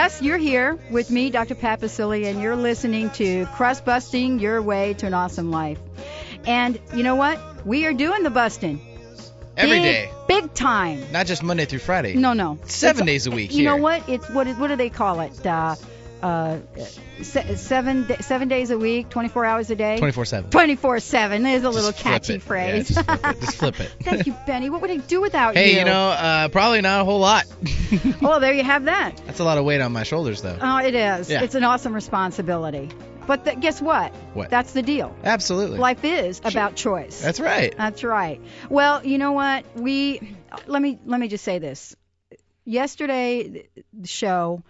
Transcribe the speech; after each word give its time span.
yes, 0.00 0.22
you're 0.22 0.38
here 0.38 0.78
with 0.90 1.10
me, 1.10 1.28
Dr. 1.28 1.54
Pat 1.54 1.82
and 1.82 2.40
you're 2.40 2.56
listening 2.56 3.10
to 3.10 3.44
Crust 3.54 3.84
Busting 3.84 4.38
Your 4.38 4.62
Way 4.62 4.94
to 4.94 5.06
an 5.06 5.12
Awesome 5.12 5.50
Life. 5.50 5.78
And 6.46 6.80
you 6.94 7.02
know 7.02 7.16
what? 7.16 7.38
We 7.66 7.84
are 7.84 7.92
doing 7.92 8.22
the 8.22 8.30
busting. 8.30 8.80
Every 9.58 9.76
big, 9.76 9.82
day, 9.82 10.10
Big 10.26 10.54
time. 10.54 11.04
not 11.12 11.26
just 11.26 11.42
Monday 11.42 11.66
through 11.66 11.80
Friday. 11.80 12.14
No, 12.14 12.32
no. 12.32 12.58
Seven 12.64 13.02
It's- 13.02 13.06
days 13.06 13.26
a 13.26 13.30
week 13.30 13.52
You 13.52 13.64
know 13.64 13.76
what? 13.76 14.08
It's 14.08 14.26
what? 14.30 14.46
What 14.58 14.68
do 14.68 14.76
they 14.76 14.88
call 14.88 15.20
it? 15.20 15.46
Uh, 15.46 15.74
uh, 16.22 16.58
se- 17.22 17.56
seven 17.56 18.06
seven 18.22 18.48
days 18.48 18.70
a 18.70 18.78
week, 18.78 19.08
24 19.08 19.44
hours 19.44 19.70
a 19.70 19.76
day. 19.76 19.98
24/7. 20.00 20.50
24 20.50 21.00
seven. 21.00 21.46
is 21.46 21.64
a 21.64 21.70
little 21.70 21.90
Just 21.90 22.02
flip 22.02 22.12
catchy 22.12 22.34
it. 22.34 22.42
phrase. 22.42 22.90
Yeah, 22.90 23.02
just 23.02 23.06
flip 23.06 23.24
it. 23.24 23.40
Just 23.40 23.56
flip 23.56 23.80
it. 23.80 23.92
Thank 24.02 24.26
you, 24.26 24.36
Benny. 24.46 24.70
What 24.70 24.82
would 24.82 24.90
I 24.90 24.98
do 24.98 25.20
without 25.20 25.54
hey, 25.54 25.68
you? 25.68 25.72
Hey, 25.74 25.78
you 25.80 25.84
know, 25.84 26.08
uh, 26.10 26.48
probably 26.48 26.80
not 26.80 27.00
a 27.00 27.04
whole 27.04 27.20
lot. 27.20 27.46
well, 28.20 28.40
there 28.40 28.52
you 28.52 28.64
have 28.64 28.84
that. 28.84 29.20
That's 29.26 29.40
a 29.40 29.44
lot 29.44 29.58
of 29.58 29.64
weight 29.64 29.80
on 29.80 29.92
my 29.92 30.02
shoulders, 30.02 30.42
though. 30.42 30.58
Oh, 30.60 30.78
it 30.78 30.94
is. 30.94 31.30
Yeah. 31.30 31.42
It's 31.42 31.54
an 31.54 31.64
awesome 31.64 31.94
responsibility. 31.94 32.90
But 33.26 33.44
th- 33.44 33.60
guess 33.60 33.80
what? 33.80 34.12
What? 34.34 34.50
That's 34.50 34.72
the 34.72 34.82
deal. 34.82 35.14
Absolutely. 35.22 35.78
Life 35.78 36.04
is 36.04 36.40
about 36.44 36.74
choice. 36.74 37.20
That's 37.20 37.38
right. 37.38 37.72
That's 37.76 38.02
right. 38.02 38.40
Well, 38.68 39.06
you 39.06 39.18
know 39.18 39.32
what? 39.32 39.64
We 39.76 40.36
let 40.66 40.82
me 40.82 40.98
let 41.04 41.20
me 41.20 41.28
just 41.28 41.44
say 41.44 41.58
this. 41.58 41.94
Yesterday, 42.64 43.68
the 43.92 44.08
show, 44.08 44.62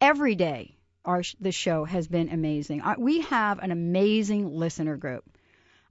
every 0.00 0.34
day, 0.34 0.75
our 1.06 1.22
the 1.40 1.52
show 1.52 1.84
has 1.84 2.06
been 2.08 2.28
amazing. 2.28 2.82
I, 2.82 2.96
we 2.98 3.22
have 3.22 3.60
an 3.60 3.70
amazing 3.70 4.54
listener 4.54 4.96
group. 4.96 5.24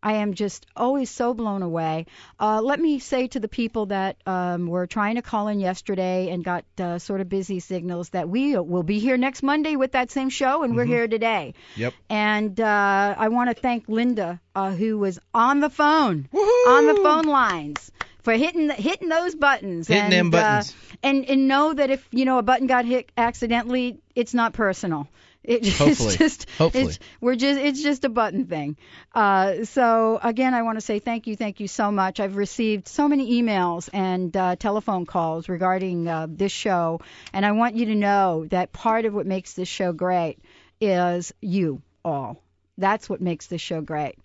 I 0.06 0.18
am 0.18 0.36
just 0.36 0.68
always 0.76 1.10
so 1.10 1.34
blown 1.34 1.64
away. 1.64 2.06
Uh, 2.40 2.62
let 2.62 2.80
me 2.80 3.00
say 3.00 3.28
to 3.30 3.40
the 3.40 3.48
people 3.48 3.88
that 3.88 4.18
um, 4.28 4.68
were 4.68 4.86
trying 4.86 5.16
to 5.16 5.24
call 5.24 5.48
in 5.48 5.60
yesterday 5.60 6.30
and 6.30 6.44
got 6.44 6.64
uh, 6.78 7.00
sort 7.00 7.22
of 7.22 7.30
busy 7.30 7.60
signals 7.60 8.10
that 8.10 8.30
we 8.30 8.56
will 8.56 8.84
be 8.84 9.00
here 9.00 9.18
next 9.18 9.42
Monday 9.42 9.76
with 9.76 9.94
that 9.94 10.12
same 10.12 10.30
show, 10.30 10.62
and 10.62 10.76
we're 10.76 10.86
here 10.86 11.08
today. 11.08 11.56
Yep. 11.76 11.96
And 12.08 12.62
uh, 12.62 13.16
I 13.18 13.30
want 13.30 13.50
to 13.50 13.60
thank 13.60 13.90
Linda, 13.90 14.40
uh, 14.54 14.72
who 14.72 15.00
was 15.00 15.18
on 15.34 15.60
the 15.60 15.72
phone, 15.72 16.30
Woohoo! 16.32 16.68
on 16.68 16.86
the 16.86 16.96
phone 17.02 17.26
lines, 17.26 17.92
for 18.26 18.34
hitting 18.34 18.70
hitting 18.72 19.08
those 19.08 19.36
buttons. 19.36 19.88
Hitting 19.88 20.04
and, 20.04 20.14
them 20.14 20.30
buttons. 20.32 20.72
Uh, 20.72 20.98
and 21.04 21.30
and 21.30 21.48
know 21.48 21.74
that 21.74 21.92
if 21.92 22.06
you 22.12 22.26
know 22.26 22.40
a 22.40 22.44
button 22.44 22.68
got 22.68 22.84
hit 22.84 23.10
accidentally, 23.16 24.00
it's 24.16 24.34
not 24.34 24.52
personal. 24.52 25.08
It, 25.44 25.68
Hopefully. 25.68 26.10
It's 26.10 26.18
just, 26.18 26.50
Hopefully. 26.58 26.86
It's, 26.86 27.00
we're 27.22 27.36
just 27.36 27.60
it's 27.60 27.84
just 27.84 28.04
a 28.04 28.10
button 28.10 28.48
thing. 28.48 28.78
Uh, 29.14 29.64
so 29.66 30.20
again, 30.22 30.56
I 30.56 30.64
want 30.64 30.78
to 30.78 30.82
say 30.82 30.98
thank 30.98 31.28
you, 31.28 31.36
thank 31.36 31.60
you 31.60 31.68
so 31.68 31.92
much. 31.92 32.20
I've 32.20 32.36
received 32.36 32.88
so 32.88 33.08
many 33.08 33.40
emails 33.40 33.88
and 33.94 34.36
uh, 34.36 34.56
telephone 34.56 35.06
calls 35.06 35.48
regarding 35.48 36.08
uh, 36.08 36.26
this 36.28 36.52
show, 36.52 37.02
and 37.32 37.46
I 37.46 37.52
want 37.52 37.76
you 37.76 37.86
to 37.86 37.96
know 37.96 38.48
that 38.50 38.74
part 38.74 39.06
of 39.06 39.14
what 39.14 39.28
makes 39.28 39.54
this 39.54 39.68
show 39.68 39.94
great 39.94 40.40
is 40.82 41.32
you 41.42 41.84
all. 42.04 42.42
That's 42.80 43.08
what 43.08 43.22
makes 43.22 43.46
this 43.46 43.62
show 43.62 43.82
great. 43.82 44.18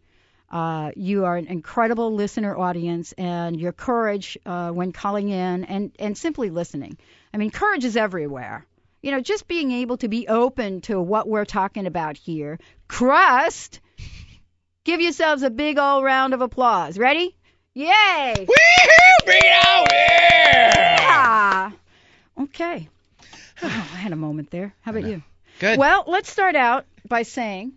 Uh, 0.50 0.90
you 0.96 1.24
are 1.24 1.36
an 1.36 1.46
incredible 1.46 2.12
listener 2.12 2.56
audience, 2.56 3.12
and 3.12 3.60
your 3.60 3.72
courage 3.72 4.36
uh, 4.44 4.70
when 4.70 4.92
calling 4.92 5.28
in 5.28 5.64
and, 5.64 5.92
and 5.98 6.18
simply 6.18 6.50
listening. 6.50 6.98
I 7.32 7.36
mean, 7.36 7.50
courage 7.50 7.84
is 7.84 7.96
everywhere. 7.96 8.66
You 9.02 9.12
know, 9.12 9.20
just 9.20 9.46
being 9.46 9.70
able 9.70 9.96
to 9.98 10.08
be 10.08 10.26
open 10.28 10.80
to 10.82 11.00
what 11.00 11.28
we're 11.28 11.44
talking 11.44 11.86
about 11.86 12.16
here. 12.16 12.58
Crust, 12.88 13.80
give 14.84 15.00
yourselves 15.00 15.42
a 15.42 15.50
big 15.50 15.78
old 15.78 16.04
round 16.04 16.34
of 16.34 16.40
applause. 16.40 16.98
Ready? 16.98 17.36
Yay! 17.72 18.34
Woohoo! 18.36 19.24
Bring 19.24 19.40
it 19.42 19.66
out! 19.66 19.88
Yeah! 19.92 20.96
Ah. 21.00 21.72
Okay. 22.40 22.88
Oh, 23.62 23.66
I 23.66 23.96
had 23.96 24.12
a 24.12 24.16
moment 24.16 24.50
there. 24.50 24.74
How 24.80 24.90
about 24.90 25.04
you? 25.04 25.22
Good. 25.60 25.78
Well, 25.78 26.04
let's 26.06 26.30
start 26.30 26.56
out 26.56 26.86
by 27.06 27.22
saying 27.22 27.72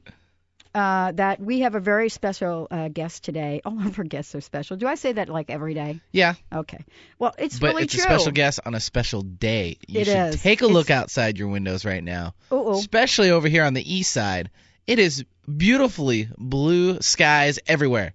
uh, 0.74 1.12
that 1.14 1.40
we 1.40 1.60
have 1.62 1.76
a 1.76 1.80
very 1.80 2.10
special 2.10 2.68
uh, 2.72 2.88
guest 2.88 3.24
today. 3.24 3.62
All 3.66 3.80
of 3.86 3.98
our 4.00 4.04
guests 4.06 4.34
are 4.36 4.42
special. 4.42 4.76
Do 4.78 4.88
I 4.88 4.96
say 4.96 5.12
that 5.14 5.30
like 5.30 5.50
every 5.50 5.74
day? 5.74 6.00
yeah, 6.12 6.34
Okay. 6.54 6.84
Well, 7.20 7.34
it's 7.38 7.60
but 7.60 7.68
really 7.72 7.84
it's 7.84 7.94
true. 7.94 8.02
a 8.02 8.06
special 8.06 8.32
guest 8.32 8.60
on 8.66 8.74
a 8.76 8.80
special 8.80 9.22
day. 9.22 9.78
You 9.88 10.02
It 10.02 10.06
should 10.08 10.34
is. 10.36 10.42
take 10.42 10.62
a 10.62 10.68
look 10.68 10.88
It's- 10.88 11.02
outside 11.02 11.38
your 11.38 11.50
windows 11.50 11.86
right 11.86 12.04
now, 12.04 12.34
Uh-oh. 12.52 12.80
especially 12.80 13.30
over 13.32 13.48
here 13.48 13.64
on 13.64 13.74
the 13.74 13.94
east 13.96 14.12
side. 14.12 14.50
It 14.88 15.00
is 15.00 15.24
beautifully 15.58 16.30
blue 16.38 17.00
skies 17.02 17.60
everywhere. 17.68 18.14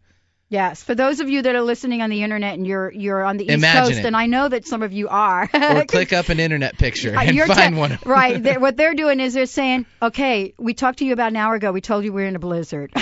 Yes. 0.51 0.83
For 0.83 0.95
those 0.95 1.21
of 1.21 1.29
you 1.29 1.43
that 1.43 1.55
are 1.55 1.61
listening 1.61 2.01
on 2.01 2.09
the 2.09 2.23
internet 2.23 2.55
and 2.55 2.67
you're 2.67 2.91
you're 2.91 3.23
on 3.23 3.37
the 3.37 3.45
East 3.45 3.53
Imagine 3.53 3.83
Coast, 3.85 3.99
it. 3.99 4.05
and 4.07 4.17
I 4.17 4.27
know 4.27 4.49
that 4.49 4.67
some 4.67 4.83
of 4.83 4.93
you 4.95 5.09
are. 5.09 5.43
Or 5.53 5.85
click 5.89 6.15
up 6.15 6.31
an 6.31 6.41
internet 6.41 6.79
picture 6.79 7.15
Uh, 7.15 7.21
and 7.23 7.39
find 7.43 7.75
te- 7.75 7.79
one. 7.79 7.99
right. 8.07 8.43
They, 8.43 8.57
what 8.57 8.77
they're 8.77 8.95
doing 8.95 9.21
is 9.21 9.35
they're 9.35 9.45
saying, 9.47 9.85
okay, 10.01 10.55
we 10.57 10.73
talked 10.73 11.01
to 11.01 11.05
you 11.05 11.13
about 11.13 11.33
an 11.33 11.37
hour 11.37 11.55
ago. 11.55 11.71
We 11.71 11.83
told 11.83 12.05
you 12.05 12.13
we're 12.15 12.27
in 12.27 12.37
a 12.37 12.39
blizzard. 12.39 12.93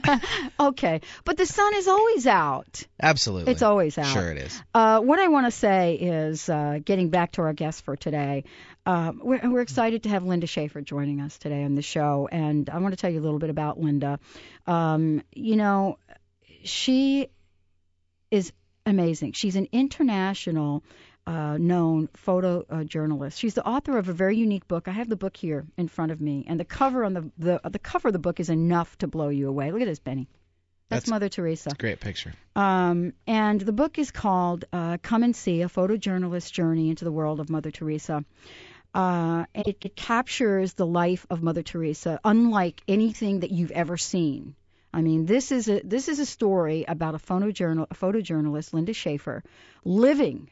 okay. 0.60 1.00
But 1.24 1.36
the 1.36 1.46
sun 1.46 1.74
is 1.74 1.88
always 1.88 2.26
out. 2.26 2.82
Absolutely. 3.02 3.52
It's 3.52 3.62
always 3.62 3.98
out. 3.98 4.06
Sure 4.06 4.30
it 4.32 4.38
is. 4.38 4.62
Uh, 4.74 5.00
what 5.00 5.18
I 5.18 5.28
want 5.28 5.46
to 5.46 5.50
say 5.50 5.94
is, 5.94 6.48
uh, 6.48 6.78
getting 6.84 7.10
back 7.10 7.32
to 7.32 7.42
our 7.42 7.52
guest 7.52 7.84
for 7.84 7.96
today, 7.96 8.44
um, 8.86 9.20
we're, 9.22 9.40
we're 9.50 9.60
excited 9.62 10.04
to 10.04 10.08
have 10.10 10.24
Linda 10.24 10.46
Schaefer 10.46 10.80
joining 10.80 11.20
us 11.20 11.36
today 11.38 11.64
on 11.64 11.74
the 11.74 11.82
show, 11.82 12.28
and 12.30 12.70
I 12.70 12.78
want 12.78 12.92
to 12.92 12.96
tell 12.96 13.10
you 13.10 13.20
a 13.20 13.24
little 13.24 13.40
bit 13.40 13.50
about 13.50 13.80
Linda. 13.80 14.20
Um, 14.66 15.22
you 15.32 15.56
know, 15.56 15.98
she 16.68 17.28
is 18.30 18.52
amazing. 18.84 19.32
She's 19.32 19.56
an 19.56 19.68
international 19.72 20.84
uh, 21.26 21.56
known 21.58 22.08
photojournalist. 22.24 23.38
She's 23.38 23.54
the 23.54 23.66
author 23.66 23.98
of 23.98 24.08
a 24.08 24.12
very 24.12 24.36
unique 24.36 24.68
book. 24.68 24.86
I 24.86 24.92
have 24.92 25.08
the 25.08 25.16
book 25.16 25.36
here 25.36 25.66
in 25.76 25.88
front 25.88 26.12
of 26.12 26.20
me, 26.20 26.44
and 26.46 26.60
the 26.60 26.64
cover 26.64 27.04
on 27.04 27.14
the 27.14 27.30
the, 27.38 27.60
the 27.68 27.78
cover 27.78 28.08
of 28.08 28.12
the 28.12 28.20
book 28.20 28.38
is 28.38 28.50
enough 28.50 28.96
to 28.98 29.08
blow 29.08 29.28
you 29.28 29.48
away. 29.48 29.72
Look 29.72 29.82
at 29.82 29.86
this, 29.86 29.98
Benny. 29.98 30.28
That's, 30.88 31.06
That's- 31.06 31.10
Mother 31.10 31.28
Teresa. 31.28 31.70
Great 31.76 31.98
picture. 31.98 32.32
Um, 32.54 33.12
and 33.26 33.60
the 33.60 33.72
book 33.72 33.98
is 33.98 34.12
called 34.12 34.66
uh, 34.72 34.98
Come 35.02 35.24
and 35.24 35.34
See 35.34 35.62
A 35.62 35.68
Photojournalist's 35.68 36.50
Journey 36.52 36.90
into 36.90 37.04
the 37.04 37.10
World 37.10 37.40
of 37.40 37.50
Mother 37.50 37.72
Teresa. 37.72 38.24
Uh, 38.94 39.44
and 39.52 39.66
it, 39.66 39.78
it 39.84 39.96
captures 39.96 40.74
the 40.74 40.86
life 40.86 41.26
of 41.28 41.42
Mother 41.42 41.62
Teresa 41.62 42.20
unlike 42.24 42.80
anything 42.86 43.40
that 43.40 43.50
you've 43.50 43.72
ever 43.72 43.96
seen. 43.96 44.54
I 44.96 45.02
mean, 45.02 45.26
this 45.26 45.52
is 45.52 45.68
a 45.68 45.80
this 45.84 46.08
is 46.08 46.18
a 46.20 46.26
story 46.26 46.84
about 46.88 47.14
a 47.14 47.18
photojournal 47.18 47.86
a 47.90 47.94
photojournalist, 47.94 48.72
Linda 48.72 48.94
Schaefer, 48.94 49.42
living 49.84 50.48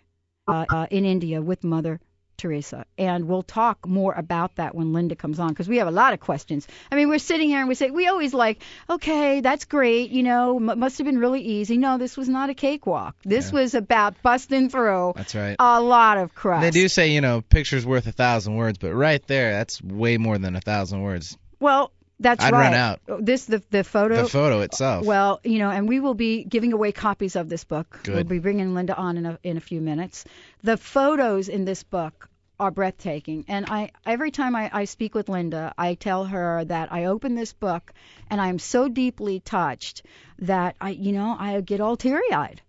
uh, 0.46 0.66
uh, 0.68 0.86
in 0.90 1.04
India 1.04 1.40
with 1.40 1.64
Mother 1.64 1.98
Teresa, 2.36 2.84
and 2.98 3.26
we'll 3.28 3.44
talk 3.44 3.86
more 3.86 4.12
about 4.12 4.56
that 4.56 4.74
when 4.74 4.92
Linda 4.92 5.14
comes 5.16 5.38
on 5.38 5.48
because 5.50 5.68
we 5.68 5.78
have 5.78 5.86
a 5.88 5.92
lot 6.02 6.12
of 6.12 6.20
questions. 6.20 6.66
I 6.90 6.96
mean, 6.96 7.08
we're 7.08 7.20
sitting 7.20 7.48
here 7.48 7.60
and 7.60 7.68
we 7.68 7.74
say 7.76 7.90
we 7.90 8.08
always 8.08 8.34
like, 8.34 8.60
okay, 8.90 9.40
that's 9.40 9.64
great, 9.64 10.10
you 10.10 10.24
know, 10.24 10.56
m- 10.56 10.78
must 10.78 10.98
have 10.98 11.06
been 11.06 11.18
really 11.18 11.40
easy. 11.42 11.78
No, 11.78 11.96
this 11.96 12.16
was 12.16 12.28
not 12.28 12.50
a 12.50 12.54
cakewalk. 12.54 13.14
This 13.24 13.50
Yeah. 13.52 13.60
was 13.60 13.74
about 13.74 14.20
busting 14.22 14.68
through 14.68 15.12
That's 15.16 15.34
right. 15.34 15.56
a 15.58 15.80
lot 15.80 16.18
of 16.18 16.34
crust. 16.34 16.62
They 16.62 16.70
do 16.82 16.88
say, 16.88 17.12
you 17.12 17.20
know, 17.20 17.40
picture's 17.40 17.86
worth 17.86 18.06
a 18.08 18.12
thousand 18.12 18.56
words, 18.56 18.78
but 18.78 18.92
right 18.92 19.24
there, 19.28 19.52
that's 19.52 19.80
way 19.80 20.18
more 20.18 20.36
than 20.36 20.56
a 20.56 20.60
thousand 20.60 21.02
words. 21.02 21.38
Well, 21.60 21.92
that's 22.20 22.44
I'd 22.44 22.52
right. 22.52 22.60
run 22.60 22.74
out. 22.74 23.00
This 23.20 23.44
the 23.46 23.62
the 23.70 23.84
photo. 23.84 24.22
The 24.22 24.28
photo 24.28 24.60
itself. 24.60 25.04
Well, 25.04 25.40
you 25.44 25.58
know, 25.58 25.70
and 25.70 25.88
we 25.88 26.00
will 26.00 26.14
be 26.14 26.44
giving 26.44 26.72
away 26.72 26.92
copies 26.92 27.36
of 27.36 27.48
this 27.48 27.64
book. 27.64 28.00
Good. 28.02 28.14
We'll 28.14 28.24
be 28.24 28.38
bringing 28.38 28.74
Linda 28.74 28.96
on 28.96 29.16
in 29.16 29.26
a, 29.26 29.38
in 29.42 29.56
a 29.56 29.60
few 29.60 29.80
minutes. 29.80 30.24
The 30.62 30.76
photos 30.76 31.48
in 31.48 31.64
this 31.64 31.82
book 31.82 32.28
are 32.60 32.70
breathtaking, 32.70 33.46
and 33.48 33.66
I 33.66 33.90
every 34.06 34.30
time 34.30 34.54
I, 34.54 34.70
I 34.72 34.84
speak 34.84 35.14
with 35.14 35.28
Linda, 35.28 35.74
I 35.76 35.94
tell 35.94 36.24
her 36.24 36.64
that 36.64 36.92
I 36.92 37.06
open 37.06 37.34
this 37.34 37.52
book 37.52 37.92
and 38.30 38.40
I 38.40 38.48
am 38.48 38.58
so 38.58 38.88
deeply 38.88 39.40
touched 39.40 40.06
that 40.38 40.76
I, 40.80 40.90
you 40.90 41.12
know, 41.12 41.36
I 41.38 41.60
get 41.60 41.80
all 41.80 41.96
teary-eyed. 41.96 42.62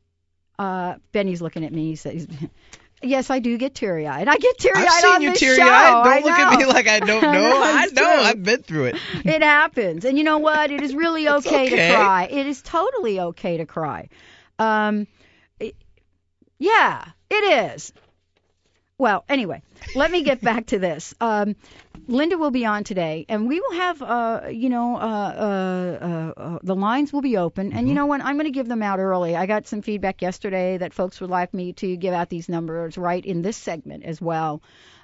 Uh, 0.58 0.96
Benny's 1.12 1.42
looking 1.42 1.66
at 1.66 1.72
me. 1.72 1.90
He 1.90 1.96
says. 1.96 2.28
Yes, 3.06 3.30
I 3.30 3.40
do 3.40 3.58
get 3.58 3.76
teary-eyed. 3.76 4.28
I 4.28 4.38
get 4.38 4.58
teary-eyed 4.58 4.88
I've 4.88 5.02
seen 5.02 5.14
on 5.16 5.22
you 5.22 5.34
teary 5.36 5.62
eyed. 5.62 6.04
Don't 6.04 6.24
look 6.24 6.34
at 6.40 6.58
me 6.60 6.66
like 6.66 6.88
I 6.88 7.00
don't 7.00 7.22
know. 7.22 7.62
I 7.64 7.86
know. 7.86 8.04
true. 8.04 8.24
I've 8.24 8.44
been 8.44 8.64
through 8.64 8.86
it. 8.86 8.96
It 9.26 9.42
happens. 9.42 10.06
And 10.06 10.18
you 10.18 10.24
know 10.24 10.40
what? 10.40 10.72
It 10.72 10.82
is 10.82 10.94
really 10.96 11.28
okay, 11.28 11.68
okay. 11.68 11.88
to 11.90 11.94
cry. 11.96 12.28
It 12.30 12.46
is 12.48 12.62
totally 12.62 13.20
okay 13.20 13.58
to 13.58 13.66
cry. 13.66 14.10
Um, 14.60 15.08
it- 15.60 15.76
yeah, 16.58 17.06
it 17.30 17.74
is. 17.76 17.92
Well, 18.98 19.26
anyway, 19.28 19.62
let 19.94 20.10
me 20.10 20.24
get 20.24 20.42
back 20.42 20.68
to 20.68 20.80
this. 20.80 21.14
Um, 21.20 21.56
Linda 22.08 22.38
will 22.38 22.52
be 22.52 22.66
on 22.66 22.86
today, 22.86 23.26
and 23.28 23.46
we 23.48 23.60
will 23.60 23.74
have, 23.74 24.02
uh, 24.02 24.42
you 24.50 24.70
know, 24.70 24.96
uh, 24.96 25.00
uh, 25.00 26.06
uh, 26.06 26.42
uh, 26.42 26.60
the 26.64 26.76
lines 26.76 27.12
will 27.12 27.22
be 27.22 27.36
open. 27.36 27.74
And 27.74 27.90
you 27.90 27.94
know 27.94 28.06
what? 28.06 28.22
I'm 28.24 28.36
going 28.36 28.46
to 28.46 28.52
give 28.52 28.70
them 28.70 28.82
out 28.82 29.00
early. 29.00 29.36
I 29.36 29.48
got 29.48 29.68
some 29.68 29.82
feedback 29.82 30.22
yesterday 30.22 30.78
that 30.78 30.94
folks 30.94 31.20
would 31.20 31.30
like 31.30 31.54
me 31.54 31.74
to 31.74 31.98
give 31.98 32.14
out 32.14 32.30
these 32.30 32.48
numbers 32.48 32.98
right 32.98 33.26
in 33.26 33.42
this 33.42 33.58
segment 33.58 34.06
as 34.06 34.22
well. 34.22 34.62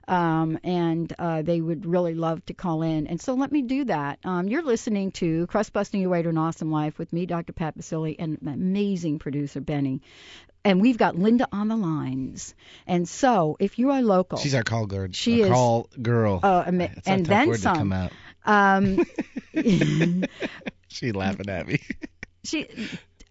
um, 0.08 0.58
and 0.64 1.14
uh, 1.20 1.42
they 1.42 1.62
would 1.62 1.86
really 1.86 2.16
love 2.16 2.46
to 2.46 2.54
call 2.54 2.82
in. 2.82 3.08
And 3.08 3.22
so 3.22 3.34
let 3.36 3.52
me 3.52 3.62
do 3.62 3.86
that. 3.86 4.20
Um, 4.24 4.48
you're 4.48 4.64
listening 4.64 5.12
to 5.14 5.48
Crust 5.48 5.74
Busting 5.74 6.02
Your 6.02 6.10
Way 6.10 6.22
to 6.24 6.30
an 6.30 6.38
Awesome 6.38 6.72
Life 6.72 6.98
with 6.98 7.14
me, 7.14 7.26
Dr. 7.26 7.54
Pat 7.54 7.78
Baccili, 7.78 8.16
and 8.20 8.38
amazing 8.46 9.20
producer 9.20 9.62
Benny. 9.62 10.02
And 10.64 10.80
we've 10.80 10.98
got 10.98 11.16
Linda 11.18 11.48
on 11.52 11.68
the 11.70 11.76
lines. 11.76 12.54
And 12.86 13.10
so, 13.10 13.58
if 13.60 13.80
you 13.80 13.92
are 13.92 14.02
local, 14.02 14.38
She's 14.38 14.54
our 14.54 14.64
call 14.64 14.86
girl. 14.86 15.08
She 15.12 15.42
is- 15.42 15.50
call 15.50 15.90
girl. 16.02 16.40
uh, 16.44 16.64
ama- 16.68 16.90
and 17.06 17.26
then 17.26 17.48
word 17.48 17.58
to 17.58 17.64
come 17.64 17.92
some. 17.92 18.10
Um, 18.46 19.06
She 20.88 21.12
laughing 21.14 21.50
at 21.50 21.68
me. 21.68 21.80
she, 22.44 22.68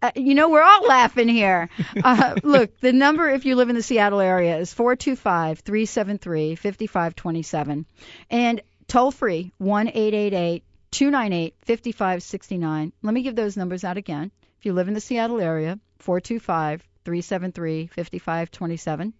uh, 0.03 0.11
you 0.17 0.35
know, 0.35 0.49
we're 0.49 0.63
all 0.63 0.87
laughing 0.87 1.29
here. 1.29 1.69
Uh, 2.03 2.37
look, 2.43 2.81
the 2.81 2.93
number, 2.93 3.29
if 3.29 3.45
you 3.45 3.55
live 3.55 3.69
in 3.69 3.77
the 3.77 3.83
Seattle 3.83 4.21
area, 4.21 4.57
is 4.59 4.73
425 4.73 5.61
373 5.61 6.55
5527. 6.57 7.87
And 8.31 8.63
toll 8.89 9.11
free, 9.11 9.53
1 9.59 9.89
888 9.89 10.65
298 10.91 11.55
5569. 11.61 12.93
Let 13.03 13.15
me 13.15 13.23
give 13.23 13.37
those 13.37 13.57
numbers 13.57 13.85
out 13.85 13.99
again. 13.99 14.31
If 14.59 14.67
you 14.67 14.73
live 14.73 14.89
in 14.89 14.95
the 14.95 15.01
Seattle 15.01 15.41
area, 15.41 15.79
425 15.99 16.83
373 17.11 17.89
5527. 17.89 19.13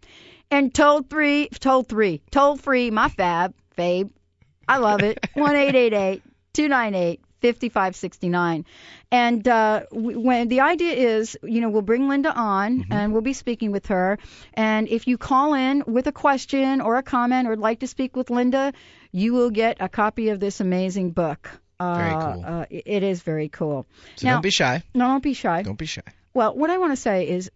And 0.53 0.73
toll 0.73 1.03
free, 1.03 1.49
toll 1.49 1.83
free, 1.83 2.23
toll 2.31 2.57
free, 2.57 2.93
my 2.93 3.09
fab, 3.09 3.53
Fabe. 3.77 4.11
I 4.69 4.77
love 4.79 5.03
it. 5.03 5.19
1 5.35 5.57
888 5.57 6.23
298 6.53 7.21
5569. 7.43 8.65
And 9.11 9.49
uh, 9.49 9.87
when 9.91 10.47
the 10.47 10.61
idea 10.61 10.93
is, 10.93 11.37
you 11.43 11.61
know, 11.61 11.69
we'll 11.71 11.83
bring 11.83 12.09
Linda 12.09 12.33
on 12.33 12.85
and 12.93 13.13
we'll 13.13 13.23
be 13.23 13.33
speaking 13.33 13.73
with 13.73 13.87
her. 13.87 14.19
And 14.55 14.87
if 14.87 15.09
you 15.09 15.19
call 15.19 15.55
in 15.55 15.83
with 15.89 16.07
a 16.07 16.13
question 16.13 16.81
or 16.81 16.97
a 16.97 17.03
comment 17.03 17.49
or 17.49 17.51
would 17.51 17.59
like 17.59 17.81
to 17.81 17.89
speak 17.89 18.15
with 18.15 18.31
Linda, 18.31 18.73
you 19.11 19.33
will 19.33 19.51
get 19.51 19.79
a 19.81 19.89
copy 19.89 20.29
of 20.29 20.39
this 20.39 20.61
amazing 20.61 21.11
book. 21.11 21.51
Uh, 21.81 21.95
Very 21.97 22.11
cool. 22.11 22.45
Uh, 22.47 22.67
it 22.71 22.83
it 22.87 23.03
is 23.03 23.23
very 23.23 23.49
cool. 23.49 23.87
So 24.17 24.29
Now- 24.29 24.35
don't 24.35 24.43
be 24.43 24.51
shy. 24.51 24.83
No, 24.95 25.07
don't 25.07 25.23
be 25.23 25.35
shy. 25.35 25.63
Don't 25.63 25.79
be 25.79 25.87
shy. 25.87 26.03
Well, 26.33 26.55
what 26.55 26.71
I 26.71 26.79
want 26.79 26.93
to 26.93 26.97
say 26.97 27.29
is 27.29 27.51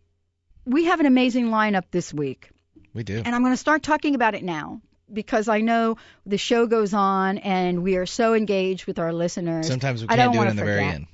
we 0.64 0.84
have 0.84 1.00
an 1.00 1.06
amazing 1.06 1.46
lineup 1.46 1.84
this 1.90 2.12
week. 2.12 2.50
We 2.93 3.02
do. 3.02 3.16
And 3.25 3.34
I'm 3.34 3.43
going 3.43 3.52
to 3.52 3.58
start 3.58 3.82
talking 3.82 4.14
about 4.14 4.34
it 4.34 4.43
now 4.43 4.81
because 5.12 5.49
I 5.49 5.61
know 5.61 5.96
the 6.26 6.38
show 6.38 6.66
goes 6.66 6.94
on 6.94 7.38
and 7.38 7.82
we 7.82 7.96
are 7.96 8.06
so 8.06 8.34
engaged 8.34 8.87
with 8.87 8.99
our 8.99 9.12
listeners. 9.12 9.66
Sometimes 9.66 10.02
we 10.02 10.08
I 10.08 10.16
can't 10.16 10.32
don't 10.32 10.43
do 10.43 10.49
it 10.49 10.50
in 10.50 10.56
the 10.56 10.64
very 10.64 10.84
end. 10.84 11.06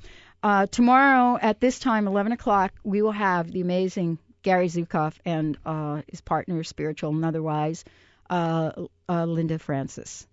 Uh, 0.43 0.67
tomorrow 0.67 1.39
at 1.41 1.61
this 1.61 1.79
time, 1.79 2.07
11 2.07 2.33
o'clock, 2.33 2.73
we 2.83 3.03
will 3.03 3.13
have 3.13 3.51
the 3.51 3.61
amazing 3.61 4.19
Gary 4.43 4.69
Zukav 4.69 5.15
and 5.25 5.59
uh, 5.67 6.03
his 6.09 6.21
partner, 6.21 6.63
spiritual 6.65 7.11
and 7.11 7.25
otherwise, 7.25 7.85
uh, 8.31 8.87
uh, 9.09 9.25
Linda 9.25 9.59
Francis, 9.59 10.27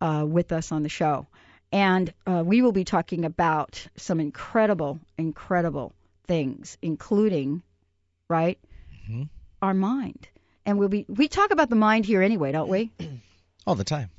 uh, 0.00 0.24
with 0.26 0.52
us 0.52 0.70
on 0.70 0.82
the 0.82 0.88
show. 0.88 1.26
And 1.72 2.12
uh, 2.26 2.42
we 2.44 2.62
will 2.62 2.72
be 2.72 2.84
talking 2.84 3.24
about 3.24 3.86
some 3.96 4.20
incredible, 4.20 5.00
incredible 5.16 5.92
things, 6.26 6.76
including, 6.82 7.62
right, 8.38 8.58
Mhm. 9.08 9.28
our 9.62 9.74
mind. 9.74 10.28
And 10.66 10.78
we'll 10.78 10.88
be 10.96 11.04
we 11.08 11.28
talk 11.28 11.50
about 11.52 11.68
the 11.70 11.76
mind 11.88 12.04
here 12.06 12.22
anyway, 12.22 12.52
don't 12.52 12.68
we? 12.76 12.90
All 13.66 13.74
the 13.76 13.84
time. 13.96 14.10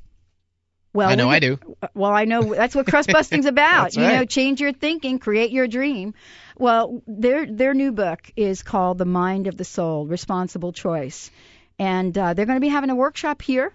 Well, 0.94 1.10
I 1.10 1.16
know 1.16 1.28
we- 1.28 1.36
I 1.36 1.40
do. 1.40 1.60
well, 1.94 2.12
I 2.12 2.26
know 2.26 2.42
that's 2.62 2.76
what 2.76 2.88
crust 2.88 3.10
busting's 3.12 3.46
about. 3.48 3.96
You 3.96 4.02
know, 4.04 4.26
change 4.26 4.62
your 4.62 4.72
thinking, 4.74 5.20
create 5.20 5.52
your 5.52 5.68
dream. 5.68 6.14
Well, 6.58 7.02
their 7.08 7.46
their 7.46 7.74
new 7.74 7.92
book 7.92 8.32
is 8.36 8.64
called 8.64 8.98
The 8.98 9.06
Mind 9.24 9.48
of 9.48 9.58
the 9.58 9.66
Soul: 9.66 10.06
Responsible 10.08 10.72
Choice, 10.72 11.32
and 11.78 12.18
uh, 12.18 12.34
they're 12.34 12.46
going 12.46 12.62
to 12.62 12.68
be 12.70 12.70
having 12.78 12.90
a 12.92 12.96
workshop 12.96 13.42
here 13.42 13.74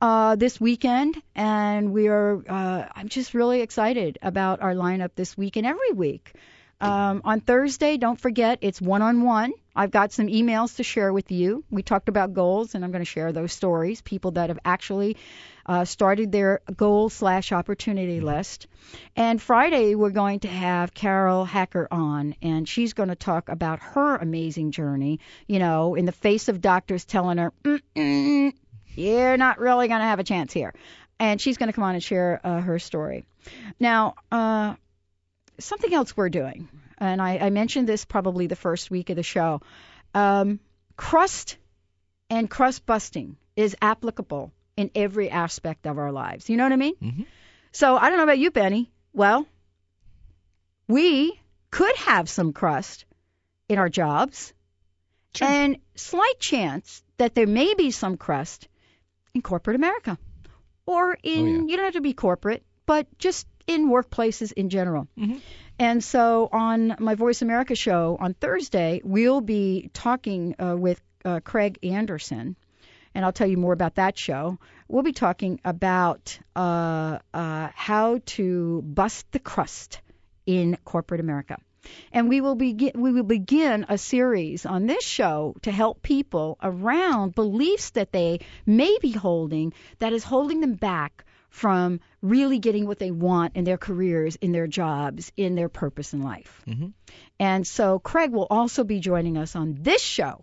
uh, 0.00 0.34
this 0.34 0.60
weekend, 0.60 1.22
and 1.36 1.92
we 1.92 2.08
are. 2.08 2.42
Uh, 2.48 2.86
I'm 2.96 3.08
just 3.08 3.32
really 3.34 3.60
excited 3.60 4.18
about 4.22 4.60
our 4.60 4.74
lineup 4.74 5.10
this 5.14 5.36
week 5.38 5.56
and 5.56 5.66
every 5.66 5.92
week. 5.92 6.32
Um, 6.78 7.22
on 7.24 7.40
Thursday, 7.40 7.96
don't 7.96 8.20
forget 8.20 8.58
it's 8.60 8.80
one 8.80 9.00
on 9.00 9.22
one. 9.22 9.52
I've 9.74 9.90
got 9.90 10.12
some 10.12 10.26
emails 10.26 10.76
to 10.76 10.82
share 10.82 11.12
with 11.12 11.30
you. 11.30 11.64
We 11.70 11.82
talked 11.82 12.08
about 12.08 12.34
goals, 12.34 12.74
and 12.74 12.84
I'm 12.84 12.92
going 12.92 13.04
to 13.04 13.10
share 13.10 13.32
those 13.32 13.52
stories. 13.52 14.02
People 14.02 14.32
that 14.32 14.50
have 14.50 14.58
actually 14.64 15.16
uh, 15.64 15.84
started 15.84 16.32
their 16.32 16.60
goal 16.76 17.08
slash 17.08 17.52
opportunity 17.52 18.20
list. 18.20 18.66
And 19.16 19.40
Friday, 19.40 19.94
we're 19.94 20.10
going 20.10 20.40
to 20.40 20.48
have 20.48 20.92
Carol 20.92 21.44
Hacker 21.44 21.88
on, 21.90 22.34
and 22.42 22.68
she's 22.68 22.92
going 22.92 23.08
to 23.08 23.16
talk 23.16 23.48
about 23.48 23.80
her 23.80 24.16
amazing 24.16 24.70
journey. 24.70 25.20
You 25.46 25.58
know, 25.58 25.94
in 25.94 26.04
the 26.04 26.12
face 26.12 26.48
of 26.48 26.60
doctors 26.60 27.04
telling 27.04 27.38
her, 27.38 27.52
Mm-mm, 27.64 28.52
you're 28.94 29.36
not 29.36 29.58
really 29.58 29.88
going 29.88 30.00
to 30.00 30.06
have 30.06 30.18
a 30.20 30.24
chance 30.24 30.52
here. 30.52 30.74
And 31.18 31.40
she's 31.40 31.56
going 31.56 31.68
to 31.68 31.72
come 31.72 31.84
on 31.84 31.94
and 31.94 32.04
share 32.04 32.40
uh, 32.44 32.60
her 32.60 32.78
story. 32.78 33.24
Now, 33.80 34.16
uh, 34.30 34.74
something 35.58 35.92
else 35.92 36.16
we're 36.16 36.28
doing, 36.28 36.68
and 36.98 37.20
I, 37.20 37.38
I 37.38 37.50
mentioned 37.50 37.88
this 37.88 38.04
probably 38.04 38.46
the 38.46 38.56
first 38.56 38.90
week 38.90 39.10
of 39.10 39.16
the 39.16 39.22
show. 39.22 39.60
Um, 40.14 40.60
crust 40.96 41.56
and 42.30 42.48
crust 42.50 42.86
busting 42.86 43.36
is 43.56 43.76
applicable 43.80 44.52
in 44.76 44.90
every 44.94 45.30
aspect 45.30 45.86
of 45.86 45.98
our 45.98 46.12
lives. 46.12 46.48
You 46.50 46.56
know 46.56 46.64
what 46.64 46.72
I 46.72 46.76
mean? 46.76 46.94
Mhm. 47.02 47.26
So 47.72 47.96
I 47.96 48.08
don't 48.08 48.18
know 48.18 48.24
about 48.24 48.38
you, 48.38 48.50
Benny. 48.50 48.90
Well, 49.12 49.46
we 50.88 51.38
could 51.70 51.96
have 51.96 52.28
some 52.28 52.52
crust 52.52 53.04
in 53.68 53.78
our 53.78 53.88
jobs, 53.88 54.52
Sure. 55.34 55.48
and 55.48 55.76
slight 55.94 56.38
chance 56.38 57.02
that 57.18 57.34
there 57.34 57.46
may 57.46 57.74
be 57.74 57.90
some 57.90 58.16
crust 58.16 58.68
in 59.34 59.42
corporate 59.42 59.76
America, 59.76 60.18
or 60.86 61.16
in 61.22 61.40
Oh, 61.42 61.46
yeah. 61.46 61.60
you 61.66 61.76
don't 61.76 61.84
have 61.86 61.94
to 61.94 62.00
be 62.00 62.12
corporate, 62.14 62.64
but 62.86 63.06
just 63.18 63.46
in 63.66 63.88
workplaces 63.88 64.52
in 64.52 64.68
general. 64.70 65.08
Mhm. 65.18 65.40
And 65.78 66.02
so 66.02 66.48
on 66.52 66.96
my 66.98 67.14
Voice 67.14 67.42
America 67.42 67.74
show 67.74 68.16
on 68.18 68.34
Thursday, 68.34 69.00
we'll 69.04 69.40
be 69.40 69.90
talking 69.92 70.54
uh, 70.58 70.76
with 70.76 71.00
uh, 71.24 71.40
Craig 71.40 71.78
Anderson, 71.82 72.56
and 73.14 73.24
I'll 73.24 73.32
tell 73.32 73.48
you 73.48 73.56
more 73.56 73.72
about 73.72 73.96
that 73.96 74.16
show. 74.16 74.58
We'll 74.88 75.02
be 75.02 75.12
talking 75.12 75.60
about 75.64 76.38
uh, 76.54 77.18
uh, 77.34 77.68
how 77.74 78.20
to 78.26 78.82
bust 78.82 79.26
the 79.32 79.38
crust 79.38 80.00
in 80.46 80.78
corporate 80.84 81.20
America. 81.20 81.58
And 82.12 82.28
we 82.28 82.40
will 82.40 82.54
begin 82.56 82.92
we 82.96 83.12
will 83.12 83.22
begin 83.22 83.86
a 83.88 83.98
series 83.98 84.66
on 84.66 84.86
this 84.86 85.04
show 85.04 85.54
to 85.62 85.70
help 85.70 86.02
people 86.02 86.58
around 86.62 87.34
beliefs 87.34 87.90
that 87.90 88.12
they 88.12 88.40
may 88.64 88.96
be 89.00 89.12
holding 89.12 89.72
that 90.00 90.12
is 90.12 90.24
holding 90.24 90.60
them 90.60 90.74
back 90.74 91.24
from 91.56 92.00
really 92.20 92.58
getting 92.58 92.86
what 92.86 92.98
they 92.98 93.10
want 93.10 93.56
in 93.56 93.64
their 93.64 93.78
careers, 93.78 94.36
in 94.36 94.52
their 94.52 94.66
jobs, 94.66 95.32
in 95.38 95.54
their 95.54 95.70
purpose 95.70 96.12
in 96.12 96.20
life. 96.20 96.62
Mhm. 96.66 96.92
And 97.40 97.66
so 97.66 97.98
Craig 97.98 98.30
will 98.30 98.46
also 98.50 98.84
be 98.84 99.00
joining 99.00 99.38
us 99.38 99.56
on 99.56 99.78
this 99.80 100.02
show. 100.02 100.42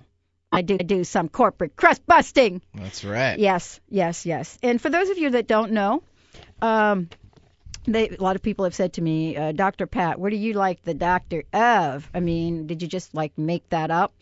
I 0.52 0.64
do 0.64 0.76
do 0.80 1.04
some 1.04 1.30
corporate 1.30 1.76
crust 1.76 2.04
busting. 2.08 2.64
That's 2.74 3.04
right. 3.06 3.38
Yes, 3.38 3.80
yes, 3.90 4.26
yes. 4.26 4.58
And 4.64 4.82
for 4.82 4.90
those 4.90 5.10
of 5.10 5.20
you 5.20 5.30
that 5.32 5.48
don't 5.48 5.74
know, 5.74 6.02
um, 6.64 7.10
they, 7.86 8.10
a 8.10 8.22
lot 8.24 8.36
of 8.36 8.42
people 8.42 8.66
have 8.66 8.74
said 8.74 8.94
to 8.94 9.02
me, 9.02 9.38
uh, 9.38 9.52
Dr. 9.52 9.86
Pat, 9.86 10.20
what 10.20 10.32
do 10.32 10.36
you 10.36 10.54
like 10.54 10.82
the 10.82 10.96
doctor 10.96 11.44
of? 11.54 12.10
I 12.12 12.22
mean, 12.22 12.66
did 12.66 12.82
you 12.82 12.88
just 12.88 13.14
like 13.14 13.38
make 13.38 13.70
that 13.70 13.92
up? 13.92 14.16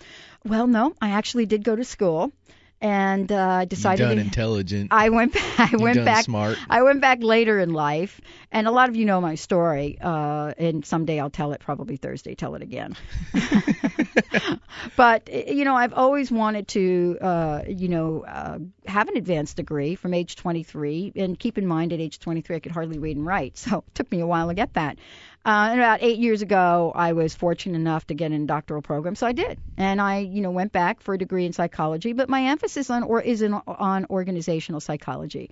Well, 0.44 0.68
no, 0.68 0.94
I 1.02 1.12
actually 1.12 1.46
did 1.46 1.64
go 1.64 1.76
to 1.76 1.86
school, 1.86 2.34
and 2.82 3.32
uh, 3.32 3.66
decided 3.66 4.04
done 4.04 4.18
intelligent. 4.18 4.90
I 4.92 5.10
went 5.10 5.36
I 5.60 5.76
went 5.78 5.98
done 5.98 6.06
back 6.06 6.26
smart. 6.26 6.58
I 6.70 6.82
went 6.82 7.00
back 7.00 7.20
later 7.22 7.60
in 7.60 7.74
life, 7.74 8.20
and 8.52 8.68
a 8.68 8.72
lot 8.72 8.90
of 8.90 8.96
you 8.96 9.06
know 9.06 9.22
my 9.22 9.36
story. 9.36 9.98
Uh, 10.02 10.54
and 10.58 10.86
someday 10.86 11.20
I'll 11.20 11.30
tell 11.30 11.54
it. 11.54 11.62
Probably 11.62 11.98
Thursday, 11.98 12.34
tell 12.34 12.56
it 12.56 12.64
again. 12.64 12.96
but 14.98 15.30
you 15.32 15.64
know, 15.64 15.76
I've 15.76 15.94
always 15.94 16.32
wanted 16.32 16.68
to, 16.70 17.18
uh, 17.22 17.62
you 17.68 17.88
know, 17.88 18.26
uh, 18.28 18.58
have 18.88 19.08
an 19.10 19.18
advanced 19.18 19.58
degree 19.58 19.96
from 19.96 20.14
age 20.14 20.36
23. 20.36 21.14
And 21.16 21.38
keep 21.38 21.58
in 21.58 21.68
mind, 21.68 21.94
at 21.94 22.00
age 22.00 22.20
23, 22.20 22.56
I 22.56 22.60
could 22.60 22.72
hardly 22.72 22.98
read 22.98 23.18
and 23.18 23.26
write, 23.26 23.58
so 23.58 23.80
it 23.88 23.96
took 23.96 24.12
me 24.12 24.22
a 24.22 24.28
while 24.28 24.48
to 24.48 24.54
get 24.56 24.74
that. 24.74 24.98
Uh, 25.44 25.70
and 25.72 25.80
about 25.80 26.04
eight 26.04 26.20
years 26.20 26.44
ago, 26.44 26.92
I 26.94 27.14
was 27.14 27.34
fortunate 27.34 27.76
enough 27.76 28.06
to 28.08 28.14
get 28.14 28.32
in 28.32 28.44
a 28.44 28.46
doctoral 28.46 28.84
program, 28.84 29.16
so 29.16 29.26
I 29.26 29.32
did. 29.32 29.58
And 29.76 30.00
I, 30.00 30.20
you 30.20 30.42
know, 30.42 30.52
went 30.52 30.72
back 30.72 31.02
for 31.02 31.16
a 31.16 31.18
degree 31.18 31.48
in 31.48 31.54
psychology, 31.54 32.14
but 32.14 32.30
my 32.30 32.44
emphasis 32.44 32.92
on 32.92 33.02
or 33.02 33.22
is 33.22 33.42
in, 33.42 33.56
on 33.56 34.06
organizational 34.12 34.82
psychology. 34.82 35.50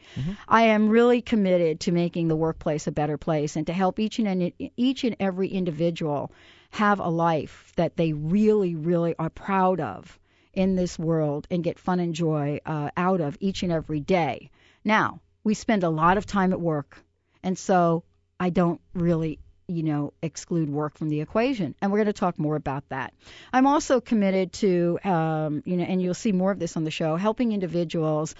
I 0.47 0.63
am 0.63 0.89
really 0.89 1.23
committed 1.23 1.79
to 1.81 1.91
making 1.91 2.27
the 2.27 2.35
workplace 2.35 2.85
a 2.85 2.91
better 2.91 3.17
place 3.17 3.55
and 3.55 3.65
to 3.65 3.73
help 3.73 3.99
each 3.99 4.19
and 4.19 4.27
any, 4.27 4.73
each 4.77 5.03
and 5.05 5.15
every 5.19 5.47
individual 5.47 6.31
have 6.69 6.99
a 6.99 7.09
life 7.09 7.73
that 7.75 7.97
they 7.97 8.13
really, 8.13 8.75
really 8.75 9.15
are 9.17 9.31
proud 9.31 9.79
of 9.79 10.19
in 10.53 10.75
this 10.75 10.99
world 10.99 11.47
and 11.49 11.63
get 11.63 11.79
fun 11.79 11.99
and 11.99 12.13
joy 12.13 12.59
uh, 12.63 12.91
out 12.95 13.21
of 13.21 13.37
each 13.39 13.63
and 13.63 13.71
every 13.71 14.01
day. 14.01 14.51
Now, 14.83 15.21
we 15.43 15.55
spend 15.55 15.83
a 15.83 15.89
lot 15.89 16.17
of 16.17 16.27
time 16.27 16.53
at 16.53 16.61
work, 16.61 17.03
and 17.41 17.57
so 17.57 18.03
I 18.39 18.51
don't 18.51 18.81
really 18.93 19.39
you 19.69 19.83
know, 19.83 20.13
exclude 20.21 20.69
work 20.69 20.97
from 20.97 21.09
the 21.09 21.21
equation. 21.21 21.75
And 21.81 21.91
we're 21.91 21.99
going 21.99 22.07
to 22.07 22.13
talk 22.13 22.39
more 22.39 22.55
about 22.55 22.87
that. 22.89 23.13
I'm 23.53 23.67
also 23.67 24.01
committed 24.01 24.53
to, 24.53 24.99
um, 25.03 25.63
you 25.65 25.77
know, 25.77 25.83
and 25.83 26.01
you'll 26.01 26.13
see 26.13 26.31
more 26.31 26.51
of 26.51 26.59
this 26.59 26.75
on 26.75 26.83
the 26.83 26.91
show, 26.91 27.15
helping 27.15 27.51
individuals 27.51 28.35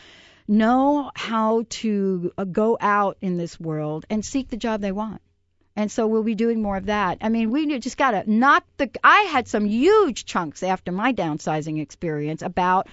know 0.47 1.11
how 1.15 1.63
to 1.69 2.31
uh, 2.37 2.43
go 2.43 2.77
out 2.81 3.17
in 3.21 3.37
this 3.37 3.59
world 3.59 4.05
and 4.09 4.25
seek 4.25 4.49
the 4.49 4.57
job 4.57 4.81
they 4.81 4.91
want. 4.91 5.21
And 5.75 5.91
so 5.91 6.07
we'll 6.07 6.23
be 6.23 6.35
doing 6.35 6.61
more 6.61 6.75
of 6.75 6.87
that. 6.87 7.19
I 7.21 7.29
mean, 7.29 7.51
we 7.51 7.79
just 7.79 7.97
got 7.97 8.11
to 8.11 8.29
knock 8.29 8.65
the. 8.77 8.89
I 9.03 9.21
had 9.21 9.47
some 9.47 9.65
huge 9.65 10.25
chunks 10.25 10.63
after 10.63 10.91
my 10.91 11.13
downsizing 11.13 11.79
experience 11.79 12.41
about 12.41 12.87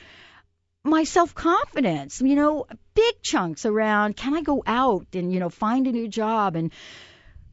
my 0.84 1.04
self 1.04 1.34
confidence, 1.34 2.20
you 2.20 2.36
know, 2.36 2.66
big 2.94 3.22
chunks 3.22 3.66
around 3.66 4.16
can 4.16 4.34
I 4.34 4.42
go 4.42 4.62
out 4.66 5.06
and, 5.14 5.32
you 5.32 5.40
know, 5.40 5.48
find 5.48 5.86
a 5.86 5.92
new 5.92 6.08
job 6.08 6.56
and 6.56 6.72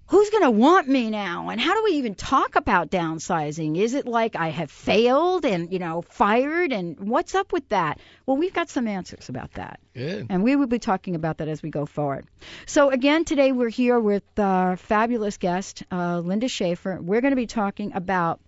who's 0.07 0.29
going 0.29 0.43
to 0.43 0.51
want 0.51 0.87
me 0.87 1.09
now? 1.09 1.49
And 1.49 1.59
how 1.59 1.73
do 1.75 1.83
we 1.83 1.91
even 1.97 2.15
talk 2.15 2.55
about 2.55 2.89
downsizing? 2.89 3.77
Is 3.77 3.93
it 3.93 4.05
like 4.05 4.35
I 4.35 4.49
have 4.49 4.69
failed 4.71 5.45
and, 5.45 5.71
you 5.71 5.79
know, 5.79 6.01
fired? 6.01 6.71
And 6.71 6.99
what's 6.99 7.35
up 7.35 7.53
with 7.53 7.67
that? 7.69 7.99
Well, 8.25 8.37
we've 8.37 8.53
got 8.53 8.69
some 8.69 8.87
answers 8.87 9.29
about 9.29 9.53
that. 9.53 9.79
Good. 9.93 10.27
And 10.29 10.43
we 10.43 10.55
will 10.55 10.67
be 10.67 10.79
talking 10.79 11.15
about 11.15 11.37
that 11.37 11.47
as 11.47 11.63
we 11.63 11.69
go 11.69 11.85
forward. 11.85 12.27
So, 12.65 12.89
again, 12.89 13.25
today 13.25 13.51
we're 13.51 13.69
here 13.69 13.99
with 13.99 14.23
our 14.37 14.77
fabulous 14.77 15.37
guest, 15.37 15.83
uh, 15.91 16.19
Linda 16.19 16.47
Schaefer. 16.47 16.99
We're 17.01 17.21
going 17.21 17.31
to 17.31 17.37
be 17.37 17.47
talking 17.47 17.93
about 17.93 18.39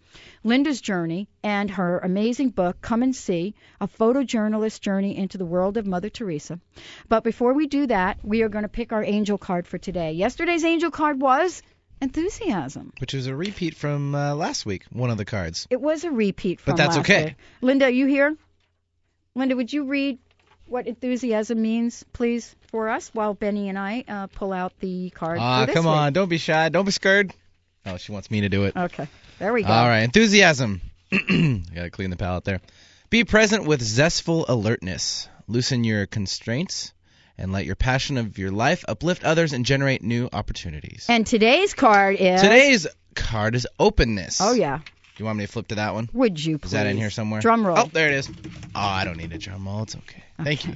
Linda's 0.44 0.82
journey 0.82 1.28
and 1.44 1.70
her 1.72 2.00
amazing 2.00 2.50
book, 2.50 2.82
Come 2.82 3.04
and 3.04 3.16
See, 3.16 3.56
a 3.82 3.88
Photojournalist's 3.88 4.80
journey 4.80 5.18
into 5.18 5.38
the 5.38 5.46
world 5.46 5.78
of 5.78 5.86
Mother 5.86 6.10
Teresa. 6.10 6.60
But 7.10 7.24
before 7.24 7.54
we 7.54 7.68
do 7.68 7.88
that, 7.88 8.20
we 8.24 8.42
are 8.42 8.50
going 8.50 8.64
to 8.64 8.70
pick 8.70 8.92
our 8.94 9.04
angel 9.04 9.38
card 9.38 9.68
for 9.68 9.78
today. 9.78 10.12
Yesterday's 10.14 10.64
angel 10.64 10.92
card 10.92 11.20
was 11.22 11.62
enthusiasm. 12.02 12.94
Which 13.00 13.14
is 13.14 13.28
a 13.28 13.36
repeat 13.36 13.76
from 13.76 14.16
uh, 14.16 14.36
last 14.36 14.66
week, 14.66 14.84
one 14.92 15.10
of 15.10 15.18
the 15.18 15.26
cards. 15.26 15.68
It 15.70 15.82
was 15.82 16.04
a 16.04 16.12
repeat 16.12 16.60
from 16.60 16.76
last 16.76 16.78
week. 16.78 16.78
But 16.78 16.84
that's 16.84 16.98
last 16.98 17.10
okay. 17.10 17.26
week. 17.26 17.36
Linda, 17.62 17.86
are 17.86 17.90
you 17.92 18.06
here? 18.06 18.36
Linda, 19.36 19.56
would 19.56 19.72
you 19.74 19.86
read 19.86 20.20
what 20.68 20.88
enthusiasm 20.88 21.62
means, 21.62 22.04
please, 22.14 22.56
for 22.72 22.90
us 22.90 23.10
while 23.14 23.34
Benny 23.34 23.70
and 23.70 23.78
I 23.78 24.04
uh, 24.08 24.28
pull 24.28 24.52
out 24.54 24.74
the 24.80 25.10
card 25.12 25.38
Ah, 25.40 25.66
come 25.68 25.86
week? 25.86 25.94
on. 25.94 26.14
Don't 26.14 26.30
be 26.30 26.38
shy. 26.38 26.70
Don't 26.70 26.86
be 26.86 26.92
scared. 26.92 27.34
Oh, 27.86 27.98
she 27.98 28.12
wants 28.12 28.32
me 28.32 28.42
to 28.42 28.50
do 28.50 28.64
it. 28.66 28.76
Okay, 28.76 29.08
there 29.40 29.54
we 29.54 29.64
go. 29.64 29.70
All 29.70 29.88
right. 29.88 30.04
Enthusiasm. 30.04 30.82
I 31.12 31.62
got 31.74 31.84
to 31.84 31.90
clean 31.90 32.10
the 32.10 32.18
palate 32.18 32.44
there. 32.46 32.62
Be 33.10 33.24
present 33.24 33.66
with 33.66 33.82
zestful 33.82 34.46
alertness. 34.48 35.30
Loosen 35.48 35.84
your 35.84 36.06
constraints 36.06 36.92
and 37.38 37.52
let 37.52 37.66
your 37.66 37.76
passion 37.76 38.18
of 38.18 38.38
your 38.38 38.52
life 38.52 38.84
uplift 38.88 39.24
others 39.24 39.54
and 39.54 39.66
generate 39.66 40.02
new 40.02 40.30
opportunities. 40.34 41.06
And 41.10 41.26
today's 41.28 41.74
card 41.74 42.16
is 42.20 42.42
Today's 42.42 42.88
card 43.14 43.56
is 43.56 43.68
openness. 43.80 44.40
Oh 44.42 44.54
yeah. 44.54 44.80
Do 44.80 45.22
you 45.24 45.26
want 45.26 45.38
me 45.38 45.46
to 45.46 45.52
flip 45.52 45.70
to 45.70 45.76
that 45.76 45.94
one? 45.94 46.10
Would 46.12 46.44
you 46.44 46.58
please? 46.58 46.68
Is 46.68 46.72
that 46.72 46.88
in 46.88 46.98
here 46.98 47.10
somewhere? 47.10 47.40
Drum 47.40 47.66
roll. 47.66 47.78
Oh, 47.80 47.90
there 47.94 48.08
it 48.10 48.16
is. 48.16 48.30
Oh, 48.30 48.80
I 48.82 49.06
don't 49.06 49.16
need 49.18 49.32
a 49.32 49.38
drum 49.38 49.66
roll. 49.66 49.84
It's 49.84 49.96
okay. 49.96 50.24
Thank 50.44 50.66
you. 50.66 50.76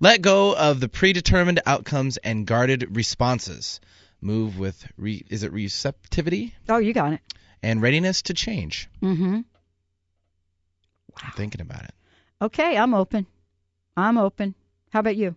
Let 0.00 0.20
go 0.20 0.54
of 0.54 0.80
the 0.80 0.88
predetermined 0.88 1.60
outcomes 1.64 2.18
and 2.18 2.46
guarded 2.46 2.94
responses. 2.94 3.80
Move 4.20 4.58
with 4.58 4.86
re- 4.98 5.24
is 5.30 5.42
it 5.44 5.52
receptivity 5.52 6.54
Oh, 6.68 6.78
you 6.78 6.92
got 6.92 7.14
it. 7.14 7.20
And 7.64 7.82
readiness 7.82 8.22
to 8.22 8.34
change. 8.34 8.88
Mm-hmm. 9.02 9.40
I'm 11.22 11.32
thinking 11.32 11.60
about 11.60 11.84
it. 11.84 11.94
Okay, 12.42 12.76
I'm 12.76 12.94
open. 12.94 13.26
I'm 13.96 14.18
open. 14.18 14.54
How 14.90 15.00
about 15.00 15.16
you? 15.16 15.34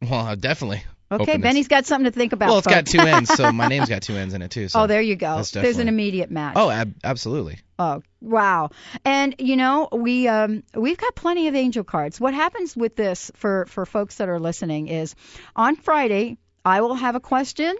Well, 0.00 0.36
definitely. 0.36 0.82
Okay, 1.12 1.22
Openness. 1.22 1.42
Benny's 1.42 1.68
got 1.68 1.86
something 1.86 2.10
to 2.10 2.16
think 2.16 2.32
about. 2.32 2.48
well, 2.48 2.58
it's 2.58 2.66
got 2.66 2.86
two 2.86 2.98
ends, 3.00 3.32
so 3.32 3.52
my 3.52 3.68
name's 3.68 3.88
got 3.88 4.02
two 4.02 4.16
ends 4.16 4.34
in 4.34 4.42
it 4.42 4.50
too. 4.50 4.68
So. 4.68 4.82
oh, 4.82 4.86
there 4.86 5.02
you 5.02 5.16
go. 5.16 5.42
There's 5.42 5.78
an 5.78 5.88
immediate 5.88 6.30
match. 6.30 6.54
Oh, 6.56 6.70
ab- 6.70 6.94
absolutely. 7.04 7.58
Oh, 7.78 8.02
wow. 8.20 8.70
And 9.04 9.34
you 9.38 9.56
know, 9.56 9.88
we 9.92 10.28
um 10.28 10.62
we've 10.74 10.96
got 10.98 11.14
plenty 11.14 11.48
of 11.48 11.54
angel 11.54 11.84
cards. 11.84 12.20
What 12.20 12.34
happens 12.34 12.76
with 12.76 12.96
this 12.96 13.30
for 13.34 13.66
for 13.66 13.84
folks 13.84 14.16
that 14.16 14.28
are 14.28 14.40
listening 14.40 14.88
is 14.88 15.14
on 15.54 15.76
Friday 15.76 16.38
I 16.64 16.80
will 16.80 16.94
have 16.94 17.14
a 17.14 17.20
question, 17.20 17.76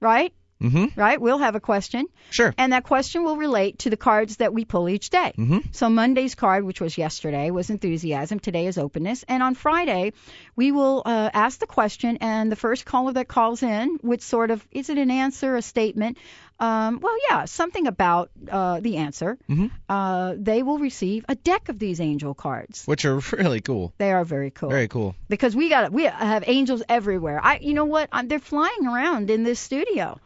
right? 0.00 0.32
Mm-hmm. 0.62 0.98
Right? 0.98 1.20
We'll 1.20 1.38
have 1.38 1.54
a 1.54 1.60
question, 1.60 2.06
Sure. 2.30 2.54
and 2.56 2.72
that 2.72 2.84
question 2.84 3.24
will 3.24 3.36
relate 3.36 3.80
to 3.80 3.90
the 3.90 3.96
cards 3.96 4.36
that 4.38 4.54
we 4.54 4.64
pull 4.64 4.88
each 4.88 5.10
day. 5.10 5.32
Mm-hmm. 5.36 5.58
So 5.72 5.90
Monday's 5.90 6.34
card, 6.34 6.64
which 6.64 6.80
was 6.80 6.96
yesterday, 6.96 7.50
was 7.50 7.68
enthusiasm. 7.70 8.38
Today 8.40 8.66
is 8.66 8.78
openness. 8.78 9.24
And 9.28 9.42
on 9.42 9.54
Friday, 9.54 10.12
we 10.56 10.72
will 10.72 11.02
uh, 11.04 11.30
ask 11.32 11.58
the 11.60 11.66
question, 11.66 12.18
and 12.20 12.50
the 12.50 12.56
first 12.56 12.84
caller 12.86 13.12
that 13.12 13.28
calls 13.28 13.62
in 13.62 13.98
which 14.00 14.22
sort 14.22 14.50
of, 14.50 14.66
is 14.70 14.88
it 14.88 14.96
an 14.98 15.10
answer, 15.10 15.56
a 15.56 15.62
statement? 15.62 16.16
Um, 16.58 17.00
well, 17.02 17.14
yeah, 17.28 17.44
something 17.44 17.86
about 17.86 18.30
uh, 18.50 18.80
the 18.80 18.96
answer. 18.96 19.36
Mhm. 19.50 19.70
Uh, 19.90 20.34
they 20.38 20.62
will 20.62 20.78
receive 20.78 21.26
a 21.28 21.34
deck 21.34 21.68
of 21.68 21.78
these 21.78 22.00
angel 22.00 22.32
cards. 22.32 22.86
Which 22.86 23.04
are 23.04 23.18
really 23.32 23.60
cool. 23.60 23.92
They 23.98 24.10
are 24.10 24.24
very 24.24 24.50
cool 24.50 24.70
Very 24.70 24.88
cool. 24.88 25.14
because 25.28 25.54
we 25.54 25.68
got 25.68 25.92
we 25.92 26.04
have 26.04 26.44
angels 26.46 26.82
everywhere. 26.88 27.38
I, 27.42 27.58
you 27.58 27.74
know 27.74 27.84
what? 27.84 28.08
i 28.10 28.24
they're 28.24 28.38
flying 28.38 28.86
around 28.86 29.28
in 29.30 29.44
this 29.44 29.60
studio. 29.60 30.18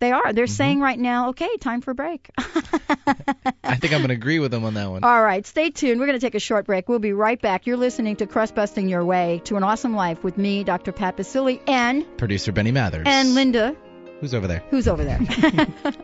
They 0.00 0.12
are. 0.12 0.32
They're 0.32 0.46
mm-hmm. 0.46 0.52
saying 0.52 0.80
right 0.80 0.98
now, 0.98 1.28
okay, 1.28 1.56
time 1.58 1.82
for 1.82 1.90
a 1.90 1.94
break. 1.94 2.30
I 2.38 3.76
think 3.76 3.92
I'm 3.92 4.00
going 4.00 4.08
to 4.08 4.14
agree 4.14 4.38
with 4.38 4.50
them 4.50 4.64
on 4.64 4.72
that 4.74 4.90
one. 4.90 5.04
All 5.04 5.22
right, 5.22 5.46
stay 5.46 5.70
tuned. 5.70 6.00
We're 6.00 6.06
going 6.06 6.18
to 6.18 6.26
take 6.26 6.34
a 6.34 6.40
short 6.40 6.64
break. 6.64 6.88
We'll 6.88 7.00
be 7.00 7.12
right 7.12 7.40
back. 7.40 7.66
You're 7.66 7.76
listening 7.76 8.16
to 8.16 8.26
Crust 8.26 8.54
Busting 8.54 8.88
Your 8.88 9.04
Way 9.04 9.42
to 9.44 9.56
an 9.56 9.62
Awesome 9.62 9.94
Life 9.94 10.24
with 10.24 10.38
me, 10.38 10.64
Dr. 10.64 10.92
Pat 10.92 11.18
Baccili, 11.18 11.60
and 11.68 12.06
Producer 12.16 12.50
Benny 12.50 12.72
Mathers. 12.72 13.02
and 13.06 13.34
Linda, 13.34 13.76
Who's 14.20 14.34
over 14.34 14.46
there? 14.46 14.62
who's 14.70 14.88
over 14.88 15.04
there. 15.04 15.18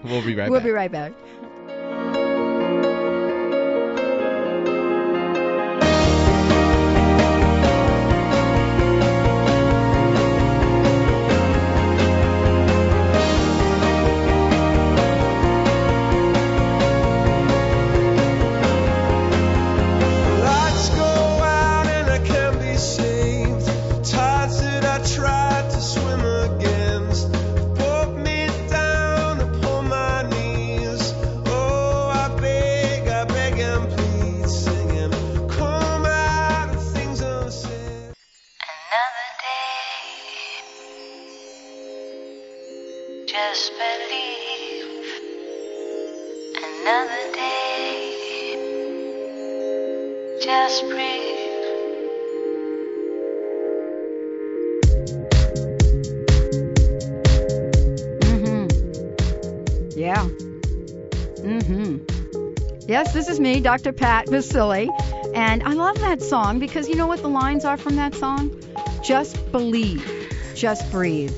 We'll 0.04 0.24
be 0.24 0.34
right 0.34 0.44
back. 0.44 0.50
we'll 0.50 0.60
be 0.60 0.70
right 0.70 0.92
back. 0.92 1.12
Just 43.36 43.72
believe. 43.76 44.86
Another 46.56 47.32
day. 47.34 48.56
Just 50.40 50.88
breathe. 50.88 51.36
Mm-hmm. 58.22 58.66
Yeah. 59.98 60.28
Mm-hmm. 61.44 61.96
Yes, 62.88 63.12
this 63.12 63.28
is 63.28 63.38
me, 63.38 63.60
Dr. 63.60 63.92
Pat 63.92 64.28
Baccili, 64.28 64.88
and 65.34 65.62
I 65.62 65.74
love 65.74 65.98
that 66.00 66.22
song 66.22 66.58
because 66.58 66.88
you 66.88 66.94
know 66.94 67.06
what 67.06 67.20
the 67.20 67.28
lines 67.28 67.66
are 67.66 67.76
from 67.76 67.96
that 67.96 68.14
song? 68.14 68.58
Just 69.02 69.52
believe, 69.52 70.02
just 70.54 70.90
breathe. 70.90 71.34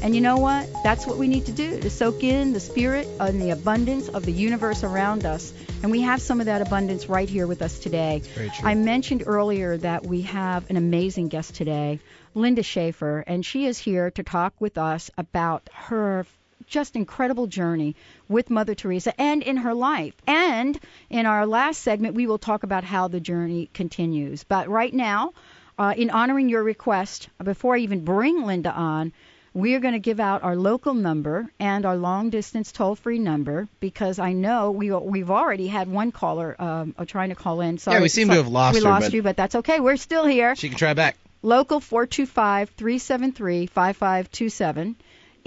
And 0.00 0.14
you 0.14 0.20
know 0.20 0.36
what? 0.36 0.68
That's 0.84 1.06
what 1.06 1.18
we 1.18 1.26
need 1.26 1.46
to 1.46 1.52
do 1.52 1.80
to 1.80 1.90
soak 1.90 2.22
in 2.22 2.52
the 2.52 2.60
spirit 2.60 3.08
and 3.18 3.42
the 3.42 3.50
abundance 3.50 4.08
of 4.08 4.24
the 4.24 4.32
universe 4.32 4.84
around 4.84 5.24
us. 5.26 5.52
And 5.82 5.90
we 5.90 6.02
have 6.02 6.22
some 6.22 6.38
of 6.40 6.46
that 6.46 6.62
abundance 6.62 7.08
right 7.08 7.28
here 7.28 7.46
with 7.46 7.62
us 7.62 7.80
today. 7.80 8.22
I 8.62 8.74
mentioned 8.74 9.24
earlier 9.26 9.76
that 9.78 10.06
we 10.06 10.22
have 10.22 10.70
an 10.70 10.76
amazing 10.76 11.28
guest 11.28 11.56
today, 11.56 11.98
Linda 12.34 12.62
Schaefer, 12.62 13.24
and 13.26 13.44
she 13.44 13.66
is 13.66 13.76
here 13.76 14.12
to 14.12 14.22
talk 14.22 14.54
with 14.60 14.78
us 14.78 15.10
about 15.18 15.68
her 15.72 16.24
just 16.66 16.96
incredible 16.96 17.46
journey 17.46 17.96
with 18.28 18.50
Mother 18.50 18.74
Teresa 18.74 19.18
and 19.20 19.42
in 19.42 19.56
her 19.56 19.74
life. 19.74 20.14
And 20.26 20.78
in 21.10 21.26
our 21.26 21.46
last 21.46 21.82
segment, 21.82 22.14
we 22.14 22.26
will 22.26 22.38
talk 22.38 22.62
about 22.62 22.84
how 22.84 23.08
the 23.08 23.20
journey 23.20 23.68
continues. 23.74 24.44
But 24.44 24.68
right 24.68 24.92
now, 24.92 25.32
uh, 25.78 25.94
in 25.96 26.10
honoring 26.10 26.48
your 26.48 26.62
request, 26.62 27.28
before 27.42 27.76
I 27.76 27.78
even 27.78 28.04
bring 28.04 28.44
Linda 28.44 28.72
on, 28.72 29.12
we 29.54 29.74
are 29.74 29.80
going 29.80 29.94
to 29.94 30.00
give 30.00 30.20
out 30.20 30.42
our 30.42 30.56
local 30.56 30.94
number 30.94 31.48
and 31.58 31.86
our 31.86 31.96
long 31.96 32.30
distance 32.30 32.72
toll 32.72 32.94
free 32.94 33.18
number 33.18 33.68
because 33.80 34.18
I 34.18 34.32
know 34.32 34.70
we 34.70 34.92
we've 34.92 35.30
already 35.30 35.66
had 35.66 35.88
one 35.88 36.12
caller 36.12 36.54
um, 36.58 36.94
uh, 36.98 37.04
trying 37.04 37.30
to 37.30 37.34
call 37.34 37.60
in. 37.60 37.78
Sorry, 37.78 38.00
we 38.00 38.08
seem 38.08 38.28
to 38.28 38.34
have 38.34 38.48
lost 38.48 38.74
we 38.74 38.80
her, 38.80 38.88
lost 38.88 39.06
but- 39.06 39.12
you, 39.12 39.22
but 39.22 39.36
that's 39.36 39.54
okay. 39.56 39.80
We're 39.80 39.96
still 39.96 40.26
here. 40.26 40.54
She 40.56 40.68
can 40.68 40.78
try 40.78 40.94
back. 40.94 41.16
Local 41.42 41.80
425 41.80 42.70
373 42.70 43.66
5527 43.66 44.96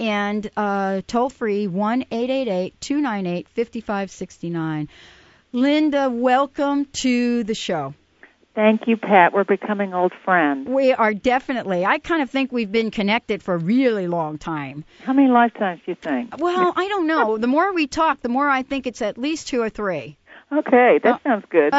and 0.00 0.50
uh, 0.56 1.02
toll 1.06 1.28
free 1.30 1.66
1 1.66 2.02
888 2.10 2.80
298 2.80 3.48
5569. 3.48 4.88
Linda, 5.52 6.08
welcome 6.10 6.86
to 6.86 7.44
the 7.44 7.54
show. 7.54 7.94
Thank 8.54 8.86
you, 8.86 8.98
Pat. 8.98 9.32
We're 9.32 9.44
becoming 9.44 9.94
old 9.94 10.12
friends. 10.24 10.68
We 10.68 10.92
are 10.92 11.14
definitely. 11.14 11.86
I 11.86 11.98
kind 11.98 12.22
of 12.22 12.30
think 12.30 12.52
we've 12.52 12.70
been 12.70 12.90
connected 12.90 13.42
for 13.42 13.54
a 13.54 13.58
really 13.58 14.08
long 14.08 14.36
time. 14.36 14.84
How 15.04 15.14
many 15.14 15.28
lifetimes 15.28 15.80
do 15.86 15.92
you 15.92 15.94
think? 15.94 16.36
Well, 16.38 16.72
I 16.76 16.88
don't 16.88 17.06
know. 17.06 17.38
The 17.38 17.46
more 17.46 17.72
we 17.72 17.86
talk, 17.86 18.20
the 18.20 18.28
more 18.28 18.48
I 18.48 18.62
think 18.62 18.86
it's 18.86 19.00
at 19.00 19.16
least 19.16 19.48
two 19.48 19.62
or 19.62 19.70
three. 19.70 20.18
Okay, 20.52 21.00
that 21.02 21.22
sounds 21.22 21.46
good. 21.48 21.72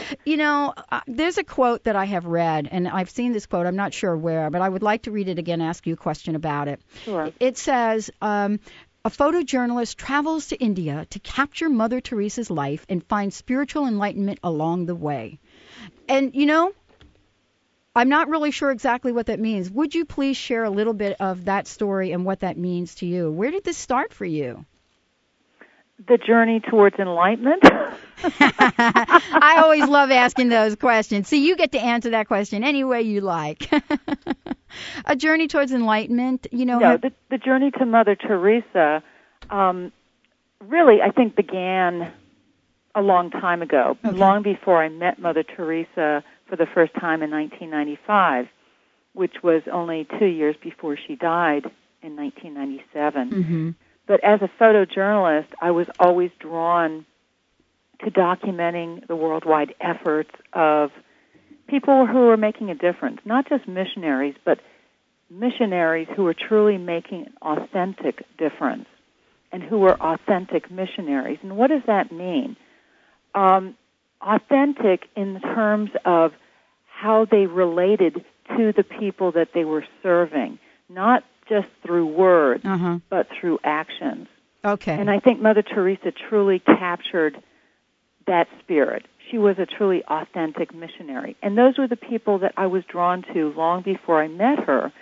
you 0.24 0.36
know, 0.36 0.74
uh, 0.90 1.00
there's 1.06 1.38
a 1.38 1.44
quote 1.44 1.84
that 1.84 1.94
I 1.94 2.06
have 2.06 2.26
read, 2.26 2.68
and 2.68 2.88
I've 2.88 3.10
seen 3.10 3.32
this 3.32 3.46
quote. 3.46 3.66
I'm 3.66 3.76
not 3.76 3.94
sure 3.94 4.16
where, 4.16 4.50
but 4.50 4.62
I 4.62 4.68
would 4.68 4.82
like 4.82 5.02
to 5.02 5.12
read 5.12 5.28
it 5.28 5.38
again, 5.38 5.60
ask 5.60 5.86
you 5.86 5.94
a 5.94 5.96
question 5.96 6.34
about 6.34 6.66
it. 6.66 6.80
Sure. 7.04 7.30
It 7.38 7.56
says, 7.56 8.10
um, 8.20 8.58
a 9.04 9.10
photojournalist 9.10 9.94
travels 9.94 10.48
to 10.48 10.56
India 10.56 11.06
to 11.10 11.20
capture 11.20 11.68
Mother 11.68 12.00
Teresa's 12.00 12.50
life 12.50 12.84
and 12.88 13.06
find 13.06 13.32
spiritual 13.32 13.86
enlightenment 13.86 14.40
along 14.42 14.86
the 14.86 14.96
way. 14.96 15.38
And, 16.08 16.34
you 16.34 16.46
know, 16.46 16.72
I'm 17.94 18.08
not 18.08 18.28
really 18.28 18.50
sure 18.50 18.70
exactly 18.70 19.12
what 19.12 19.26
that 19.26 19.40
means. 19.40 19.70
Would 19.70 19.94
you 19.94 20.04
please 20.04 20.36
share 20.36 20.64
a 20.64 20.70
little 20.70 20.94
bit 20.94 21.16
of 21.20 21.46
that 21.46 21.66
story 21.66 22.12
and 22.12 22.24
what 22.24 22.40
that 22.40 22.56
means 22.56 22.96
to 22.96 23.06
you? 23.06 23.30
Where 23.30 23.50
did 23.50 23.64
this 23.64 23.76
start 23.76 24.12
for 24.12 24.24
you? 24.24 24.64
the 26.08 26.18
journey 26.18 26.60
towards 26.60 26.96
enlightenment. 26.98 27.62
I 28.22 29.60
always 29.62 29.88
love 29.88 30.10
asking 30.10 30.48
those 30.48 30.76
questions. 30.76 31.28
See, 31.28 31.46
you 31.46 31.56
get 31.56 31.72
to 31.72 31.80
answer 31.80 32.10
that 32.10 32.26
question 32.28 32.64
any 32.64 32.84
way 32.84 33.02
you 33.02 33.20
like. 33.20 33.70
a 35.04 35.16
journey 35.16 35.48
towards 35.48 35.72
enlightenment, 35.72 36.46
you 36.50 36.66
know. 36.66 36.78
no, 36.78 36.90
have- 36.90 37.00
the, 37.02 37.12
the 37.30 37.38
journey 37.38 37.70
to 37.72 37.86
Mother 37.86 38.14
Teresa 38.14 39.02
um, 39.50 39.92
really, 40.60 41.00
I 41.02 41.10
think, 41.10 41.36
began 41.36 42.12
a 42.96 43.02
long 43.02 43.30
time 43.30 43.62
ago, 43.62 43.96
Okay. 44.04 44.16
long 44.16 44.42
before 44.42 44.82
I 44.82 44.88
met 44.88 45.18
Mother 45.20 45.42
Teresa 45.44 46.24
for 46.46 46.56
the 46.56 46.66
first 46.66 46.94
time 46.94 47.22
in 47.22 47.30
1995, 47.30 48.48
which 49.12 49.42
was 49.42 49.62
only 49.70 50.06
two 50.18 50.26
years 50.26 50.56
before 50.56 50.96
she 50.96 51.14
died 51.14 51.70
in 52.02 52.16
1997. 52.16 53.30
Mhm. 53.30 53.74
But 54.06 54.20
as 54.24 54.40
a 54.40 54.48
photojournalist, 54.48 55.48
I 55.60 55.72
was 55.72 55.88
always 56.00 56.30
drawn 56.38 57.04
to 58.02 58.10
documenting 58.10 59.06
the 59.06 59.16
worldwide 59.16 59.74
efforts 59.80 60.30
of 60.52 60.90
people 61.66 62.06
who 62.06 62.28
are 62.30 62.36
making 62.36 62.70
a 62.70 62.74
difference, 62.74 63.20
not 63.26 63.46
just 63.48 63.66
missionaries, 63.68 64.36
but 64.44 64.60
missionaries 65.28 66.08
who 66.14 66.26
are 66.26 66.34
truly 66.34 66.78
making 66.78 67.26
an 67.26 67.32
authentic 67.42 68.22
difference 68.38 68.86
and 69.52 69.62
who 69.62 69.82
are 69.84 69.96
authentic 70.00 70.70
missionaries. 70.70 71.38
And 71.42 71.56
what 71.56 71.68
does 71.68 71.82
that 71.86 72.12
mean? 72.12 72.56
Um, 73.36 73.76
authentic 74.20 75.06
in 75.14 75.40
terms 75.40 75.90
of 76.04 76.32
how 76.88 77.26
they 77.26 77.46
related 77.46 78.24
to 78.56 78.72
the 78.72 78.82
people 78.82 79.32
that 79.32 79.48
they 79.54 79.64
were 79.64 79.84
serving, 80.02 80.58
not 80.88 81.22
just 81.48 81.68
through 81.84 82.06
words, 82.06 82.64
Uh-huh. 82.64 82.98
but 83.10 83.28
through 83.38 83.58
actions. 83.62 84.26
Okay. 84.64 84.94
And 84.98 85.08
I 85.10 85.20
think 85.20 85.40
Mother 85.40 85.62
Teresa 85.62 86.10
truly 86.28 86.58
captured 86.58 87.36
that 88.26 88.48
spirit. 88.60 89.04
She 89.30 89.38
was 89.38 89.58
a 89.58 89.66
truly 89.66 90.02
authentic 90.08 90.74
missionary. 90.74 91.36
And 91.42 91.56
those 91.56 91.76
were 91.78 91.86
the 91.86 91.96
people 91.96 92.38
that 92.38 92.54
I 92.56 92.66
was 92.66 92.84
drawn 92.84 93.22
to 93.34 93.52
long 93.52 93.82
before 93.82 94.20
I 94.22 94.28
met 94.28 94.60
her, 94.64 94.92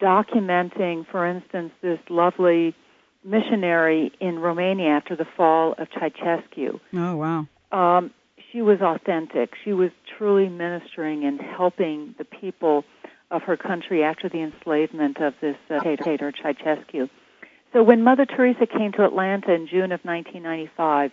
documenting, 0.00 1.06
for 1.10 1.26
instance, 1.26 1.72
this 1.82 1.98
lovely 2.08 2.74
missionary 3.24 4.12
in 4.20 4.38
Romania 4.38 4.90
after 4.90 5.14
the 5.16 5.26
fall 5.36 5.74
of 5.78 5.88
Ceausescu. 5.90 6.80
oh, 6.94 7.16
wow. 7.16 7.46
Um, 7.72 8.12
she 8.52 8.62
was 8.62 8.80
authentic. 8.80 9.54
She 9.64 9.72
was 9.72 9.90
truly 10.18 10.48
ministering 10.48 11.24
and 11.24 11.40
helping 11.40 12.14
the 12.18 12.24
people 12.24 12.84
of 13.30 13.42
her 13.42 13.56
country 13.56 14.04
after 14.04 14.28
the 14.28 14.40
enslavement 14.40 15.18
of 15.18 15.34
this 15.40 15.56
uh, 15.70 15.80
dictator, 15.80 16.32
Ceausescu. 16.32 17.08
So 17.72 17.82
when 17.82 18.02
Mother 18.02 18.26
Teresa 18.26 18.66
came 18.66 18.92
to 18.92 19.04
Atlanta 19.04 19.52
in 19.52 19.66
June 19.66 19.90
of 19.92 20.00
1995, 20.04 21.10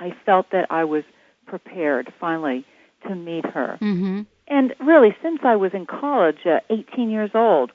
I 0.00 0.16
felt 0.26 0.50
that 0.50 0.66
I 0.70 0.82
was 0.84 1.04
prepared 1.46 2.12
finally 2.18 2.64
to 3.06 3.14
meet 3.14 3.46
her. 3.46 3.78
Mhm. 3.80 4.26
And 4.48 4.74
really, 4.80 5.16
since 5.22 5.40
I 5.44 5.54
was 5.56 5.72
in 5.72 5.86
college, 5.86 6.44
uh, 6.44 6.60
18 6.68 7.10
years 7.10 7.30
old, 7.34 7.70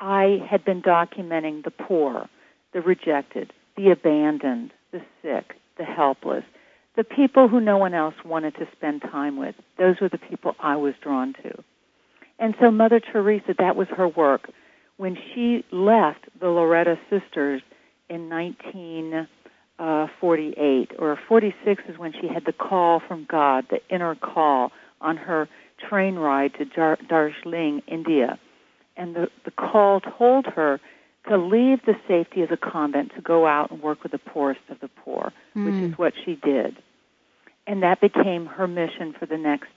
I 0.00 0.44
had 0.50 0.64
been 0.64 0.82
documenting 0.82 1.62
the 1.62 1.70
poor, 1.70 2.28
the 2.72 2.80
rejected, 2.80 3.52
the 3.76 3.90
abandoned, 3.90 4.72
the 4.90 5.02
sick, 5.22 5.54
the 5.76 5.84
helpless, 5.84 6.44
the 6.96 7.04
people 7.04 7.48
who 7.48 7.60
no 7.60 7.76
one 7.78 7.94
else 7.94 8.14
wanted 8.24 8.54
to 8.56 8.66
spend 8.76 9.02
time 9.02 9.36
with. 9.36 9.54
Those 9.78 10.00
were 10.00 10.08
the 10.08 10.18
people 10.18 10.56
I 10.60 10.76
was 10.76 10.94
drawn 11.02 11.34
to. 11.42 11.62
And 12.38 12.54
so 12.60 12.70
Mother 12.70 13.00
Teresa, 13.00 13.54
that 13.58 13.76
was 13.76 13.88
her 13.96 14.08
work. 14.08 14.50
When 14.96 15.16
she 15.16 15.64
left 15.72 16.26
the 16.40 16.48
Loreto 16.48 16.96
Sisters 17.08 17.62
in 18.10 18.28
1948 18.28 20.90
uh, 20.90 21.02
or 21.02 21.18
46 21.28 21.82
is 21.88 21.98
when 21.98 22.12
she 22.12 22.28
had 22.28 22.44
the 22.44 22.52
call 22.52 23.00
from 23.06 23.26
God, 23.28 23.66
the 23.70 23.80
inner 23.88 24.14
call 24.14 24.70
on 25.00 25.16
her 25.16 25.48
train 25.88 26.16
ride 26.16 26.54
to 26.54 26.64
Dar- 26.64 26.98
Darjeeling, 27.08 27.82
India. 27.86 28.38
And 28.96 29.14
the, 29.16 29.28
the 29.44 29.50
call 29.50 30.00
told 30.00 30.46
her 30.46 30.80
to 31.28 31.36
leave 31.36 31.80
the 31.84 31.94
safety 32.08 32.42
of 32.42 32.48
the 32.48 32.56
convent 32.56 33.12
to 33.14 33.20
go 33.20 33.46
out 33.46 33.70
and 33.70 33.80
work 33.82 34.02
with 34.02 34.12
the 34.12 34.18
poorest 34.18 34.60
of 34.68 34.80
the 34.80 34.88
poor, 34.88 35.32
which 35.54 35.74
Mm. 35.74 35.92
is 35.92 35.98
what 35.98 36.14
she 36.24 36.34
did. 36.36 36.76
And 37.66 37.82
that 37.82 38.00
became 38.00 38.46
her 38.46 38.66
mission 38.66 39.12
for 39.12 39.26
the 39.26 39.38
next 39.38 39.70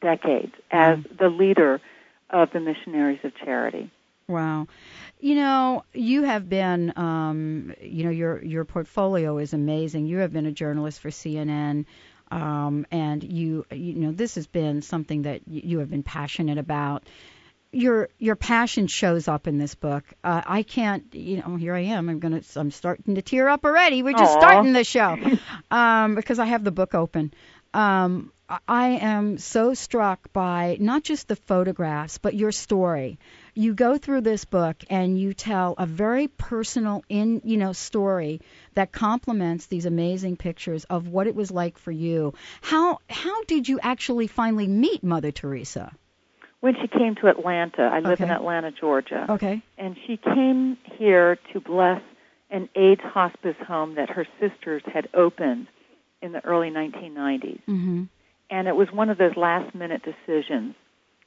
decades 0.00 0.52
as 0.70 0.98
the 1.18 1.28
leader 1.28 1.80
of 2.30 2.50
the 2.52 2.60
missionaries 2.60 3.20
of 3.24 3.34
charity. 3.36 3.90
Wow. 4.28 4.66
You 5.20 5.34
know, 5.34 5.84
you 5.92 6.22
have 6.22 6.48
been 6.48 6.92
um 6.96 7.74
you 7.80 8.04
know 8.04 8.10
your 8.10 8.42
your 8.42 8.64
portfolio 8.64 9.38
is 9.38 9.52
amazing. 9.52 10.06
You 10.06 10.18
have 10.18 10.32
been 10.32 10.46
a 10.46 10.52
journalist 10.52 11.00
for 11.00 11.10
CNN 11.10 11.86
um 12.30 12.86
and 12.90 13.22
you 13.22 13.66
you 13.70 13.94
know 13.94 14.12
this 14.12 14.36
has 14.36 14.46
been 14.46 14.80
something 14.80 15.22
that 15.22 15.42
you 15.46 15.80
have 15.80 15.90
been 15.90 16.02
passionate 16.02 16.58
about. 16.58 17.04
Your 17.74 18.10
your 18.18 18.36
passion 18.36 18.86
shows 18.86 19.28
up 19.28 19.46
in 19.48 19.56
this 19.56 19.74
book. 19.74 20.04
Uh, 20.22 20.42
I 20.46 20.62
can't, 20.62 21.04
you 21.14 21.38
know, 21.38 21.56
here 21.56 21.74
I 21.74 21.80
am. 21.80 22.08
I'm 22.10 22.18
gonna, 22.18 22.42
I'm 22.54 22.70
starting 22.70 23.14
to 23.14 23.22
tear 23.22 23.48
up 23.48 23.64
already. 23.64 24.02
We're 24.02 24.12
just 24.12 24.36
Aw. 24.36 24.40
starting 24.40 24.72
the 24.74 24.84
show, 24.84 25.16
um, 25.70 26.14
because 26.14 26.38
I 26.38 26.44
have 26.46 26.64
the 26.64 26.70
book 26.70 26.94
open. 26.94 27.32
Um, 27.72 28.30
I- 28.48 28.58
I 28.68 28.88
am 29.00 29.38
so 29.38 29.72
struck 29.72 30.30
by 30.34 30.76
not 30.78 31.02
just 31.02 31.28
the 31.28 31.36
photographs, 31.36 32.18
but 32.18 32.34
your 32.34 32.52
story. 32.52 33.18
You 33.54 33.72
go 33.72 33.96
through 33.96 34.20
this 34.20 34.44
book 34.44 34.76
and 34.90 35.18
you 35.18 35.32
tell 35.32 35.74
a 35.78 35.86
very 35.86 36.28
personal, 36.28 37.02
in 37.08 37.40
you 37.44 37.56
know, 37.56 37.72
story 37.72 38.42
that 38.74 38.92
complements 38.92 39.66
these 39.66 39.86
amazing 39.86 40.36
pictures 40.36 40.84
of 40.84 41.08
what 41.08 41.26
it 41.26 41.34
was 41.34 41.50
like 41.50 41.78
for 41.78 41.90
you. 41.90 42.34
How 42.60 42.98
how 43.08 43.44
did 43.44 43.66
you 43.66 43.80
actually 43.80 44.26
finally 44.26 44.68
meet 44.68 45.02
Mother 45.02 45.32
Teresa? 45.32 45.90
When 46.62 46.76
she 46.80 46.86
came 46.86 47.16
to 47.16 47.26
Atlanta, 47.26 47.82
I 47.92 47.98
live 47.98 48.20
in 48.20 48.30
Atlanta, 48.30 48.70
Georgia. 48.70 49.26
Okay. 49.28 49.62
and 49.78 49.96
she 50.06 50.16
came 50.16 50.78
here 50.96 51.36
to 51.52 51.58
bless 51.60 52.00
an 52.50 52.68
AIDS 52.76 53.00
hospice 53.02 53.56
home 53.66 53.96
that 53.96 54.08
her 54.10 54.24
sisters 54.38 54.80
had 54.86 55.08
opened 55.12 55.66
in 56.22 56.30
the 56.30 56.44
early 56.44 56.70
1990s. 56.70 57.58
Mhm. 57.68 58.08
And 58.48 58.68
it 58.68 58.76
was 58.76 58.92
one 58.92 59.10
of 59.10 59.18
those 59.18 59.36
last 59.36 59.74
minute 59.74 60.02
decisions. 60.04 60.76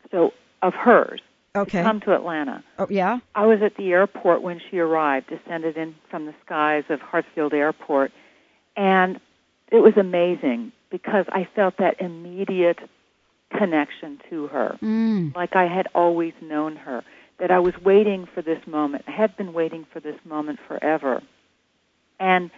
So 0.09 0.31
of 0.61 0.73
hers 0.73 1.19
Okay. 1.53 1.79
to 1.79 1.83
come 1.83 1.99
to 2.01 2.13
Atlanta. 2.13 2.63
Oh 2.79 2.87
yeah. 2.89 3.19
I 3.35 3.45
was 3.45 3.61
at 3.61 3.75
the 3.75 3.91
airport 3.91 4.41
when 4.41 4.59
she 4.69 4.79
arrived, 4.79 5.27
descended 5.27 5.75
in 5.75 5.95
from 6.09 6.27
the 6.27 6.33
skies 6.45 6.85
of 6.87 7.01
Hartsfield 7.01 7.51
Airport, 7.53 8.13
and 8.77 9.19
it 9.69 9.81
was 9.83 9.97
amazing 9.97 10.71
because 10.89 11.25
I 11.27 11.43
felt 11.55 11.75
that 11.77 11.99
immediate 11.99 12.79
connection 13.57 14.19
to 14.29 14.47
her 14.47 14.77
Mm. 14.81 15.35
like 15.35 15.55
I 15.55 15.65
had 15.67 15.87
always 15.93 16.33
known 16.41 16.75
her, 16.77 17.03
that 17.37 17.51
I 17.51 17.59
was 17.59 17.73
waiting 17.83 18.25
for 18.33 18.41
this 18.41 18.65
moment. 18.65 19.03
I 19.07 19.11
had 19.11 19.35
been 19.37 19.53
waiting 19.53 19.85
for 19.91 19.99
this 19.99 20.15
moment 20.25 20.59
forever. 20.67 21.21
And 22.19 22.49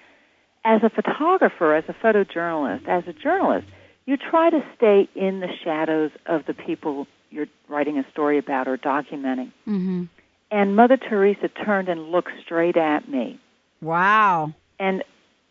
as 0.64 0.84
a 0.84 0.90
photographer, 0.90 1.74
as 1.74 1.86
a 1.88 1.94
photojournalist, 1.94 2.88
as 2.88 3.08
a 3.08 3.14
journalist, 3.14 3.68
you 4.06 4.18
try 4.18 4.50
to 4.50 4.64
stay 4.76 5.10
in 5.16 5.40
the 5.40 5.50
shadows 5.64 6.12
of 6.26 6.46
the 6.46 6.54
people 6.54 7.08
you're 7.30 7.48
writing 7.68 7.98
a 7.98 8.10
story 8.12 8.38
about 8.38 8.68
or 8.68 8.78
documenting. 8.78 9.52
Mhm. 9.68 10.08
And 10.50 10.76
Mother 10.76 10.96
Teresa 10.96 11.50
turned 11.50 11.90
and 11.90 12.12
looked 12.12 12.32
straight 12.42 12.78
at 12.78 13.10
me. 13.10 13.40
Wow. 13.82 14.54
And 14.80 15.04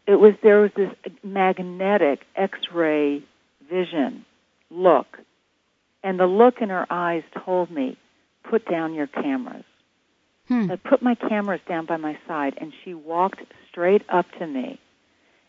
it 0.06 0.18
was 0.18 0.35
there 0.42 0.61
was 0.61 0.70
this 0.74 0.90
magnetic 1.22 2.24
X-ray 2.37 3.22
vision 3.68 4.24
look, 4.70 5.18
and 6.02 6.18
the 6.18 6.26
look 6.26 6.61
in 6.61 6.68
her 6.70 6.87
eyes 6.90 7.22
told 7.44 7.70
me, 7.70 7.96
"Put 8.44 8.68
down 8.68 8.94
your 8.94 9.06
cameras." 9.06 9.64
Hmm. 10.48 10.70
I 10.70 10.76
put 10.76 11.02
my 11.02 11.14
cameras 11.14 11.61
down 11.68 11.87
by 11.87 11.96
my 11.96 12.16
side, 12.28 12.54
and 12.59 12.72
she 12.85 12.94
walked 12.94 13.40
straight 13.68 14.02
up 14.09 14.30
to 14.38 14.46
me, 14.46 14.78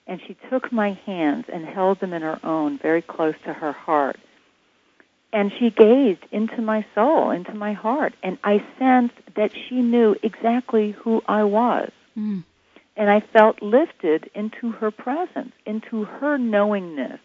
and 0.07 0.19
she 0.25 0.35
took 0.49 0.71
my 0.71 0.93
hands 1.05 1.45
and 1.51 1.65
held 1.65 1.99
them 1.99 2.13
in 2.13 2.23
her 2.23 2.39
own, 2.43 2.77
very 2.77 3.01
close 3.01 3.35
to 3.45 3.53
her 3.53 3.73
heart, 3.73 4.17
and 5.33 5.51
she 5.59 5.69
gazed 5.69 6.25
into 6.31 6.61
my 6.61 6.85
soul, 6.95 7.31
into 7.31 7.53
my 7.53 7.73
heart, 7.73 8.13
and 8.23 8.37
I 8.43 8.63
sensed 8.79 9.35
that 9.35 9.51
she 9.53 9.75
knew 9.75 10.15
exactly 10.23 10.91
who 10.91 11.21
I 11.27 11.43
was. 11.43 11.91
Mm. 12.17 12.43
And 12.95 13.09
I 13.11 13.19
felt 13.19 13.61
lifted 13.61 14.31
into 14.33 14.71
her 14.71 14.89
presence, 14.89 15.51
into 15.65 16.05
her 16.05 16.37
knowingness, 16.39 17.19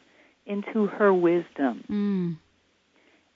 into 0.44 0.87
her 0.87 1.14
wisdom. 1.14 1.85
Mm. 1.88 2.37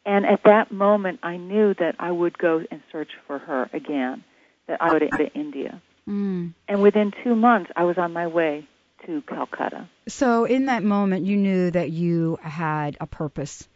And 0.07 0.25
at 0.25 0.45
that 0.45 0.71
moment, 0.71 1.19
I 1.25 1.37
knew 1.37 1.75
that 1.75 1.97
I 1.99 2.12
would 2.12 2.38
go 2.38 2.62
and 2.71 2.81
search 2.92 3.11
for 3.27 3.38
her 3.38 3.69
again, 3.73 4.23
that 4.69 4.81
I 4.81 4.92
would 4.92 5.11
go 5.11 5.16
to 5.16 5.33
India. 5.35 5.83
Mm. 6.09 6.55
And 6.69 6.81
within 6.81 7.12
two 7.25 7.35
months, 7.35 7.73
I 7.75 7.85
was 7.85 7.99
on 7.99 8.12
my 8.12 8.29
way 8.29 8.69
to 9.05 9.23
Calcutta. 9.23 9.88
So 10.07 10.45
in 10.45 10.66
that 10.66 10.85
moment, 10.85 11.27
you 11.27 11.37
knew 11.37 11.73
that 11.73 11.90
you 11.90 12.38
had 12.40 12.97
a 13.01 13.07
purpose. 13.07 13.69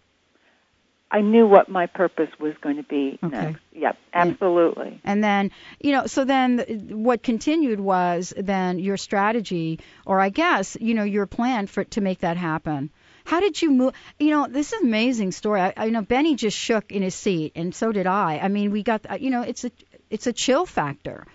I 1.11 1.23
knew 1.23 1.45
what 1.49 1.69
my 1.69 1.87
purpose 1.87 2.31
was 2.39 2.55
going 2.61 2.77
to 2.77 2.85
be 2.85 3.19
Okay. 3.25 3.37
next. 3.47 3.61
Yep, 3.73 3.97
absolutely. 4.15 5.01
And 5.03 5.25
then, 5.25 5.51
you 5.81 5.91
know, 5.91 6.07
so 6.07 6.25
then 6.25 6.91
what 7.03 7.25
continued 7.25 7.81
was 7.81 8.33
then 8.37 8.79
your 8.79 8.97
strategy, 8.97 9.81
or 10.07 10.21
I 10.21 10.29
guess, 10.29 10.77
you 10.81 10.95
know, 10.95 11.03
your 11.03 11.27
plan 11.27 11.67
for 11.67 11.83
to 11.83 12.01
make 12.01 12.21
that 12.21 12.37
happen. 12.37 12.91
How 13.25 13.41
did 13.41 13.61
you 13.61 13.71
move? 13.71 13.95
You 14.19 14.31
know, 14.31 14.47
this 14.49 14.73
is 14.73 14.81
an 14.81 14.89
amazing 14.89 15.33
story. 15.33 15.61
I, 15.61 15.75
I 15.77 15.85
you 15.87 15.93
know 15.93 16.03
Benny 16.03 16.35
just 16.37 16.57
shook 16.57 16.93
in 16.93 17.03
his 17.03 17.15
seat, 17.15 17.53
and 17.55 17.75
so 17.75 17.93
did 17.93 18.07
I. 18.07 18.39
I 18.39 18.49
mean, 18.49 18.71
we 18.71 18.83
got, 18.83 19.07
uh, 19.11 19.15
you 19.21 19.31
know, 19.31 19.43
it's 19.43 19.65
a 19.65 19.71
it's 20.11 20.27
a 20.27 20.33
chill 20.33 20.67
factor. 20.67 21.27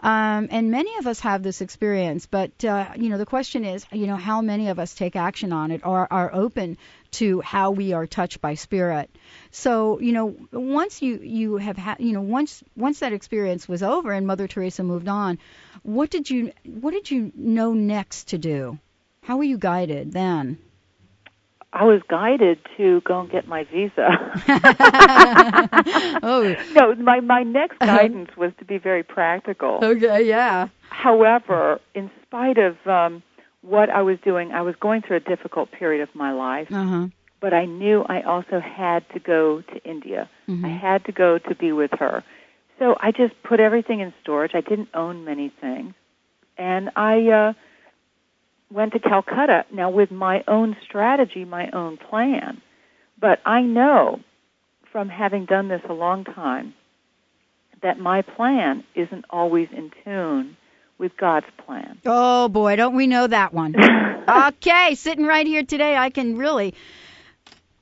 Um, 0.00 0.46
and 0.52 0.70
many 0.70 0.96
of 0.98 1.08
us 1.08 1.18
have 1.20 1.42
this 1.42 1.60
experience, 1.60 2.26
but 2.26 2.64
uh, 2.64 2.90
you 2.96 3.08
know 3.08 3.18
the 3.18 3.26
question 3.26 3.64
is, 3.64 3.84
you 3.90 4.06
know, 4.06 4.14
how 4.14 4.40
many 4.42 4.68
of 4.68 4.78
us 4.78 4.94
take 4.94 5.16
action 5.16 5.52
on 5.52 5.72
it 5.72 5.84
or 5.84 6.06
are 6.12 6.32
open 6.32 6.78
to 7.12 7.40
how 7.40 7.72
we 7.72 7.92
are 7.94 8.06
touched 8.06 8.40
by 8.40 8.54
spirit? 8.54 9.10
So 9.50 9.98
you 9.98 10.12
know, 10.12 10.36
once 10.52 11.02
you 11.02 11.16
you 11.16 11.56
have 11.56 11.76
had, 11.76 11.98
you 11.98 12.12
know, 12.12 12.20
once 12.20 12.62
once 12.76 13.00
that 13.00 13.12
experience 13.12 13.66
was 13.66 13.82
over 13.82 14.12
and 14.12 14.24
Mother 14.24 14.46
Teresa 14.46 14.84
moved 14.84 15.08
on, 15.08 15.38
what 15.82 16.10
did 16.10 16.30
you 16.30 16.52
what 16.64 16.92
did 16.92 17.10
you 17.10 17.32
know 17.34 17.72
next 17.72 18.28
to 18.28 18.38
do? 18.38 18.78
How 19.22 19.36
were 19.38 19.44
you 19.44 19.58
guided 19.58 20.12
then? 20.12 20.58
I 21.72 21.84
was 21.84 22.00
guided 22.08 22.58
to 22.78 23.02
go 23.02 23.20
and 23.20 23.30
get 23.30 23.46
my 23.46 23.64
visa. 23.64 24.08
oh, 26.22 26.56
no, 26.74 26.94
my 26.96 27.20
my 27.20 27.42
next 27.42 27.78
guidance 27.78 28.30
was 28.36 28.52
to 28.58 28.64
be 28.64 28.78
very 28.78 29.02
practical. 29.02 29.80
okay, 29.82 30.22
yeah. 30.26 30.68
However, 30.88 31.80
in 31.94 32.10
spite 32.22 32.58
of 32.58 32.76
um, 32.86 33.22
what 33.62 33.90
I 33.90 34.02
was 34.02 34.18
doing, 34.24 34.52
I 34.52 34.62
was 34.62 34.74
going 34.80 35.02
through 35.02 35.16
a 35.18 35.20
difficult 35.20 35.70
period 35.72 36.02
of 36.02 36.14
my 36.14 36.32
life. 36.32 36.68
Uh 36.72 36.84
huh. 36.84 37.06
But 37.40 37.54
I 37.54 37.66
knew 37.66 38.02
I 38.02 38.22
also 38.22 38.58
had 38.60 39.08
to 39.10 39.20
go 39.20 39.60
to 39.60 39.84
India. 39.84 40.28
Mhm. 40.48 40.64
I 40.64 40.68
had 40.76 41.04
to 41.04 41.12
go 41.12 41.38
to 41.38 41.54
be 41.54 41.70
with 41.72 41.92
her. 41.98 42.24
So 42.78 42.96
I 43.00 43.12
just 43.12 43.40
put 43.42 43.60
everything 43.60 44.00
in 44.00 44.12
storage. 44.22 44.52
I 44.54 44.60
didn't 44.62 44.88
own 44.94 45.24
many 45.24 45.50
things, 45.60 45.94
and 46.56 46.90
I 46.96 47.28
uh, 47.28 47.52
went 48.70 48.92
to 48.92 48.98
Calcutta 48.98 49.64
now 49.72 49.90
with 49.90 50.10
my 50.10 50.44
own 50.46 50.76
strategy, 50.84 51.44
my 51.44 51.70
own 51.70 51.96
plan. 51.96 52.60
But 53.20 53.40
I 53.44 53.62
know 53.62 54.20
from 54.92 55.08
having 55.08 55.44
done 55.44 55.68
this 55.68 55.82
a 55.88 55.92
long 55.92 56.24
time 56.24 56.74
that 57.82 57.98
my 57.98 58.22
plan 58.22 58.84
isn't 58.94 59.24
always 59.30 59.68
in 59.72 59.90
tune 60.04 60.56
with 60.98 61.16
God's 61.16 61.46
plan. 61.64 61.98
Oh 62.04 62.48
boy, 62.48 62.76
don't 62.76 62.96
we 62.96 63.06
know 63.06 63.26
that 63.26 63.52
one? 63.52 63.74
okay, 64.28 64.94
sitting 64.94 65.24
right 65.24 65.46
here 65.46 65.62
today, 65.62 65.96
I 65.96 66.10
can 66.10 66.36
really. 66.36 66.74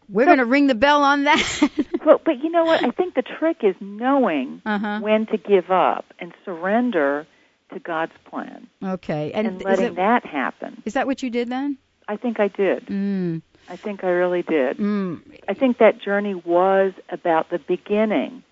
We're 0.08 0.26
going 0.26 0.38
to 0.38 0.44
ring 0.44 0.68
the 0.68 0.74
bell 0.76 1.02
on 1.02 1.24
that. 1.24 1.70
Well, 2.06 2.20
but 2.24 2.38
you 2.40 2.50
know 2.50 2.64
what? 2.64 2.84
I 2.84 2.90
think 2.92 3.14
the 3.14 3.22
trick 3.22 3.64
is 3.64 3.74
knowing 3.80 4.62
uh-huh. 4.64 5.00
when 5.00 5.26
to 5.26 5.38
give 5.38 5.72
up 5.72 6.04
and 6.20 6.32
surrender 6.44 7.26
to 7.72 7.80
God's 7.80 8.12
plan 8.30 8.68
Okay, 8.82 9.32
and, 9.32 9.46
and, 9.46 9.62
letting 9.64 9.86
it, 9.86 9.96
that 9.96 10.24
happen. 10.24 10.82
is 10.84 10.94
that 10.94 11.06
what 11.06 11.22
you 11.22 11.30
did 11.30 11.48
then? 11.48 11.78
I 12.08 12.16
think 12.16 12.38
I 12.38 12.48
did. 12.48 12.86
Mm, 12.86 13.42
I 13.68 13.76
think 13.76 14.04
I 14.04 14.08
really 14.08 14.42
did. 14.42 14.78
mm, 14.78 15.20
I 15.48 15.54
think 15.54 15.78
that 15.78 16.00
journey 16.00 16.34
was 16.34 16.92
about 17.10 17.50
the 17.50 17.58
beginning 17.58 18.44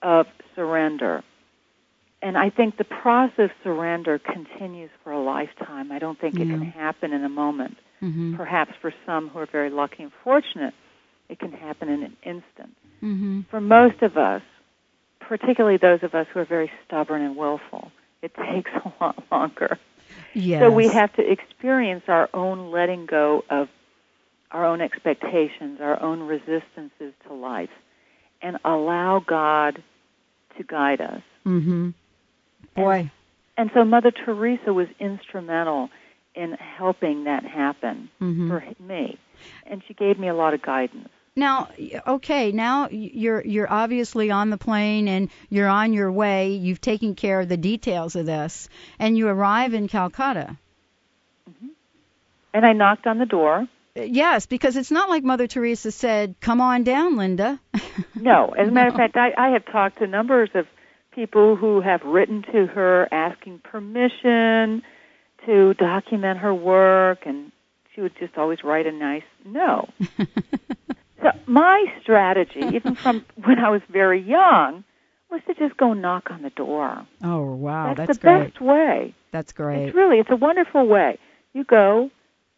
of 0.00 0.26
surrender. 0.56 1.22
And 2.22 2.38
I 2.38 2.50
think 2.50 2.76
the 2.78 2.84
process 2.84 3.32
of 3.38 3.50
surrender 3.64 4.18
continues 4.18 4.90
for 5.02 5.12
a 5.12 5.20
lifetime. 5.20 5.90
I 5.92 5.98
don't 5.98 6.18
think 6.18 6.36
it 6.36 6.48
can 6.48 6.62
happen 6.62 7.12
in 7.12 7.24
a 7.24 7.28
moment. 7.28 7.76
mhm, 8.00 8.36
Perhaps 8.36 8.72
for 8.80 8.94
some 9.04 9.28
who 9.28 9.40
are 9.40 9.46
very 9.46 9.70
lucky 9.70 10.04
and 10.04 10.12
fortunate, 10.24 10.72
it 11.28 11.38
can 11.38 11.52
happen 11.52 11.88
in 11.88 12.02
an 12.04 12.16
instant. 12.22 12.74
mhm. 13.02 13.44
For 13.48 13.60
most 13.60 14.00
of 14.02 14.16
us, 14.16 14.42
particularly 15.20 15.76
those 15.78 16.02
of 16.02 16.14
us 16.14 16.26
who 16.32 16.40
are 16.40 16.44
very 16.44 16.70
stubborn 16.86 17.22
and 17.22 17.36
willful, 17.36 17.90
it 18.22 18.32
takes 18.52 18.70
a 18.84 18.92
lot 19.00 19.22
longer. 19.30 19.78
Yes. 20.34 20.62
So 20.62 20.70
we 20.70 20.88
have 20.88 21.12
to 21.14 21.30
experience 21.30 22.04
our 22.08 22.28
own 22.32 22.70
letting 22.70 23.06
go 23.06 23.44
of 23.50 23.68
our 24.50 24.64
own 24.66 24.80
expectations, 24.80 25.80
our 25.80 26.00
own 26.02 26.20
resistances 26.20 27.14
to 27.26 27.32
life, 27.34 27.70
and 28.42 28.58
allow 28.64 29.18
God 29.20 29.82
to 30.58 30.62
guide 30.64 31.00
us. 31.00 31.22
Mhm. 31.46 31.94
Boy. 32.74 33.10
And 33.56 33.70
so 33.74 33.84
Mother 33.84 34.10
Teresa 34.10 34.72
was 34.72 34.88
instrumental 34.98 35.90
in 36.34 36.52
helping 36.52 37.24
that 37.24 37.44
happen 37.44 38.10
Mhm. 38.20 38.48
for 38.48 38.82
me. 38.82 39.18
And 39.66 39.82
she 39.86 39.94
gave 39.94 40.18
me 40.18 40.28
a 40.28 40.34
lot 40.34 40.54
of 40.54 40.62
guidance. 40.62 41.08
Now, 41.34 41.70
okay, 42.06 42.52
now 42.52 42.88
you're 42.90 43.42
you're 43.42 43.72
obviously 43.72 44.30
on 44.30 44.50
the 44.50 44.58
plane 44.58 45.08
and 45.08 45.30
you're 45.48 45.68
on 45.68 45.94
your 45.94 46.12
way. 46.12 46.52
You've 46.52 46.80
taken 46.80 47.14
care 47.14 47.40
of 47.40 47.48
the 47.48 47.56
details 47.56 48.16
of 48.16 48.26
this, 48.26 48.68
and 48.98 49.16
you 49.16 49.28
arrive 49.28 49.72
in 49.72 49.88
Calcutta. 49.88 50.58
Mm-hmm. 51.48 51.68
And 52.52 52.66
I 52.66 52.74
knocked 52.74 53.06
on 53.06 53.18
the 53.18 53.24
door. 53.24 53.66
Yes, 53.94 54.46
because 54.46 54.76
it's 54.76 54.90
not 54.90 55.08
like 55.08 55.24
Mother 55.24 55.46
Teresa 55.46 55.90
said, 55.90 56.34
"Come 56.40 56.60
on 56.60 56.84
down, 56.84 57.16
Linda." 57.16 57.60
No, 58.14 58.50
as 58.50 58.68
a 58.68 58.70
matter 58.70 58.88
of 58.88 58.94
fact, 58.94 59.16
I, 59.16 59.32
I 59.36 59.50
have 59.50 59.66
talked 59.66 59.98
to 59.98 60.06
numbers 60.06 60.48
of 60.54 60.66
people 61.14 61.56
who 61.56 61.80
have 61.80 62.02
written 62.04 62.42
to 62.52 62.66
her 62.66 63.08
asking 63.12 63.58
permission 63.58 64.82
to 65.44 65.74
document 65.74 66.38
her 66.38 66.54
work, 66.54 67.26
and 67.26 67.52
she 67.94 68.00
would 68.00 68.16
just 68.18 68.38
always 68.38 68.62
write 68.64 68.86
a 68.86 68.92
nice 68.92 69.24
no. 69.44 69.88
So 71.22 71.30
my 71.46 71.84
strategy, 72.02 72.60
even 72.74 72.94
from 72.94 73.24
when 73.44 73.58
I 73.58 73.70
was 73.70 73.82
very 73.90 74.20
young, 74.20 74.84
was 75.30 75.40
to 75.46 75.54
just 75.54 75.76
go 75.76 75.92
knock 75.94 76.30
on 76.30 76.42
the 76.42 76.50
door. 76.50 77.06
oh 77.22 77.54
wow, 77.54 77.94
that's, 77.94 78.08
that's, 78.08 78.18
the 78.18 78.22
great. 78.22 78.44
best 78.52 78.60
way. 78.60 79.14
That's 79.30 79.52
great. 79.52 79.86
It's 79.88 79.94
really, 79.96 80.18
it's 80.18 80.30
a 80.30 80.36
wonderful 80.36 80.86
way. 80.86 81.18
You 81.54 81.64
go, 81.64 82.10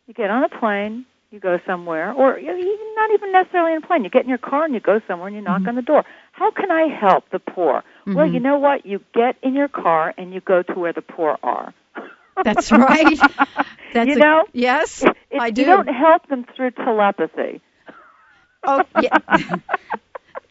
you 0.07 0.15
get 0.15 0.31
on 0.31 0.43
a 0.45 0.49
plane, 0.49 1.07
you 1.31 1.39
go 1.41 1.59
somewhere, 1.67 2.13
or 2.13 2.39
you 2.39 2.51
even 2.51 2.95
not 2.97 3.11
even 3.15 3.33
necessarily 3.33 3.73
in 3.75 3.83
a 3.83 3.87
plane. 3.87 4.03
You 4.05 4.11
get 4.11 4.23
in 4.23 4.29
your 4.29 4.39
car 4.39 4.65
and 4.65 4.75
you 4.75 4.81
go 4.81 5.01
somewhere 5.07 5.29
and 5.29 5.37
you 5.37 5.43
knock 5.43 5.63
Mhm. 5.63 5.69
on 5.69 5.75
the 5.77 5.83
door. 5.83 6.05
How 6.33 6.51
can 6.51 6.71
I 6.73 6.89
help 6.89 7.29
the 7.31 7.39
poor? 7.39 7.83
Well, 8.07 8.27
Mhm. 8.27 8.35
you 8.35 8.41
know 8.41 8.59
what? 8.59 8.85
You 8.87 9.01
get 9.15 9.37
in 9.43 9.55
your 9.55 9.69
car 9.69 10.13
and 10.19 10.33
you 10.35 10.41
go 10.41 10.63
to 10.63 10.75
where 10.75 10.93
the 10.93 11.03
poor 11.03 11.39
are. 11.43 11.73
That's 12.45 12.73
right. 12.73 13.19
That's 13.93 14.09
you 14.09 14.17
a- 14.17 14.19
know, 14.19 14.45
Yes, 14.53 15.05
It- 15.05 15.41
I 15.41 15.47
You 15.49 15.53
do. 15.53 15.65
don't 15.65 15.87
help 15.89 16.27
them 16.29 16.45
through 16.57 16.73
telepathy. 16.73 17.61
Oh, 18.65 18.85
yeah. 19.01 19.19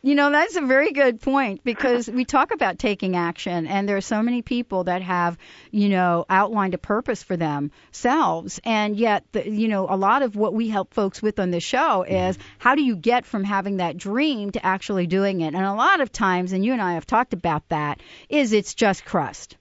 you 0.03 0.15
know, 0.15 0.31
that's 0.31 0.57
a 0.57 0.61
very 0.61 0.91
good 0.91 1.21
point 1.21 1.63
because 1.63 2.09
we 2.09 2.25
talk 2.25 2.51
about 2.51 2.77
taking 2.77 3.15
action, 3.15 3.65
and 3.67 3.87
there 3.87 3.95
are 3.95 4.01
so 4.01 4.21
many 4.21 4.41
people 4.41 4.83
that 4.83 5.01
have, 5.01 5.37
you 5.71 5.87
know, 5.87 6.25
outlined 6.29 6.73
a 6.73 6.77
purpose 6.77 7.23
for 7.23 7.37
themselves, 7.37 8.59
and 8.65 8.97
yet, 8.97 9.23
the, 9.31 9.49
you 9.49 9.69
know, 9.69 9.87
a 9.89 9.95
lot 9.95 10.21
of 10.21 10.35
what 10.35 10.53
we 10.53 10.67
help 10.67 10.93
folks 10.93 11.21
with 11.21 11.39
on 11.39 11.51
this 11.51 11.63
show 11.63 12.03
mm-hmm. 12.05 12.13
is 12.13 12.37
how 12.59 12.75
do 12.75 12.83
you 12.83 12.97
get 12.97 13.25
from 13.25 13.45
having 13.45 13.77
that 13.77 13.95
dream 13.95 14.51
to 14.51 14.65
actually 14.65 15.07
doing 15.07 15.39
it? 15.39 15.55
And 15.55 15.65
a 15.65 15.73
lot 15.73 16.01
of 16.01 16.11
times, 16.11 16.51
and 16.51 16.65
you 16.65 16.73
and 16.73 16.81
I 16.81 16.95
have 16.95 17.05
talked 17.05 17.31
about 17.31 17.67
that, 17.69 18.01
is 18.27 18.51
it's 18.51 18.73
just 18.73 19.05
crust. 19.05 19.55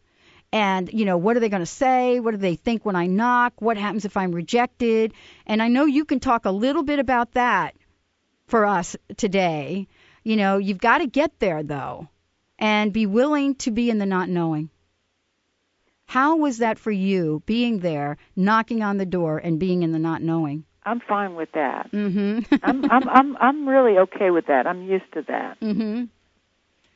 And, 0.55 0.93
you 0.93 1.07
know, 1.07 1.17
what 1.17 1.37
are 1.37 1.41
they 1.41 1.49
going 1.49 1.63
to 1.63 1.67
say? 1.67 2.21
What 2.21 2.33
do 2.33 2.37
they 2.37 2.57
think 2.57 2.85
when 2.85 2.97
I 2.97 3.07
knock? 3.07 3.55
What 3.63 3.79
happens 3.79 4.05
if 4.05 4.19
I'm 4.19 4.33
rejected? 4.33 5.15
And 5.47 5.63
I 5.63 5.69
know 5.69 5.87
you 5.87 6.05
can 6.05 6.21
talk 6.21 6.45
a 6.45 6.51
little 6.51 6.83
bit 6.83 6.99
about 6.99 7.33
that 7.33 7.75
for 8.53 8.67
us 8.67 8.95
today. 9.17 9.89
You 10.25 10.37
know, 10.37 10.59
you've 10.59 10.77
got 10.79 10.99
to 10.99 11.07
get 11.07 11.39
there 11.39 11.63
though 11.63 12.09
and 12.59 12.93
be 12.93 13.07
willing 13.07 13.55
to 13.65 13.71
be 13.71 13.89
in 13.89 13.97
the 13.97 14.05
not 14.07 14.29
knowing. 14.29 14.69
How 16.05 16.37
was 16.37 16.59
that 16.59 16.79
for 16.79 16.91
you 16.91 17.43
being 17.47 17.79
there, 17.79 18.19
knocking 18.37 18.83
on 18.83 18.99
the 18.99 19.07
door 19.07 19.39
and 19.39 19.59
being 19.59 19.83
in 19.83 19.93
the 19.93 19.99
not 19.99 20.21
knowing? 20.21 20.65
I'm 20.85 21.01
fine 21.01 21.35
with 21.35 21.51
that. 21.53 21.91
Mhm. 21.93 22.45
I'm 22.63 22.85
I'm 22.91 23.09
I'm 23.09 23.37
I'm 23.39 23.69
really 23.69 23.97
okay 23.99 24.31
with 24.31 24.47
that. 24.49 24.67
I'm 24.67 24.83
used 24.83 25.11
to 25.15 25.23
that. 25.29 25.59
mhm. 25.61 26.11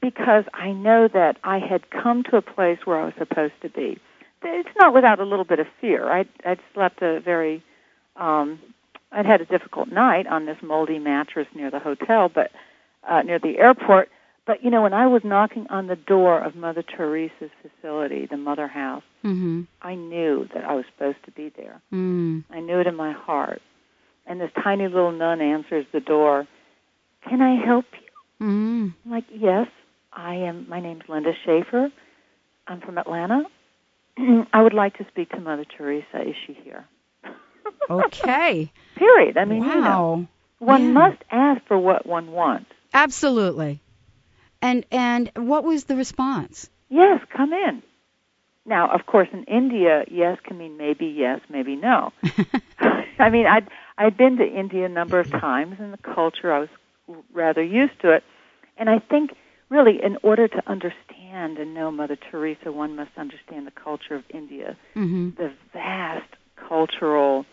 because 0.03 0.45
I 0.53 0.73
know 0.73 1.09
that 1.09 1.38
I 1.42 1.59
had 1.59 1.88
come 1.90 2.23
to 2.25 2.37
a 2.37 2.42
place 2.42 2.81
where 2.85 3.01
I 3.01 3.07
was 3.07 3.14
supposed 3.19 3.55
to 3.62 3.71
be. 3.71 3.99
It's 4.42 4.69
not 4.79 4.92
without 4.92 5.21
a 5.21 5.25
little 5.25 5.47
bit 5.47 5.59
of 5.59 5.66
fear. 5.81 6.07
I 6.19 6.27
I'd 6.45 6.61
slept 6.75 7.01
a 7.01 7.21
very 7.21 7.62
um 8.16 8.59
I'd 9.12 9.27
had 9.27 9.40
a 9.40 9.47
difficult 9.47 9.88
night 9.90 10.27
on 10.27 10.47
this 10.47 10.59
moldy 10.62 10.99
mattress 10.99 11.47
near 11.55 11.71
the 11.71 11.79
hotel, 11.79 12.29
but 12.29 12.51
uh, 13.09 13.23
near 13.23 13.38
the 13.38 13.59
airport. 13.59 14.11
But 14.47 14.62
you 14.62 14.71
know, 14.71 14.83
when 14.83 14.92
I 14.92 15.07
was 15.07 15.23
knocking 15.25 15.66
on 15.71 15.87
the 15.87 15.97
door 15.97 16.38
of 16.38 16.55
Mother 16.55 16.83
Teresa's 16.83 17.51
facility, 17.62 18.27
the 18.27 18.37
Mother 18.37 18.69
House, 18.69 19.03
Mm-hmm. 19.27 19.62
I 19.83 19.97
knew 19.97 20.49
that 20.55 20.64
I 20.64 20.75
was 20.75 20.85
supposed 20.92 21.19
to 21.25 21.33
be 21.33 21.49
there. 21.57 21.81
Mm. 21.92 22.45
I 22.49 22.61
knew 22.61 22.79
it 22.79 22.87
in 22.87 22.95
my 22.95 23.11
heart. 23.12 23.61
And 24.25 24.40
this 24.40 24.53
tiny 24.62 24.87
little 24.87 25.11
nun 25.11 25.40
answers 25.40 25.85
the 25.92 25.99
door. 26.01 26.47
Can 27.29 27.42
I 27.42 27.57
help 27.64 27.87
you? 27.92 28.47
Mm. 28.47 28.95
I'm 29.05 29.11
like, 29.11 29.25
yes, 29.33 29.66
I 30.12 30.35
am. 30.37 30.69
My 30.69 30.81
name's 30.81 31.03
Linda 31.09 31.33
Schaefer. 31.45 31.90
I'm 32.69 32.81
from 32.81 32.99
Atlanta. 32.99 33.42
I 34.53 34.62
would 34.62 34.75
like 34.75 34.97
to 34.99 35.07
speak 35.11 35.31
to 35.31 35.40
Mother 35.40 35.64
Teresa. 35.77 36.23
Is 36.23 36.37
she 36.47 36.57
here? 36.62 36.85
Okay. 37.90 38.72
Period. 38.96 39.37
I 39.37 39.44
mean, 39.44 39.62
you 39.62 39.68
know, 39.68 39.81
wow. 39.81 40.26
one 40.59 40.83
Yeah. 40.87 40.92
must 40.92 41.22
ask 41.31 41.62
for 41.66 41.79
what 41.79 42.07
one 42.07 42.33
wants. 42.33 42.70
Absolutely. 42.92 43.81
And 44.62 44.87
and 44.90 45.31
what 45.37 45.64
was 45.64 45.85
the 45.85 45.96
response? 45.96 46.70
Yes, 46.88 47.20
come 47.37 47.52
in. 47.52 47.83
Now, 48.64 48.90
of 48.90 49.07
course, 49.07 49.29
in 49.33 49.44
India, 49.44 50.05
yes 50.11 50.38
can 50.42 50.59
mean 50.59 50.76
maybe 50.76 51.07
yes, 51.07 51.40
maybe 51.48 51.76
no. 51.76 52.12
I 53.18 53.31
mean, 53.31 53.46
I'd 53.46 53.68
I'd 53.98 54.16
been 54.16 54.37
to 54.38 54.44
India 54.46 54.87
a 54.87 54.88
number 54.88 55.20
of 55.20 55.31
times, 55.31 55.76
and 55.79 55.92
the 55.92 55.98
culture 55.98 56.52
I 56.52 56.61
was 56.61 56.68
rather 57.33 57.62
used 57.62 58.00
to 58.02 58.12
it. 58.12 58.24
And 58.76 58.90
I 58.90 58.98
think, 58.98 59.31
really, 59.70 60.02
in 60.02 60.18
order 60.22 60.48
to 60.48 60.62
understand 60.66 61.59
and 61.59 61.74
know 61.74 61.90
Mother 61.90 62.16
Teresa, 62.31 62.72
one 62.72 62.96
must 62.96 63.12
understand 63.16 63.66
the 63.66 63.70
culture 63.70 64.14
of 64.14 64.24
India, 64.31 64.76
hmm 64.94 65.31
the 65.37 65.52
vast 65.72 66.29
cultural 66.69 67.45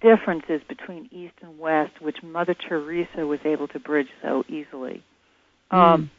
differences 0.00 0.60
between 0.68 1.08
East 1.12 1.34
and 1.42 1.58
West, 1.58 2.00
which 2.00 2.22
Mother 2.22 2.54
Teresa 2.54 3.26
was 3.26 3.40
able 3.44 3.68
to 3.68 3.78
bridge 3.78 4.08
so 4.22 4.44
easily. 4.48 5.02
Um, 5.70 6.10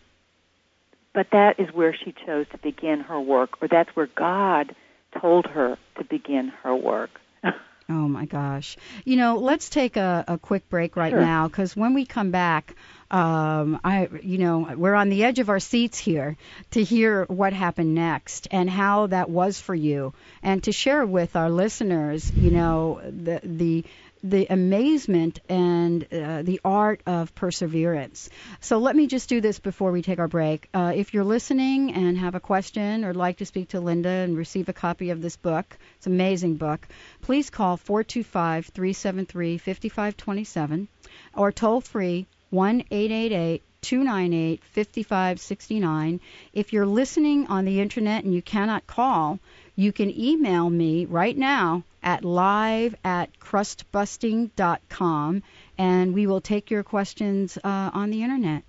but 1.14 1.28
that 1.32 1.60
is 1.60 1.68
where 1.74 1.94
she 1.94 2.14
chose 2.26 2.46
to 2.52 2.58
begin 2.58 3.02
her 3.02 3.20
work, 3.20 3.62
or 3.62 3.68
that's 3.68 3.90
where 3.96 4.08
God 4.16 4.76
told 5.20 5.46
her 5.48 5.78
to 5.98 6.04
begin 6.04 6.50
her 6.64 6.76
work. 6.76 7.10
Oh 7.90 8.08
my 8.08 8.26
gosh. 8.26 8.78
You 9.04 9.18
know, 9.18 9.38
let's 9.38 9.70
take 9.70 9.98
a, 9.98 10.24
a 10.26 10.38
quick 10.38 10.70
break 10.70 10.96
right 10.96 11.12
Sure. 11.12 11.20
now 11.20 11.50
because 11.50 11.76
when 11.76 11.94
we 11.94 12.06
come 12.06 12.32
back, 12.32 12.74
um, 13.12 13.82
I, 13.84 14.08
you 14.24 14.38
know, 14.38 14.74
we're 14.78 14.96
on 14.96 15.10
the 15.10 15.26
edge 15.26 15.40
of 15.40 15.50
our 15.50 15.60
seats 15.60 15.98
here 15.98 16.38
to 16.72 16.82
hear 16.82 17.26
what 17.26 17.52
happened 17.52 17.94
next 17.94 18.48
and 18.52 18.70
how 18.70 19.08
that 19.08 19.30
was 19.30 19.60
for 19.60 19.76
you, 19.76 20.14
and 20.42 20.64
to 20.64 20.72
share 20.72 21.06
with 21.06 21.36
our 21.36 21.50
listeners, 21.50 22.32
you 22.32 22.52
know, 22.52 23.02
the 23.04 23.42
the 23.44 23.84
the 24.24 24.46
amazement 24.50 25.40
and 25.50 26.04
uh, 26.14 26.44
the 26.44 26.62
art 26.64 27.02
of 27.06 27.34
perseverance. 27.36 28.30
So 28.60 28.78
let 28.78 28.96
me 28.96 29.08
just 29.08 29.28
do 29.28 29.42
this 29.42 29.60
before 29.60 29.92
we 29.92 30.04
take 30.04 30.20
our 30.20 30.28
break. 30.28 30.70
Uh, 30.74 30.94
if 30.96 31.14
you're 31.14 31.24
listening 31.24 31.94
and 31.94 32.18
have 32.18 32.36
a 32.36 32.40
question 32.40 33.04
or 33.04 33.14
like 33.14 33.38
to 33.38 33.46
speak 33.46 33.70
to 33.70 33.82
Linda 33.82 34.10
and 34.10 34.38
receive 34.38 34.70
a 34.70 34.74
copy 34.74 35.10
of 35.10 35.22
this 35.22 35.38
book, 35.38 35.78
it's 35.98 36.06
an 36.06 36.14
amazing 36.14 36.56
book, 36.56 36.88
please 37.22 37.50
call 37.50 37.78
425 37.78 38.68
373 38.68 39.58
5527 39.58 40.88
or 41.36 41.52
toll 41.52 41.82
free 41.82 42.28
1 42.52 42.84
888 42.92 43.64
298 43.82 44.64
5569. 44.64 46.20
If 46.54 46.72
you're 46.72 46.86
listening 46.86 47.48
on 47.48 47.66
the 47.66 47.82
internet 47.82 48.24
and 48.24 48.34
you 48.34 48.42
cannot 48.42 48.86
call, 48.86 49.40
you 49.76 49.92
can 49.92 50.18
email 50.18 50.70
me 50.70 51.06
right 51.06 51.36
now 51.36 51.84
at 52.04 52.24
live 52.24 52.96
at 53.04 53.40
crustbusting.com 53.40 55.44
and 55.78 56.14
we 56.14 56.28
will 56.28 56.42
take 56.42 56.70
your 56.70 56.84
questions 56.84 57.58
uh, 57.64 57.90
on 57.94 58.12
the 58.12 58.22
internet. 58.22 58.64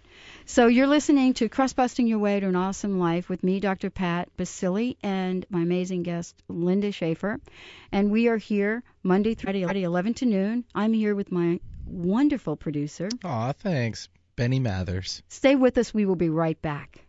So 0.46 0.66
you're 0.66 0.86
listening 0.86 1.34
to 1.34 1.48
Crust 1.48 1.76
Busting 1.76 2.06
Your 2.06 2.18
Way 2.18 2.40
to 2.40 2.46
an 2.46 2.56
Awesome 2.56 2.98
Life 2.98 3.28
with 3.28 3.42
me, 3.42 3.60
Dr. 3.60 3.90
Pat 3.90 4.28
Baccili, 4.36 4.96
and 5.02 5.44
my 5.50 5.62
amazing 5.62 6.02
guest, 6.02 6.34
Linda 6.48 6.92
Schaefer. 6.92 7.40
And 7.90 8.10
we 8.10 8.28
are 8.28 8.36
here 8.36 8.82
Monday 9.02 9.34
Friday, 9.34 9.82
11 9.82 10.14
to 10.14 10.26
noon. 10.26 10.64
I'm 10.74 10.92
here 10.92 11.14
with 11.14 11.32
my 11.32 11.60
wonderful 11.92 12.56
producer. 12.56 13.08
Aw, 13.24 13.52
thanks, 13.52 14.08
Benny 14.36 14.58
Mathers. 14.58 15.22
Stay 15.28 15.54
with 15.54 15.78
us. 15.78 15.92
We 15.94 16.06
will 16.06 16.16
be 16.16 16.30
right 16.30 16.60
back. 16.60 17.04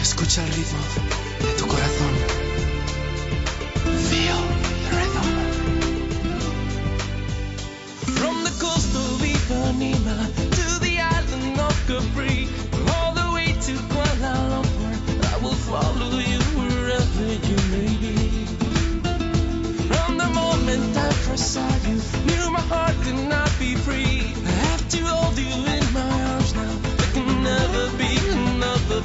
Escucha 0.00 0.42
el 0.44 0.50
ritmo 0.52 0.78
de 1.42 1.52
tu 1.58 1.66
corazón. 1.66 2.12
Feel 4.08 4.40
the 4.84 4.90
rhythm. 4.96 5.28
From 8.14 8.44
the 8.44 8.50
coast 8.60 8.94
of 8.94 9.20
Ipanema 9.22 10.16
to 10.58 10.78
the 10.80 11.00
island 11.00 11.60
of 11.60 11.74
Capri, 11.86 12.48
first 21.26 21.54
saw 21.54 21.68
you, 21.86 21.96
knew 22.26 22.50
my 22.50 22.60
heart 22.72 22.94
could 23.02 23.28
not 23.28 23.50
be 23.58 23.74
free. 23.74 24.32
I 24.46 24.54
have 24.68 24.88
to 24.90 24.98
hold 25.04 25.36
you 25.38 25.54
in 25.74 25.84
my 25.92 26.08
arms 26.30 26.54
now. 26.54 26.74
There 26.98 27.12
can 27.14 27.42
never 27.42 27.84
be 27.98 28.12
another 28.30 29.00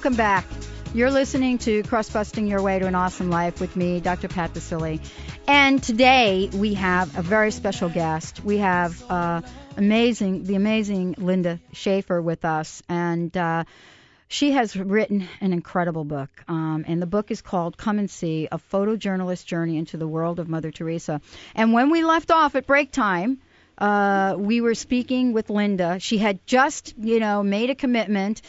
welcome 0.00 0.16
back. 0.16 0.46
You're 0.94 1.10
listening 1.10 1.58
to 1.58 1.82
Crust 1.82 2.14
Busting 2.14 2.46
Your 2.46 2.62
Way 2.62 2.78
to 2.78 2.86
an 2.86 2.94
Awesome 2.94 3.28
Life 3.28 3.60
with 3.60 3.76
me, 3.76 4.00
Dr. 4.00 4.28
Pat 4.28 4.54
Baccili. 4.54 4.98
And 5.46 5.82
today 5.82 6.48
we 6.54 6.72
have 6.72 7.18
a 7.18 7.20
very 7.20 7.50
special 7.50 7.90
guest. 7.90 8.42
We 8.42 8.56
have 8.56 9.04
uh, 9.10 9.42
amazing, 9.76 10.44
the 10.44 10.54
amazing 10.54 11.16
Linda 11.18 11.60
Schaefer 11.74 12.22
with 12.22 12.46
us, 12.46 12.82
and 12.88 13.36
uh, 13.36 13.64
she 14.26 14.52
has 14.52 14.74
written 14.74 15.28
an 15.42 15.52
incredible 15.52 16.06
book. 16.06 16.30
Um, 16.48 16.86
and 16.88 17.02
the 17.02 17.06
book 17.06 17.30
is 17.30 17.42
called 17.42 17.76
"Come 17.76 17.98
and 17.98 18.08
See: 18.08 18.48
A 18.50 18.58
Photojournalist's 18.58 19.44
Journey 19.44 19.76
into 19.76 19.98
the 19.98 20.08
World 20.08 20.40
of 20.40 20.48
Mother 20.48 20.70
Teresa." 20.70 21.20
And 21.54 21.74
when 21.74 21.90
we 21.90 22.04
left 22.04 22.30
off 22.30 22.54
at 22.54 22.66
break 22.66 22.90
time, 22.90 23.42
uh, 23.76 24.36
we 24.38 24.62
were 24.62 24.74
speaking 24.74 25.34
with 25.34 25.50
Linda. 25.50 25.98
She 26.00 26.16
had 26.16 26.46
just, 26.46 26.94
you 26.98 27.20
know, 27.20 27.42
made 27.42 27.68
a 27.68 27.74
commitment 27.74 28.40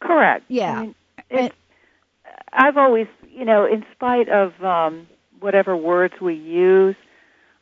Correct. 0.01 0.45
Yeah. 0.49 0.73
I 0.73 0.81
mean, 0.81 0.95
it's, 1.31 1.55
I've 2.53 2.77
always, 2.77 3.07
you 3.29 3.45
know, 3.45 3.67
in 3.67 3.85
spite 3.95 4.29
of 4.29 4.53
um, 4.63 5.07
whatever 5.41 5.77
words 5.77 6.15
we 6.21 6.35
use. 6.35 6.97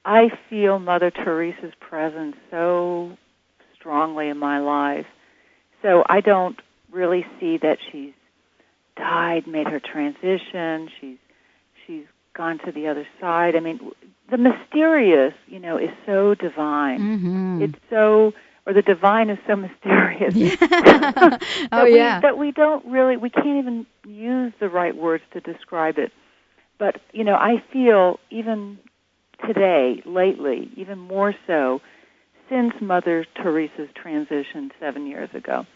I 0.04 0.30
feel 0.48 0.78
Mother 0.78 1.10
Teresa's 1.10 1.72
presence 1.80 2.36
so 2.50 3.16
strongly 3.74 4.28
in 4.28 4.38
my 4.38 4.58
life. 4.58 5.06
So 5.82 6.04
I 6.08 6.20
don't 6.20 6.60
really 6.90 7.26
see 7.40 7.58
that 7.58 7.78
she's 7.90 8.12
died, 8.96 9.46
made 9.46 9.68
her 9.68 9.80
transition, 9.80 10.90
she's 11.00 11.18
she's 11.86 12.04
gone 12.34 12.58
to 12.64 12.72
the 12.72 12.88
other 12.88 13.06
side. 13.20 13.56
I 13.56 13.60
mean, 13.60 13.92
the 14.30 14.36
mysterious, 14.36 15.34
you 15.46 15.58
know, 15.58 15.78
is 15.78 15.90
so 16.04 16.34
divine. 16.34 17.00
Mm-hmm. 17.00 17.62
It's 17.62 17.78
so 17.90 18.32
or 18.66 18.72
the 18.72 18.82
divine 18.82 19.30
is 19.30 19.38
so 19.46 19.56
mysterious. 19.56 20.34
oh 20.62 21.38
that 21.70 21.84
we, 21.84 21.96
yeah. 21.96 22.20
that 22.20 22.36
we 22.38 22.50
don't 22.52 22.84
really 22.86 23.16
we 23.16 23.30
can't 23.30 23.58
even 23.58 23.86
use 24.06 24.52
the 24.60 24.68
right 24.68 24.96
words 24.96 25.22
to 25.32 25.40
describe 25.40 25.98
it. 25.98 26.12
But 26.78 27.00
you 27.12 27.24
know, 27.24 27.34
I 27.34 27.62
feel 27.72 28.20
even 28.30 28.78
today, 29.46 30.02
lately, 30.04 30.70
even 30.76 30.98
more 30.98 31.34
so 31.46 31.80
since 32.48 32.74
Mother 32.80 33.26
Teresa's 33.34 33.88
transition 33.94 34.70
seven 34.78 35.06
years 35.06 35.30
ago. 35.34 35.66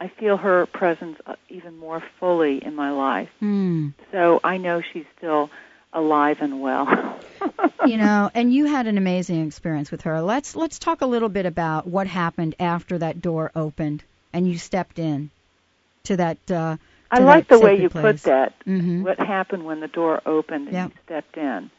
I 0.00 0.08
feel 0.08 0.36
her 0.36 0.66
presence 0.66 1.18
uh, 1.26 1.34
even 1.48 1.76
more 1.76 2.02
fully 2.20 2.64
in 2.64 2.74
my 2.74 2.90
life. 2.90 3.30
Mm. 3.42 3.94
So 4.12 4.40
I 4.44 4.56
know 4.56 4.80
she's 4.80 5.06
still 5.16 5.50
alive 5.92 6.38
and 6.40 6.60
well. 6.60 7.18
you 7.86 7.96
know, 7.96 8.30
and 8.32 8.52
you 8.52 8.66
had 8.66 8.86
an 8.86 8.96
amazing 8.96 9.46
experience 9.46 9.90
with 9.90 10.02
her. 10.02 10.20
Let's 10.20 10.54
let's 10.54 10.78
talk 10.78 11.00
a 11.00 11.06
little 11.06 11.28
bit 11.28 11.46
about 11.46 11.86
what 11.86 12.06
happened 12.06 12.54
after 12.60 12.98
that 12.98 13.20
door 13.20 13.50
opened 13.56 14.04
and 14.32 14.46
you 14.46 14.58
stepped 14.58 14.98
in 14.98 15.30
to 16.04 16.16
that. 16.16 16.38
Uh, 16.50 16.76
I 17.10 17.20
like 17.20 17.48
that 17.48 17.58
the 17.58 17.64
way 17.64 17.80
you 17.80 17.88
place. 17.88 18.02
put 18.02 18.22
that. 18.30 18.52
Mhm. 18.66 19.02
What 19.02 19.18
happened 19.18 19.64
when 19.64 19.80
the 19.80 19.88
door 19.88 20.20
opened 20.26 20.66
and 20.68 20.74
Yep. 20.74 20.90
you 20.90 20.96
stepped 21.04 21.36
in? 21.36 21.70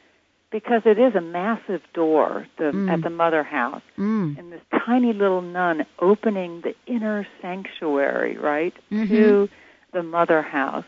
Because 0.51 0.82
it 0.86 0.97
is 0.97 1.13
a 1.13 1.21
massive 1.21 1.82
door 1.93 2.47
the, 2.58 2.71
Mm. 2.71 2.89
at 2.89 3.01
the 3.03 3.12
mother 3.12 3.43
house, 3.43 3.84
Mm. 3.97 4.39
and 4.39 4.51
this 4.51 4.62
tiny 4.86 5.13
little 5.13 5.41
nun 5.41 5.86
opening 5.99 6.62
the 6.62 6.75
inner 6.88 7.27
sanctuary, 7.41 8.36
right, 8.38 8.73
Mhm. 8.91 9.08
to 9.10 9.49
the 9.91 10.01
mother 10.01 10.41
house. 10.41 10.86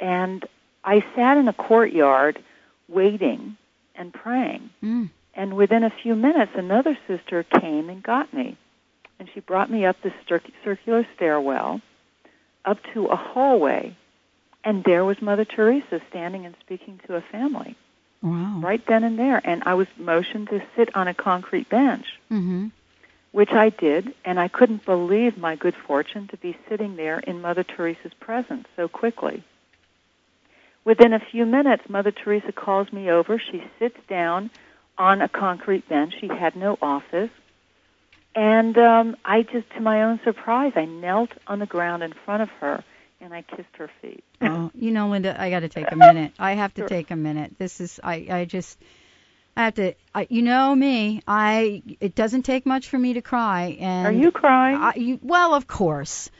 And 0.00 0.46
I 0.84 1.04
sat 1.14 1.36
in 1.36 1.48
a 1.48 1.52
courtyard 1.52 2.38
waiting 2.88 3.56
and 3.94 4.14
praying. 4.14 4.70
Mm. 4.82 5.10
And 5.34 5.54
within 5.54 5.84
a 5.84 5.90
few 5.90 6.14
minutes, 6.14 6.52
another 6.54 6.96
sister 7.06 7.42
came 7.42 7.90
and 7.90 8.02
got 8.02 8.32
me. 8.32 8.56
And 9.20 9.28
she 9.34 9.40
brought 9.40 9.70
me 9.70 9.84
up 9.84 10.00
this 10.00 10.14
cir- 10.26 10.40
circular 10.64 11.06
stairwell, 11.14 11.80
up 12.68 12.78
to 12.92 13.06
a 13.06 13.16
hallway. 13.16 13.96
And 14.62 14.84
there 14.84 15.04
was 15.04 15.22
Mother 15.22 15.46
Teresa 15.46 16.00
standing 16.10 16.44
and 16.44 16.54
speaking 16.60 17.00
to 17.06 17.16
a 17.16 17.22
family 17.22 17.76
Wow. 18.22 18.60
right 18.60 18.84
then 18.86 19.04
and 19.04 19.18
there. 19.18 19.40
And 19.42 19.62
I 19.64 19.74
was 19.74 19.88
motioned 19.96 20.48
to 20.50 20.60
sit 20.76 20.94
on 20.94 21.08
a 21.08 21.14
concrete 21.14 21.68
bench, 21.70 22.18
Mhm. 22.30 22.72
which 23.32 23.52
I 23.52 23.70
did. 23.70 24.14
And 24.24 24.38
I 24.38 24.48
couldn't 24.48 24.84
believe 24.84 25.38
my 25.38 25.56
good 25.56 25.74
fortune 25.74 26.28
to 26.28 26.36
be 26.36 26.56
sitting 26.68 26.96
there 26.96 27.20
in 27.20 27.40
Mother 27.40 27.62
Teresa's 27.64 28.12
presence 28.14 28.66
so 28.76 28.86
quickly. 28.88 29.42
Within 30.84 31.12
a 31.14 31.20
few 31.20 31.46
minutes, 31.46 31.88
Mother 31.88 32.10
Teresa 32.10 32.52
calls 32.52 32.92
me 32.92 33.10
over. 33.10 33.38
She 33.38 33.62
sits 33.78 33.98
down 34.08 34.50
on 34.98 35.22
a 35.22 35.28
concrete 35.28 35.88
bench. 35.88 36.14
She 36.20 36.28
had 36.28 36.56
no 36.56 36.76
office. 36.82 37.30
And 38.38 38.78
um, 38.78 39.16
I 39.24 39.42
just, 39.42 39.68
to 39.70 39.80
my 39.80 40.04
own 40.04 40.20
surprise, 40.22 40.72
I 40.76 40.84
knelt 40.84 41.32
on 41.48 41.58
the 41.58 41.66
ground 41.66 42.04
in 42.04 42.12
front 42.24 42.40
of 42.40 42.48
her 42.60 42.84
and 43.20 43.34
I 43.34 43.42
kissed 43.42 43.74
her 43.78 43.90
feet. 44.00 44.22
Oh, 44.40 44.70
you 44.76 44.92
know, 44.92 45.08
Linda, 45.08 45.34
I 45.36 45.50
got 45.50 45.60
to 45.60 45.68
take 45.68 45.90
a 45.90 45.96
minute. 46.08 46.32
I 46.38 46.52
have 46.52 46.72
to 46.74 46.82
Sure. 46.82 46.88
take 46.88 47.10
a 47.10 47.16
minute. 47.16 47.58
This 47.58 47.80
is, 47.80 47.98
I, 48.00 48.26
I 48.30 48.44
just, 48.44 48.78
I 49.56 49.64
have 49.64 49.74
to. 49.74 49.94
I, 50.14 50.28
you 50.30 50.42
know 50.42 50.72
me. 50.72 51.20
I. 51.26 51.82
It 51.98 52.14
doesn't 52.14 52.42
take 52.42 52.64
much 52.64 52.88
for 52.88 52.96
me 52.96 53.14
to 53.14 53.22
cry. 53.22 53.76
And 53.80 54.06
Are 54.06 54.12
you 54.12 54.30
crying? 54.30 54.76
I, 54.76 54.94
you, 54.94 55.18
well, 55.20 55.54
of 55.54 55.66
course. 55.66 56.30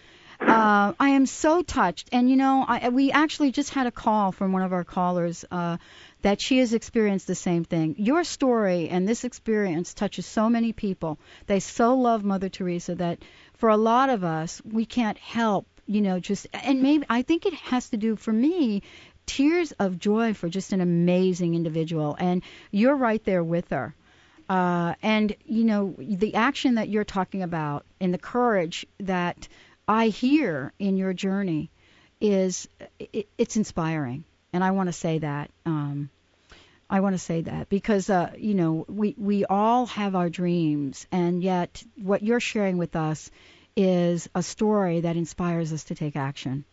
Uh, 0.49 0.95
I 0.99 1.11
am 1.11 1.27
so 1.27 1.61
touched, 1.61 2.09
and 2.11 2.31
you 2.31 2.37
know, 2.37 2.65
I, 2.67 2.89
we 2.89 3.13
actually 3.13 3.53
just 3.53 3.69
had 3.69 3.87
a 3.87 3.91
call 3.91 4.33
from 4.33 4.53
one 4.53 4.63
of 4.63 4.73
our 4.73 4.83
callers 4.83 5.45
uh, 5.51 5.77
that 6.23 6.41
she 6.41 6.59
has 6.61 6.73
experienced 6.73 7.27
the 7.27 7.35
same 7.35 7.65
thing. 7.65 7.97
Your 7.99 8.25
story 8.25 8.89
and 8.89 9.07
this 9.07 9.25
experience 9.25 9.93
touches 9.93 10.25
so 10.25 10.49
many 10.49 10.73
people. 10.73 11.19
They 11.47 11.61
so 11.61 11.95
love 11.97 12.25
Mother 12.25 12.49
Teresa 12.49 12.95
that 12.95 13.19
for 13.59 13.69
a 13.69 13.77
lot 13.77 14.09
of 14.09 14.25
us, 14.25 14.63
we 14.65 14.87
can't 14.87 15.19
help, 15.19 15.67
you 15.87 16.01
know, 16.01 16.19
just 16.19 16.47
and 16.55 16.83
maybe 16.83 17.05
I 17.11 17.21
think 17.21 17.45
it 17.45 17.53
has 17.55 17.91
to 17.91 17.99
do 17.99 18.17
for 18.17 18.33
me 18.33 18.83
tears 19.27 19.73
of 19.73 19.99
joy 19.99 20.33
for 20.33 20.49
just 20.49 20.73
an 20.73 20.81
amazing 20.81 21.57
individual, 21.57 22.17
and 22.19 22.43
you're 22.71 22.97
right 22.97 23.23
there 23.25 23.45
with 23.45 23.69
her. 23.69 23.95
Uh, 24.49 24.95
and 25.03 25.37
you 25.45 25.65
know 25.65 25.95
the 25.99 26.35
action 26.35 26.77
that 26.77 26.89
you're 26.89 27.05
talking 27.05 27.43
about 27.43 27.85
and 28.01 28.15
the 28.15 28.19
courage 28.19 28.87
that 28.99 29.47
I 29.89 30.09
hear 30.09 30.75
in 30.79 30.99
your 30.99 31.15
journey 31.15 31.71
is 32.21 32.69
it, 32.99 33.27
it's 33.39 33.57
inspiring, 33.57 34.25
and 34.53 34.63
I 34.63 34.73
want 34.73 34.89
to 34.89 34.93
say 34.93 35.19
that. 35.21 35.51
Um, 35.65 36.11
I 36.91 37.01
want 37.01 37.15
to 37.15 37.19
say 37.19 37.43
that 37.43 37.69
because 37.69 38.11
uh, 38.11 38.33
you 38.37 38.55
know 38.55 38.85
we 38.89 39.15
we 39.17 39.47
all 39.47 39.87
have 39.87 40.15
our 40.15 40.29
dreams, 40.29 41.07
and 41.11 41.43
yet 41.43 41.83
what 41.97 42.23
you're 42.23 42.41
sharing 42.41 42.77
with 42.77 42.97
us 42.97 43.31
is 43.77 44.29
a 44.35 44.43
story 44.43 45.01
that 45.01 45.17
inspires 45.17 45.73
us 45.73 45.85
to 45.85 45.95
take 45.95 46.17
action. 46.17 46.65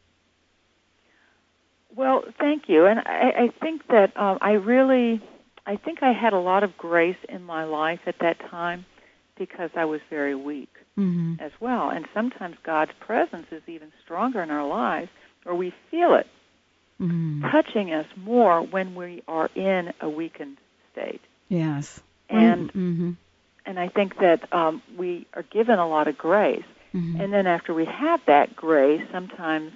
Well, 1.96 2.26
thank 2.38 2.64
you. 2.68 2.86
And 2.88 3.00
I, 3.00 3.46
I 3.46 3.48
think 3.62 3.88
that 3.88 4.18
um, 4.18 4.40
I 4.42 4.54
really, 4.54 5.22
I 5.66 5.78
think 5.78 6.04
I 6.04 6.12
had 6.12 6.34
a 6.34 6.40
lot 6.40 6.64
of 6.64 6.76
grace 6.78 7.16
in 7.30 7.44
my 7.44 7.64
life 7.64 8.02
at 8.06 8.16
that 8.20 8.38
time 8.50 8.86
because 9.38 9.70
I 9.76 9.86
was 9.86 10.02
very 10.10 10.36
weak 10.36 10.75
hmm 10.96 11.34
as 11.40 11.52
well. 11.60 11.90
And 11.90 12.06
sometimes 12.14 12.56
God's 12.64 12.92
presence 13.00 13.48
is 13.52 13.62
even 13.68 13.92
stronger 14.04 14.42
in 14.42 14.50
our 14.50 14.66
lives, 14.66 15.10
or 15.46 15.56
we 15.56 15.74
feel 15.92 16.16
it 16.16 16.28
hmm 16.98 17.42
touching 17.52 17.92
us 17.92 18.08
more 18.16 18.62
when 18.62 18.96
we 18.96 19.22
are 19.28 19.50
in 19.56 19.94
a 20.02 20.10
weakened 20.10 20.58
state. 20.92 21.22
Yes. 21.50 22.02
And 22.30 22.72
hmm 22.72 23.12
and 23.68 23.80
I 23.80 23.90
think 23.90 24.20
that 24.20 24.54
um, 24.54 24.84
we 24.96 25.26
are 25.34 25.42
given 25.42 25.80
a 25.80 25.88
lot 25.88 26.08
of 26.08 26.18
grace. 26.18 26.64
hmm 26.92 27.20
And 27.20 27.34
then 27.34 27.48
after 27.48 27.74
we 27.74 27.86
have 27.86 28.22
that 28.28 28.56
grace, 28.56 29.02
sometimes 29.12 29.74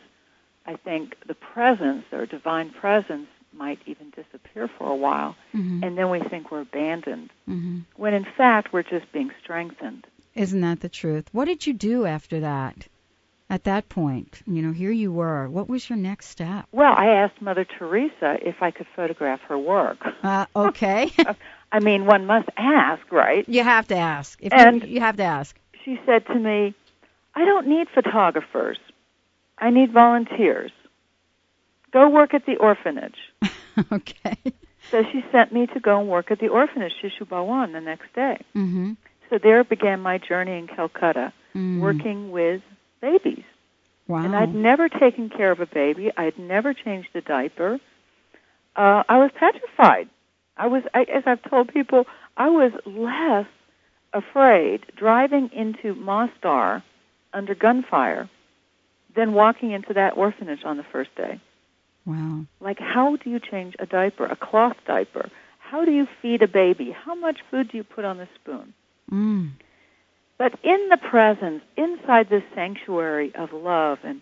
I 0.65 0.75
think 0.75 1.15
the 1.27 1.33
presence 1.33 2.05
or 2.11 2.25
divine 2.25 2.69
presence 2.69 3.27
might 3.51 3.79
even 3.87 4.11
disappear 4.11 4.67
for 4.67 4.89
a 4.89 4.95
while, 4.95 5.35
hmm 5.51 5.83
and 5.83 5.97
then 5.97 6.09
we 6.09 6.19
think 6.21 6.51
we're 6.51 6.61
abandoned, 6.61 7.29
hmm 7.45 7.79
when 7.95 8.13
in 8.13 8.25
fact 8.37 8.71
we're 8.71 8.83
just 8.83 9.11
being 9.11 9.31
strengthened. 9.43 10.05
Isn't 10.39 10.61
that 10.61 10.79
the 10.79 10.87
truth? 10.87 11.27
What 11.33 11.45
did 11.45 11.67
you 11.67 11.73
do 11.73 12.05
after 12.05 12.39
that? 12.39 12.87
At 13.49 13.65
that 13.65 13.89
point, 13.89 14.41
you 14.47 14.61
know, 14.61 14.71
here 14.71 14.91
you 14.91 15.11
were. 15.11 15.49
What 15.49 15.67
was 15.67 15.89
your 15.89 15.97
next 15.97 16.27
step? 16.27 16.65
Well, 16.71 16.93
I 16.95 17.07
asked 17.07 17.41
Mother 17.41 17.65
Teresa 17.65 18.37
if 18.41 18.61
I 18.61 18.71
could 18.71 18.85
photograph 18.95 19.41
her 19.49 19.57
work. 19.57 19.97
Uh, 20.23 20.45
okay. 20.55 21.11
I 21.73 21.79
mean, 21.81 22.05
one 22.05 22.25
must 22.25 22.47
ask, 22.55 23.11
right? 23.11 23.43
you 23.49 23.63
have 23.63 23.87
to 23.89 23.97
ask. 23.97 24.39
If 24.41 24.53
And- 24.53 24.81
you, 24.83 24.89
you 24.89 24.99
have 25.01 25.17
to 25.17 25.23
ask. 25.23 25.59
She 25.83 25.99
said 26.05 26.25
to 26.27 26.35
me, 26.35 26.73
I 27.35 27.43
don't 27.43 27.67
need 27.67 27.87
photographers. 27.93 28.77
I 29.57 29.71
need 29.71 29.91
volunteers. 29.91 30.71
Go 31.91 32.07
work 32.09 32.33
at 32.33 32.45
the 32.45 32.55
orphanage. 32.57 33.17
okay. 33.91 34.37
So 34.91 35.03
she 35.11 35.23
sent 35.33 35.51
me 35.51 35.67
to 35.67 35.79
go 35.81 35.99
and 35.99 36.07
work 36.07 36.31
at 36.31 36.39
the 36.39 36.47
orphanage, 36.49 36.93
Shishu 37.03 37.27
Bhawan, 37.27 37.73
the 37.73 37.81
next 37.81 38.13
day. 38.13 38.37
Mhm. 38.55 38.95
So 39.29 39.37
there 39.37 39.63
began 39.63 40.01
my 40.01 40.17
journey 40.17 40.57
in 40.57 40.67
Calcutta, 40.67 41.33
Mm. 41.55 41.79
working 41.79 42.31
with 42.31 42.61
babies. 43.01 43.43
Wow. 44.07 44.23
And 44.23 44.35
I'd 44.35 44.53
never 44.55 44.87
taken 44.89 45.29
care 45.29 45.51
of 45.51 45.59
a 45.59 45.65
baby. 45.65 46.11
I'd 46.15 46.37
never 46.37 46.73
changed 46.73 47.09
a 47.15 47.21
diaper. 47.21 47.79
Uh, 48.75 49.03
I 49.07 49.17
was 49.17 49.31
petrified. 49.35 50.09
I 50.57 50.67
was, 50.67 50.83
I, 50.93 51.03
as 51.03 51.23
I've 51.25 51.41
told 51.43 51.73
people, 51.73 52.05
I 52.37 52.49
was 52.49 52.71
less 52.85 53.47
afraid 54.13 54.85
driving 54.95 55.49
into 55.53 55.95
Mostar 55.95 56.83
under 57.33 57.55
gunfire 57.55 58.29
than 59.15 59.33
walking 59.33 59.71
into 59.71 59.93
that 59.93 60.17
orphanage 60.17 60.63
on 60.65 60.77
the 60.77 60.83
first 60.91 61.13
day. 61.15 61.39
wow. 62.05 62.45
Like, 62.59 62.79
how 62.79 63.15
do 63.17 63.29
you 63.29 63.39
change 63.39 63.75
a 63.79 63.85
diaper, 63.85 64.25
a 64.25 64.35
cloth 64.35 64.77
diaper? 64.87 65.29
How 65.59 65.85
do 65.85 65.91
you 65.91 66.07
feed 66.21 66.41
a 66.41 66.47
baby? 66.47 66.91
How 66.91 67.13
much 67.15 67.39
food 67.51 67.69
do 67.69 67.77
you 67.77 67.83
put 67.83 68.05
on 68.05 68.17
the 68.17 68.27
spoon? 68.35 68.73
Mm. 69.11 69.51
But 70.37 70.57
in 70.63 70.87
the 70.89 70.97
presence, 70.97 71.61
inside 71.75 72.29
this 72.29 72.43
sanctuary 72.55 73.33
of 73.35 73.51
love 73.51 73.99
and 74.03 74.21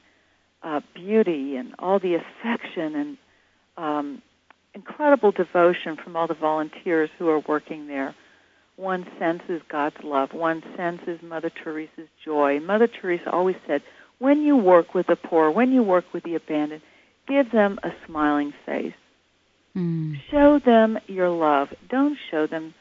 uh, 0.63 0.81
beauty 0.95 1.55
and 1.55 1.75
all 1.79 1.99
the 1.99 2.15
affection 2.15 2.95
and 2.95 3.17
um, 3.77 4.21
incredible 4.73 5.31
devotion 5.31 5.97
from 6.03 6.15
all 6.15 6.27
the 6.27 6.33
volunteers 6.33 7.09
who 7.17 7.29
are 7.29 7.39
working 7.47 7.87
there, 7.87 8.15
one 8.75 9.05
senses 9.19 9.61
God's 9.69 9.97
love. 10.03 10.33
One 10.33 10.63
senses 10.75 11.19
Mother 11.21 11.51
Teresa's 11.63 12.09
joy. 12.23 12.59
Mother 12.59 12.87
Teresa 12.87 13.31
always 13.31 13.55
said, 13.67 13.81
when 14.19 14.41
you 14.41 14.55
work 14.55 14.93
with 14.93 15.07
the 15.07 15.15
poor, 15.15 15.51
when 15.51 15.71
you 15.71 15.83
work 15.83 16.05
with 16.13 16.23
the 16.23 16.35
abandoned, 16.35 16.81
give 17.27 17.51
them 17.51 17.79
a 17.83 17.89
smiling 18.05 18.53
face. 18.65 18.93
Mm. 19.75 20.15
Show 20.31 20.59
them 20.59 20.97
your 21.07 21.29
love. 21.29 21.69
Don't 21.89 22.17
show 22.31 22.47
them 22.47 22.73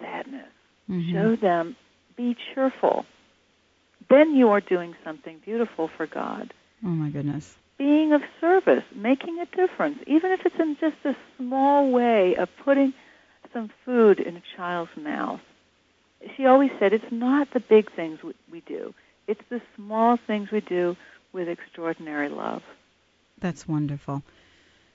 sadness. 0.00 0.48
Mhm. 0.88 1.12
Show 1.12 1.36
them 1.36 1.76
be 2.16 2.36
cheerful. 2.52 3.06
Then 4.08 4.34
you 4.34 4.50
are 4.50 4.60
doing 4.60 4.94
something 5.04 5.38
beautiful 5.44 5.88
for 5.96 6.06
God. 6.06 6.52
Oh 6.84 6.88
my 6.88 7.10
goodness. 7.10 7.56
Being 7.78 8.12
of 8.12 8.22
service, 8.40 8.84
making 8.94 9.38
a 9.38 9.46
difference, 9.46 9.98
even 10.06 10.32
if 10.32 10.44
it's 10.44 10.58
in 10.58 10.76
just 10.80 10.96
a 11.04 11.14
small 11.36 11.90
way 11.92 12.34
of 12.36 12.48
putting 12.64 12.92
some 13.52 13.70
food 13.84 14.18
in 14.18 14.36
a 14.36 14.42
child's 14.56 14.90
mouth. 14.96 15.40
She 16.36 16.46
always 16.46 16.70
said 16.78 16.92
it's 16.92 17.12
not 17.12 17.52
the 17.52 17.60
big 17.60 17.92
things 17.92 18.18
we 18.50 18.60
do, 18.60 18.94
it's 19.28 19.40
the 19.48 19.62
small 19.76 20.16
things 20.16 20.50
we 20.50 20.60
do 20.60 20.96
with 21.32 21.48
extraordinary 21.48 22.28
love. 22.28 22.62
That's 23.40 23.68
wonderful. 23.68 24.22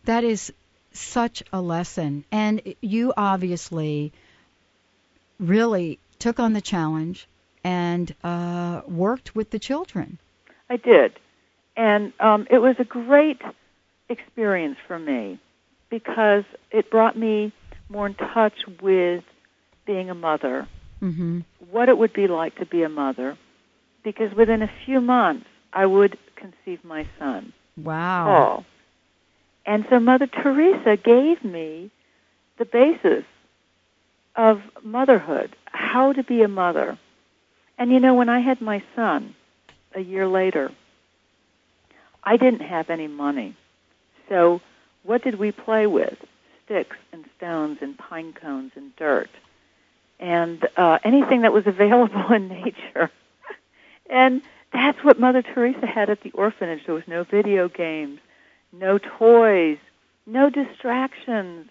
That 0.04 0.26
is 0.26 0.52
such 0.92 1.44
a 1.54 1.62
lesson. 1.62 2.26
And 2.32 2.76
you 2.82 3.14
obviously 3.16 4.12
really 5.48 6.00
took 6.20 6.40
on 6.40 6.54
the 6.54 6.62
challenge 6.62 7.28
and 7.64 8.14
uh, 8.24 8.82
worked 8.88 9.36
with 9.36 9.52
the 9.52 9.60
children. 9.60 10.20
I 10.70 10.78
did. 10.78 11.14
And 11.76 12.14
um, 12.20 12.48
it 12.50 12.60
was 12.60 12.76
a 12.80 12.84
great 12.84 13.42
experience 14.10 14.78
for 14.88 15.00
me 15.00 15.40
because 15.90 16.44
it 16.72 16.90
brought 16.90 17.18
me 17.18 17.52
more 17.90 18.08
in 18.08 18.16
touch 18.16 18.54
with 18.82 19.24
being 19.86 20.10
a 20.10 20.16
mother, 20.16 20.68
hmm 21.00 21.42
what 21.70 21.88
it 21.90 21.98
would 21.98 22.14
be 22.14 22.28
like 22.28 22.56
to 22.58 22.66
be 22.66 22.84
a 22.84 22.90
mother, 22.90 23.38
because 24.04 24.34
within 24.36 24.62
a 24.62 24.72
few 24.86 25.00
months 25.00 25.46
I 25.72 25.86
would 25.86 26.18
conceive 26.36 26.84
my 26.84 27.08
son, 27.18 27.54
Wow. 27.78 28.26
Paul. 28.26 28.66
And 29.66 29.86
so 29.90 30.00
Mother 30.00 30.28
Teresa 30.28 30.98
gave 30.98 31.44
me 31.44 31.90
the 32.58 32.66
basis 32.66 33.24
of 34.36 34.62
motherhood, 34.84 35.56
how 35.66 36.14
to 36.14 36.24
be 36.24 36.42
a 36.42 36.48
mother. 36.48 36.98
And 37.78 37.92
you 37.92 38.00
know, 38.00 38.16
when 38.16 38.30
I 38.30 38.40
had 38.40 38.62
my 38.62 38.84
son 38.96 39.36
a 39.94 40.00
year 40.00 40.28
later, 40.28 40.72
I 42.24 42.38
didn't 42.38 42.62
have 42.62 42.90
any 42.90 43.08
money. 43.08 43.56
So 44.30 44.62
what 45.04 45.24
did 45.24 45.36
we 45.36 45.52
play 45.52 45.88
with? 45.88 46.18
Sticks 46.66 46.98
and 47.12 47.26
stones 47.38 47.80
and 47.82 47.98
pine 47.98 48.34
cones 48.34 48.72
and 48.76 48.96
dirt 48.96 49.30
and 50.20 50.66
uh, 50.78 51.00
anything 51.04 51.42
that 51.42 51.54
was 51.54 51.68
available 51.68 52.32
in 52.34 52.48
nature. 52.48 53.12
and 54.10 54.42
that's 54.72 55.04
what 55.04 55.20
Mother 55.20 55.42
Teresa 55.42 55.86
had 55.86 56.10
at 56.10 56.22
the 56.22 56.32
orphanage. 56.32 56.86
There 56.86 56.96
was 56.96 57.08
no 57.08 57.24
video 57.24 57.68
games, 57.70 58.20
no 58.72 58.98
toys, 58.98 59.78
no 60.26 60.50
distractions. 60.50 61.70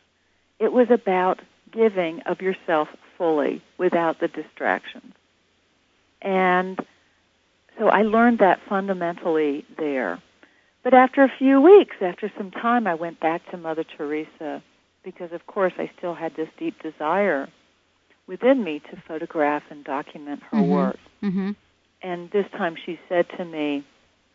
It 0.61 0.73
was 0.73 0.91
about 0.91 1.41
giving 1.73 2.21
of 2.23 2.41
yourself 2.41 2.89
fully 3.19 3.63
without 3.79 4.21
the 4.21 4.29
distractions. 4.29 5.15
And 6.21 6.79
so 7.79 7.89
I 7.89 8.03
learned 8.03 8.39
that 8.41 8.61
fundamentally 8.69 9.65
there. 9.79 10.21
But 10.85 10.95
after 10.95 11.23
a 11.23 11.33
few 11.39 11.61
weeks, 11.61 11.97
after 12.01 12.31
some 12.37 12.51
time, 12.51 12.87
I 12.87 12.95
went 12.95 13.21
back 13.21 13.49
to 13.51 13.57
Mother 13.57 13.85
Teresa 13.85 14.63
because, 15.05 15.33
of 15.33 15.47
course, 15.47 15.73
I 15.79 15.91
still 15.99 16.15
had 16.15 16.35
this 16.37 16.49
deep 16.59 16.81
desire 16.83 17.49
within 18.27 18.63
me 18.63 18.81
to 18.91 18.97
photograph 19.09 19.63
and 19.71 19.85
document 19.85 20.43
her 20.51 20.59
Mhm. 20.59 20.69
work. 20.69 20.99
hmm 21.21 21.51
And 22.03 22.31
this 22.31 22.49
time 22.51 22.75
she 22.77 22.99
said 23.09 23.29
to 23.37 23.45
me, 23.45 23.85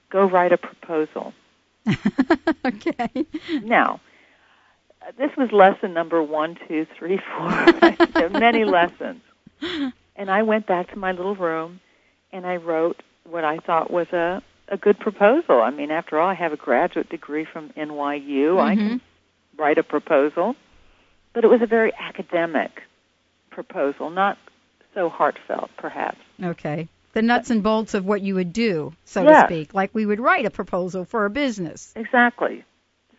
Go 0.09 0.23
write 0.23 0.53
a 0.53 0.57
proposal. 0.57 1.33
okay. 2.65 3.25
Now, 3.61 3.99
this 5.17 5.31
was 5.37 5.51
lesson 5.51 5.93
number 5.93 6.21
one, 6.21 6.57
two, 6.67 6.85
three, 6.97 7.17
four. 7.17 7.71
there 8.13 8.29
many 8.29 8.65
lessons. 8.65 9.21
And 10.15 10.29
I 10.29 10.43
went 10.43 10.67
back 10.67 10.91
to 10.91 10.99
my 10.99 11.11
little 11.11 11.35
room 11.35 11.79
and 12.31 12.45
I 12.45 12.57
wrote 12.57 13.01
what 13.23 13.43
I 13.43 13.57
thought 13.59 13.91
was 13.91 14.07
a, 14.11 14.41
a 14.67 14.77
good 14.77 14.99
proposal. 14.99 15.61
I 15.61 15.69
mean, 15.69 15.91
after 15.91 16.19
all, 16.19 16.27
I 16.27 16.33
have 16.33 16.53
a 16.53 16.57
graduate 16.57 17.09
degree 17.09 17.45
from 17.45 17.69
NYU. 17.69 18.59
I 18.59 18.75
can 18.75 18.89
mm-hmm. 18.89 19.61
write 19.61 19.77
a 19.77 19.83
proposal. 19.83 20.55
But 21.33 21.43
it 21.43 21.47
was 21.47 21.61
a 21.61 21.67
very 21.67 21.93
academic 21.93 22.81
proposal, 23.51 24.09
not 24.09 24.37
so 24.93 25.09
heartfelt, 25.09 25.69
perhaps. 25.77 26.17
Okay. 26.41 26.87
The 27.13 27.21
nuts 27.21 27.49
and 27.49 27.63
bolts 27.63 27.93
of 27.93 28.05
what 28.05 28.21
you 28.21 28.35
would 28.35 28.53
do, 28.53 28.93
so 29.05 29.23
to 29.23 29.43
speak. 29.45 29.73
Like 29.73 29.93
we 29.93 30.05
would 30.05 30.19
write 30.19 30.45
a 30.45 30.51
proposal 30.51 31.05
for 31.05 31.25
a 31.25 31.29
business. 31.29 31.93
Exactly. 31.95 32.63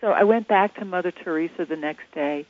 So 0.01 0.09
I 0.09 0.25
went 0.25 0.47
back 0.49 0.77
to 0.77 0.85
Mother 0.85 1.11
Teresa 1.11 1.65
the 1.69 1.77
next 1.77 2.05
day. 2.15 2.47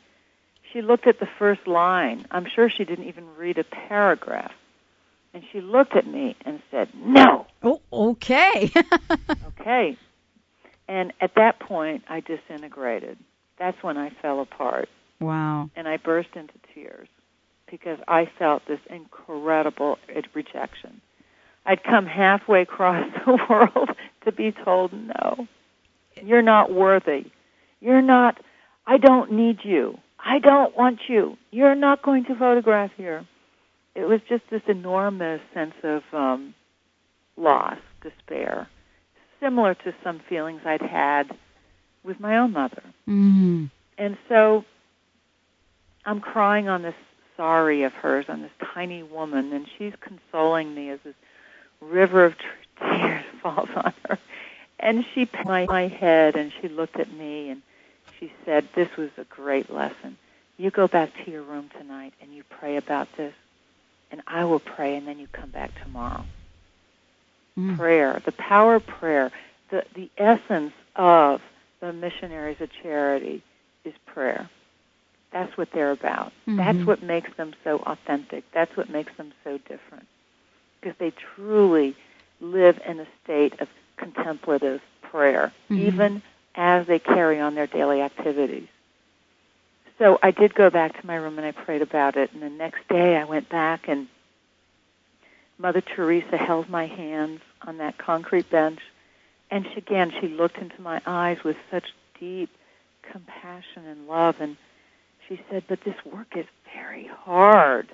She 0.73 0.83
looked 0.83 1.07
at 1.07 1.19
the 1.19 1.29
first 1.39 1.67
line. 1.67 2.27
I'm 2.31 2.47
sure 2.55 2.69
she 2.69 2.85
didn't 2.85 3.09
even 3.09 3.25
read 3.37 3.59
a 3.59 3.65
paragraph. 3.65 4.53
And 5.33 5.43
she 5.53 5.61
looked 5.61 5.95
at 5.97 6.07
me 6.07 6.37
and 6.45 6.61
said, 6.71 6.89
No. 6.95 7.47
Oh, 7.63 7.81
okay. 7.93 8.71
Okay. 9.61 9.97
And 10.89 11.13
at 11.21 11.35
that 11.35 11.59
point, 11.61 12.05
I 12.09 12.21
disintegrated. 12.21 13.19
That's 13.59 13.83
when 13.83 13.99
I 13.99 14.11
fell 14.23 14.41
apart. 14.41 14.89
wow. 15.21 15.69
And 15.77 15.87
I 15.87 15.99
burst 15.99 16.31
into 16.35 16.55
tears 16.75 17.09
because 17.71 17.99
I 18.09 18.25
felt 18.39 18.63
this 18.67 18.81
incredible 18.89 19.99
rejection. 20.33 21.03
I'd 21.67 21.83
come 21.85 22.07
halfway 22.07 22.63
across 22.63 23.05
the 23.27 23.39
world 23.51 23.91
to 24.25 24.33
be 24.33 24.53
told, 24.53 24.93
no, 24.95 25.47
you're 26.25 26.41
not 26.41 26.73
worthy. 26.73 27.27
You're 27.81 28.03
not, 28.03 28.41
I 28.87 28.99
don't 28.99 29.33
need 29.33 29.59
you. 29.65 29.99
I 30.19 30.39
don't 30.39 30.77
want 30.77 31.01
you. 31.09 31.37
You're 31.51 31.75
not 31.75 32.03
going 32.03 32.25
to 32.27 32.35
photograph 32.35 32.91
here. 32.97 33.25
It 33.95 34.07
was 34.07 34.21
just 34.29 34.43
this 34.51 34.63
enormous 34.67 35.41
sense 35.55 35.75
of 35.83 36.03
um, 36.13 36.55
loss, 37.37 37.79
despair, 38.03 38.69
similar 39.41 39.75
to 39.75 39.95
some 40.03 40.21
feelings 40.29 40.63
I'd 40.65 40.83
had 40.83 41.37
with 42.05 42.21
my 42.21 42.39
own 42.39 42.53
mother. 42.53 42.83
Mm. 43.09 43.71
And 43.97 44.17
so 44.29 44.65
I'm 46.05 46.21
crying 46.21 46.69
on 46.69 46.83
this 46.83 46.95
sari 47.37 47.85
of 47.85 47.93
hers, 47.93 48.27
on 48.29 48.43
this 48.43 48.51
tiny 48.75 49.03
woman, 49.03 49.53
and 49.53 49.67
she's 49.77 49.93
consoling 50.01 50.75
me 50.75 50.91
as 50.91 50.99
this 51.05 51.15
river 51.81 52.25
of 52.25 52.35
tears 52.81 53.25
falls 53.43 53.69
on 53.75 53.93
her. 54.09 54.19
And 54.81 55.05
she 55.15 55.27
pat 55.27 55.47
my, 55.47 55.67
my 55.67 55.89
head 55.89 56.37
and 56.37 56.53
she 56.61 56.69
looked 56.69 57.01
at 57.01 57.13
me 57.13 57.51
and 57.51 57.63
she 58.19 58.33
said, 58.45 58.69
This 58.75 58.89
was 58.97 59.11
a 59.19 59.25
great 59.25 59.71
lesson. 59.71 60.17
You 60.57 60.71
go 60.71 60.89
back 60.89 61.11
to 61.25 61.31
your 61.31 61.43
room 61.43 61.71
tonight 61.79 62.15
and 62.21 62.35
you 62.35 62.43
pray 62.51 62.77
about 62.77 63.09
this, 63.17 63.35
and 64.11 64.23
I 64.27 64.45
will 64.45 64.59
pray, 64.61 64.97
and 64.97 65.07
then 65.07 65.19
you 65.19 65.29
come 65.33 65.51
back 65.51 65.71
tomorrow 65.85 66.25
Mm. 67.59 67.77
prayer, 67.77 68.23
the 68.25 68.33
power 68.33 68.77
of 68.77 68.87
prayer, 68.87 69.33
the, 69.71 69.85
the 69.95 70.09
essence 70.17 70.73
of 70.95 71.41
the 71.81 71.93
missionaries 71.93 72.61
of 72.61 72.71
charity 72.83 73.43
is 73.85 73.93
prayer. 74.07 74.49
That's 75.33 75.57
what 75.57 75.71
they're 75.73 75.91
about. 75.91 76.33
That's 76.47 76.79
Mhm. 76.79 76.87
what 76.87 77.03
makes 77.03 77.33
them 77.37 77.55
so 77.65 77.79
authentic. 77.81 78.45
That's 78.53 78.77
what 78.77 78.89
makes 78.89 79.13
them 79.17 79.33
so 79.45 79.59
different. 79.59 80.07
Because 80.81 80.97
they 80.99 81.11
truly 81.35 81.97
live 82.41 82.81
in 82.87 83.01
a 83.01 83.07
state 83.25 83.61
of 83.61 83.69
contemplative 83.97 84.81
prayer, 85.03 85.53
Mhm. 85.71 85.79
even 85.79 86.23
as 86.55 86.87
they 86.87 86.99
carry 86.99 87.41
on 87.41 87.55
their 87.55 87.67
daily 87.67 88.01
activities. 88.01 88.69
So 89.99 90.19
I 90.23 90.31
did 90.31 90.55
go 90.55 90.71
back 90.71 91.01
to 91.01 91.07
my 91.07 91.17
room 91.17 91.39
and 91.39 91.47
I 91.47 91.53
prayed 91.53 91.83
about 91.83 92.17
it. 92.17 92.33
And 92.33 92.43
the 92.43 92.49
next 92.49 92.87
day 92.89 93.17
I 93.17 93.25
went 93.25 93.49
back 93.49 93.89
and 93.89 94.07
Mother 95.59 95.81
Teresa 95.81 96.37
held 96.37 96.69
my 96.69 96.87
hands 96.87 97.41
on 97.63 97.79
that 97.79 97.99
concrete 97.99 98.49
bench. 98.49 98.79
And 99.51 99.67
she, 99.67 99.79
again, 99.79 100.13
she 100.21 100.29
looked 100.29 100.59
into 100.59 100.81
my 100.81 101.01
eyes 101.05 101.39
with 101.45 101.57
such 101.71 101.87
deep 102.21 102.51
compassion 103.11 103.87
and 103.87 104.07
love. 104.07 104.37
And 104.41 104.57
she 105.29 105.41
said, 105.51 105.65
But 105.69 105.81
this 105.85 105.97
work 106.05 106.37
is 106.37 106.47
very 106.75 107.07
hard. 107.07 107.89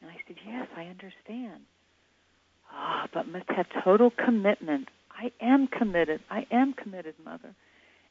And 0.00 0.10
I 0.10 0.16
said, 0.26 0.36
Yes, 0.46 0.68
I 0.76 0.82
understand. 0.82 1.62
Ah, 2.72 3.08
but 3.12 3.26
must 3.26 3.48
have 3.48 3.66
total 3.82 4.10
commitment. 4.10 4.88
I 5.18 5.32
am 5.40 5.66
committed. 5.66 6.20
I 6.30 6.46
am 6.50 6.72
committed, 6.72 7.14
Mother. 7.24 7.54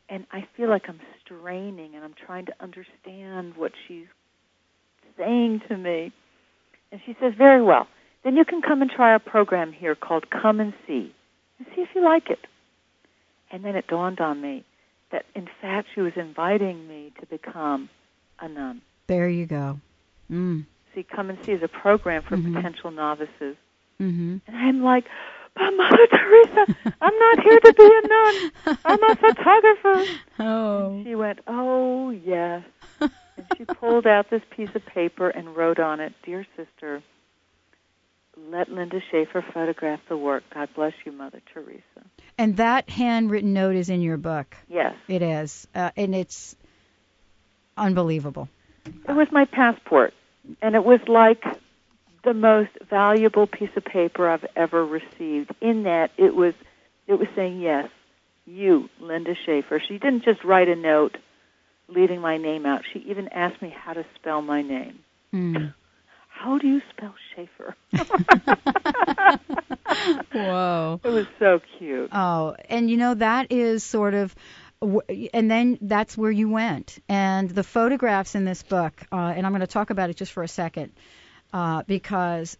And 0.09 0.25
I 0.31 0.45
feel 0.55 0.69
like 0.69 0.83
I'm 0.87 0.99
straining 1.23 1.95
and 1.95 2.03
I'm 2.03 2.13
trying 2.13 2.45
to 2.47 2.53
understand 2.59 3.53
what 3.55 3.71
she's 3.87 4.05
saying 5.17 5.61
to 5.69 5.77
me. 5.77 6.11
And 6.91 7.01
she 7.05 7.15
says, 7.19 7.33
Very 7.37 7.61
well. 7.61 7.87
Then 8.23 8.35
you 8.35 8.45
can 8.45 8.61
come 8.61 8.81
and 8.81 8.91
try 8.91 9.15
a 9.15 9.19
program 9.19 9.71
here 9.71 9.95
called 9.95 10.29
Come 10.29 10.59
and 10.59 10.73
See 10.85 11.13
and 11.59 11.67
see 11.75 11.81
if 11.81 11.89
you 11.95 12.03
like 12.03 12.29
it. 12.29 12.39
And 13.51 13.63
then 13.63 13.75
it 13.75 13.87
dawned 13.87 14.19
on 14.19 14.41
me 14.41 14.63
that, 15.11 15.25
in 15.33 15.47
fact, 15.61 15.87
she 15.95 16.01
was 16.01 16.13
inviting 16.17 16.87
me 16.87 17.13
to 17.21 17.25
become 17.25 17.89
a 18.39 18.49
nun. 18.49 18.81
There 19.07 19.29
you 19.29 19.45
go. 19.45 19.79
Mm. 20.29 20.65
See, 20.93 21.03
Come 21.03 21.29
and 21.29 21.39
See 21.45 21.53
is 21.53 21.63
a 21.63 21.67
program 21.69 22.23
for 22.23 22.35
Mhm. 22.37 22.53
potential 22.55 22.91
novices. 22.91 23.55
Mm-hmm. 24.01 24.37
And 24.47 24.57
I'm 24.57 24.83
like, 24.83 25.05
but 25.57 25.77
Mother 25.77 26.07
Teresa, 26.07 26.75
I'm 27.01 27.17
not 27.17 27.43
here 27.43 27.59
to 27.59 27.73
be 27.73 27.83
a 27.83 28.07
nun. 28.07 28.77
I'm 28.85 29.03
a 29.03 29.15
photographer. 29.15 30.05
Oh. 30.39 31.01
She 31.03 31.15
went, 31.15 31.39
oh, 31.47 32.11
yes. 32.11 32.63
And 32.99 33.11
she 33.57 33.65
pulled 33.65 34.07
out 34.07 34.29
this 34.29 34.41
piece 34.55 34.69
of 34.75 34.85
paper 34.85 35.29
and 35.29 35.55
wrote 35.55 35.79
on 35.79 35.99
it, 35.99 36.13
Dear 36.23 36.45
sister, 36.55 37.03
let 38.49 38.69
Linda 38.69 39.01
Schaefer 39.11 39.43
photograph 39.53 39.99
the 40.09 40.17
work. 40.17 40.43
God 40.53 40.69
bless 40.75 40.93
you, 41.05 41.11
Mother 41.11 41.41
Teresa. 41.53 41.81
And 42.37 42.57
that 42.57 42.89
handwritten 42.89 43.53
note 43.53 43.75
is 43.75 43.89
in 43.89 44.01
your 44.01 44.17
book. 44.17 44.55
Yes. 44.69 44.95
It 45.07 45.21
is, 45.21 45.67
uh, 45.73 45.91
and 45.97 46.13
it's 46.13 46.55
unbelievable. 47.75 48.47
It 48.85 49.13
was 49.15 49.27
my 49.31 49.45
passport, 49.45 50.13
and 50.61 50.75
it 50.75 50.83
was 50.83 50.99
like 51.07 51.43
the 52.27 52.33
most 52.33 52.71
valuable 52.89 53.47
piece 53.47 53.69
of 53.77 53.85
paper 53.85 54.27
I've 54.27 54.45
ever 54.53 54.85
received. 54.85 55.55
In 55.61 55.83
that, 55.83 56.11
it 56.17 56.35
was 56.35 56.53
it 57.07 57.13
was 57.13 57.29
saying 57.37 57.61
yes, 57.61 57.89
you, 58.45 58.89
Linda 58.99 59.33
Schaefer. 59.45 59.81
She 59.87 59.97
didn't 59.97 60.25
just 60.25 60.43
write 60.43 60.67
a 60.67 60.75
note 60.75 61.15
leaving 61.87 62.19
my 62.19 62.35
name 62.35 62.65
out. 62.65 62.81
She 62.91 62.99
even 63.07 63.29
asked 63.29 63.61
me 63.61 63.73
how 63.75 63.93
to 63.93 64.05
spell 64.15 64.41
my 64.41 64.61
name. 64.61 64.99
Mm. 65.33 65.73
How 66.27 66.57
do 66.57 66.67
you 66.67 66.81
spell 66.89 67.15
Schaefer? 67.33 67.75
Whoa. 70.33 70.99
It 71.01 71.09
was 71.09 71.27
so 71.39 71.61
cute. 71.77 72.09
Oh, 72.11 72.57
and 72.69 72.89
you 72.89 72.97
know 72.97 73.13
that 73.13 73.53
is 73.53 73.85
sort 73.85 74.15
of, 74.15 74.35
and 74.81 75.49
then 75.49 75.77
that's 75.81 76.17
where 76.17 76.29
you 76.29 76.49
went. 76.49 76.99
And 77.07 77.49
the 77.49 77.63
photographs 77.63 78.35
in 78.35 78.43
this 78.43 78.63
book, 78.63 79.01
uh, 79.13 79.15
and 79.15 79.45
I'm 79.45 79.53
going 79.53 79.61
to 79.61 79.67
talk 79.67 79.91
about 79.91 80.09
it 80.09 80.17
just 80.17 80.33
for 80.33 80.43
a 80.43 80.47
second, 80.49 80.91
uh, 81.53 81.83
because 81.87 82.57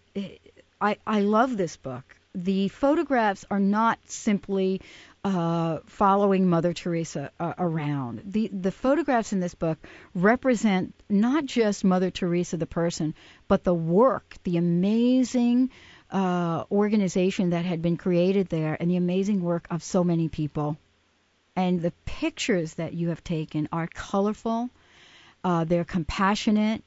I 0.82 0.98
I 1.06 1.22
love 1.22 1.58
this 1.58 1.78
book. 1.78 2.16
The 2.36 2.68
photographs 2.68 3.46
are 3.50 3.60
not 3.60 3.98
simply 4.06 4.82
uh, 5.24 5.80
following 5.88 6.48
Mother 6.48 6.74
Teresa 6.74 7.32
uh, 7.40 7.54
around. 7.58 8.22
The 8.26 8.48
the 8.48 8.72
photographs 8.72 9.34
in 9.34 9.40
this 9.40 9.56
book 9.56 9.78
represent 10.14 10.94
not 11.10 11.46
just 11.46 11.84
Mother 11.84 12.12
Teresa 12.12 12.58
the 12.58 12.68
person, 12.68 13.16
but 13.48 13.64
the 13.64 13.74
work, 13.74 14.36
the 14.44 14.58
amazing 14.58 15.72
uh, 16.12 16.64
organization 16.72 17.50
that 17.50 17.66
had 17.66 17.82
been 17.82 17.98
created 17.98 18.48
there, 18.48 18.78
and 18.80 18.90
the 18.90 18.98
amazing 18.98 19.42
work 19.42 19.68
of 19.70 19.84
so 19.84 20.04
many 20.04 20.30
people. 20.30 20.78
And 21.56 21.82
the 21.82 21.94
pictures 22.06 22.76
that 22.76 22.94
you 22.94 23.10
have 23.10 23.24
taken 23.24 23.68
are 23.72 23.88
colorful, 23.88 24.70
uh, 25.44 25.64
they're 25.64 25.84
compassionate, 25.84 26.84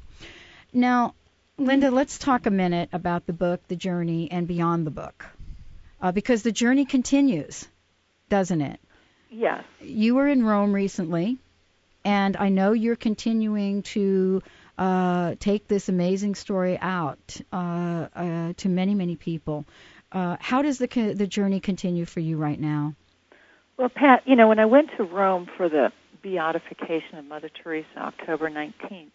Now, 0.73 1.15
Linda, 1.59 1.91
let's 1.91 2.17
talk 2.17 2.47
a 2.47 2.51
minute 2.51 2.89
about 2.95 3.27
the 3.27 3.35
book, 3.35 3.61
the 3.69 3.77
journey, 3.77 4.31
and 4.31 4.49
beyond 4.49 4.87
the 4.87 4.91
book 4.91 5.27
uh, 6.01 6.13
because 6.13 6.43
the 6.43 6.53
journey 6.53 6.85
continues, 6.85 7.67
doesn't 8.29 8.61
it? 8.61 8.81
Yes. 9.31 9.65
You 9.81 10.15
were 10.15 10.29
in 10.29 10.45
Rome 10.45 10.73
recently, 10.73 11.39
and 12.05 12.37
I 12.37 12.49
know 12.49 12.73
you're 12.73 12.97
continuing 12.97 13.83
to 13.83 14.43
uh, 14.79 15.35
take 15.39 15.69
this 15.69 15.89
amazing 15.89 16.35
story 16.35 16.79
out 16.81 17.37
uh, 17.53 18.07
uh, 18.15 18.53
to 18.57 18.69
many, 18.69 18.95
many 18.95 19.17
people. 19.17 19.65
Uh, 20.11 20.37
how 20.41 20.63
does 20.63 20.79
the 20.79 20.89
co- 20.89 21.13
the 21.13 21.27
journey 21.27 21.61
continue 21.61 22.07
for 22.07 22.21
you 22.21 22.39
right 22.39 22.59
now? 22.59 22.95
Well, 23.77 23.91
Pat, 23.91 24.23
you 24.27 24.37
know, 24.37 24.49
when 24.49 24.59
I 24.59 24.65
went 24.65 24.91
to 24.97 25.05
Rome 25.05 25.49
for 25.57 25.69
the 25.69 25.93
beatification 26.23 27.19
of 27.19 27.25
Mother 27.27 27.51
Teresa, 27.63 27.87
October 27.99 28.49
19th, 28.51 29.11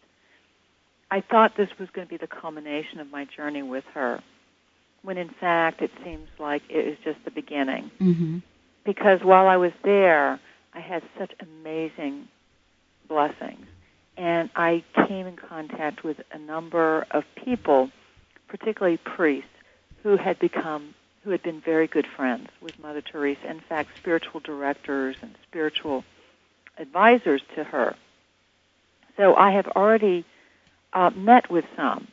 I 1.09 1.21
thought 1.21 1.57
this 1.57 1.69
was 1.79 1.89
going 1.91 2.07
to 2.07 2.11
be 2.11 2.17
the 2.17 2.27
culmination 2.27 2.99
of 2.99 3.09
my 3.11 3.25
journey 3.25 3.63
with 3.63 3.83
her 3.93 4.21
when 5.03 5.17
in 5.17 5.29
fact 5.29 5.81
it 5.81 5.91
seems 6.03 6.27
like 6.39 6.63
it 6.69 6.85
was 6.85 6.97
just 7.03 7.23
the 7.25 7.31
beginning. 7.31 7.91
Mm-hmm. 7.99 8.39
Because 8.85 9.21
while 9.23 9.47
I 9.47 9.57
was 9.57 9.71
there, 9.83 10.39
I 10.73 10.79
had 10.79 11.03
such 11.17 11.31
amazing 11.39 12.27
blessings. 13.07 13.65
And 14.17 14.49
I 14.55 14.83
came 15.07 15.27
in 15.27 15.35
contact 15.35 16.03
with 16.03 16.21
a 16.31 16.37
number 16.37 17.05
of 17.11 17.23
people, 17.35 17.89
particularly 18.47 18.97
priests, 18.97 19.49
who 20.03 20.17
had 20.17 20.37
become, 20.39 20.93
who 21.23 21.31
had 21.31 21.41
been 21.41 21.61
very 21.61 21.87
good 21.87 22.05
friends 22.05 22.49
with 22.61 22.77
Mother 22.79 23.01
Teresa. 23.01 23.49
In 23.49 23.59
fact, 23.59 23.89
spiritual 23.97 24.39
directors 24.39 25.15
and 25.21 25.35
spiritual 25.47 26.03
advisors 26.77 27.41
to 27.55 27.63
her. 27.63 27.95
So 29.17 29.35
I 29.35 29.51
have 29.51 29.67
already 29.67 30.25
uh, 30.91 31.11
met 31.15 31.49
with 31.49 31.65
some 31.75 32.07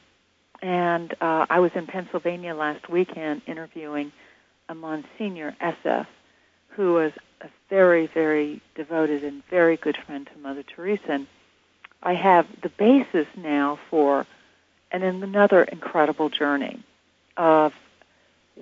and 0.62 1.12
uh, 1.20 1.46
I 1.48 1.61
was 1.61 1.72
in 1.74 1.86
Pennsylvania 1.86 2.54
last 2.54 2.88
weekend 2.88 3.42
interviewing 3.46 4.12
a 4.68 4.74
Monsignor 4.74 5.56
SF, 5.61 6.06
who 6.70 6.94
was 6.94 7.12
a 7.40 7.48
very, 7.68 8.06
very 8.06 8.61
devoted 8.74 9.24
and 9.24 9.42
very 9.46 9.76
good 9.76 9.96
friend 9.96 10.28
to 10.32 10.38
Mother 10.40 10.62
Teresa. 10.62 11.11
And 11.11 11.26
I 12.02 12.14
have 12.14 12.46
the 12.62 12.68
basis 12.68 13.26
now 13.36 13.78
for 13.88 14.26
and 14.92 15.04
another 15.04 15.62
incredible 15.62 16.28
journey 16.28 16.82
of 17.36 17.72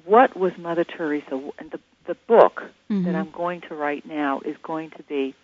what 0.04 0.36
was 0.36 0.52
Mother 0.58 0.84
Teresa. 0.84 1.40
And 1.58 1.70
the, 1.70 1.80
the 2.06 2.14
book 2.14 2.62
mm-hmm. 2.90 3.04
that 3.04 3.14
I'm 3.14 3.30
going 3.30 3.62
to 3.62 3.74
write 3.74 4.06
now 4.06 4.40
is 4.40 4.56
going 4.62 4.90
to 4.90 5.02
be 5.02 5.34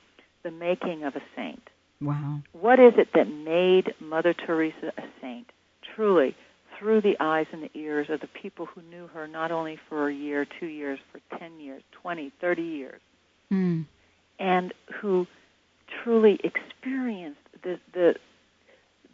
The 0.43 0.51
Making 0.51 1.05
of 1.05 1.17
a 1.17 1.23
Saint. 1.35 1.63
Wow. 2.01 2.41
What 2.53 2.81
is 2.81 2.95
it 2.99 3.13
that 3.15 3.29
made 3.29 3.95
Mother 3.99 4.35
Teresa 4.35 4.93
a 4.99 5.05
saint? 5.21 5.51
Truly, 5.95 6.37
through 6.79 7.01
the 7.01 7.17
eyes 7.21 7.47
and 7.53 7.63
the 7.63 7.71
ears 7.75 8.09
of 8.11 8.21
the 8.21 8.27
people 8.27 8.67
who 8.67 8.83
knew 8.83 9.07
her 9.09 9.27
not 9.27 9.51
only 9.51 9.79
for 9.89 10.09
a 10.09 10.15
year, 10.15 10.47
two 10.61 10.67
years, 10.67 10.99
for 11.13 11.39
10 11.39 11.61
years, 11.61 11.83
20, 12.03 12.33
30 12.41 12.63
years, 12.63 13.01
mm. 13.53 13.85
and 14.39 14.73
who 15.01 15.27
truly 16.03 16.41
experienced 16.43 17.41
the, 17.63 17.79
the, 17.93 18.15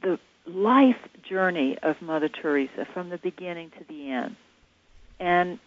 the 0.03 0.19
life 0.47 0.97
journey 1.29 1.77
of 1.83 2.01
Mother 2.01 2.29
Teresa 2.29 2.87
from 2.93 3.11
the 3.11 3.19
beginning 3.19 3.71
to 3.79 3.85
the 3.89 4.11
end. 4.11 4.37
And 5.19 5.59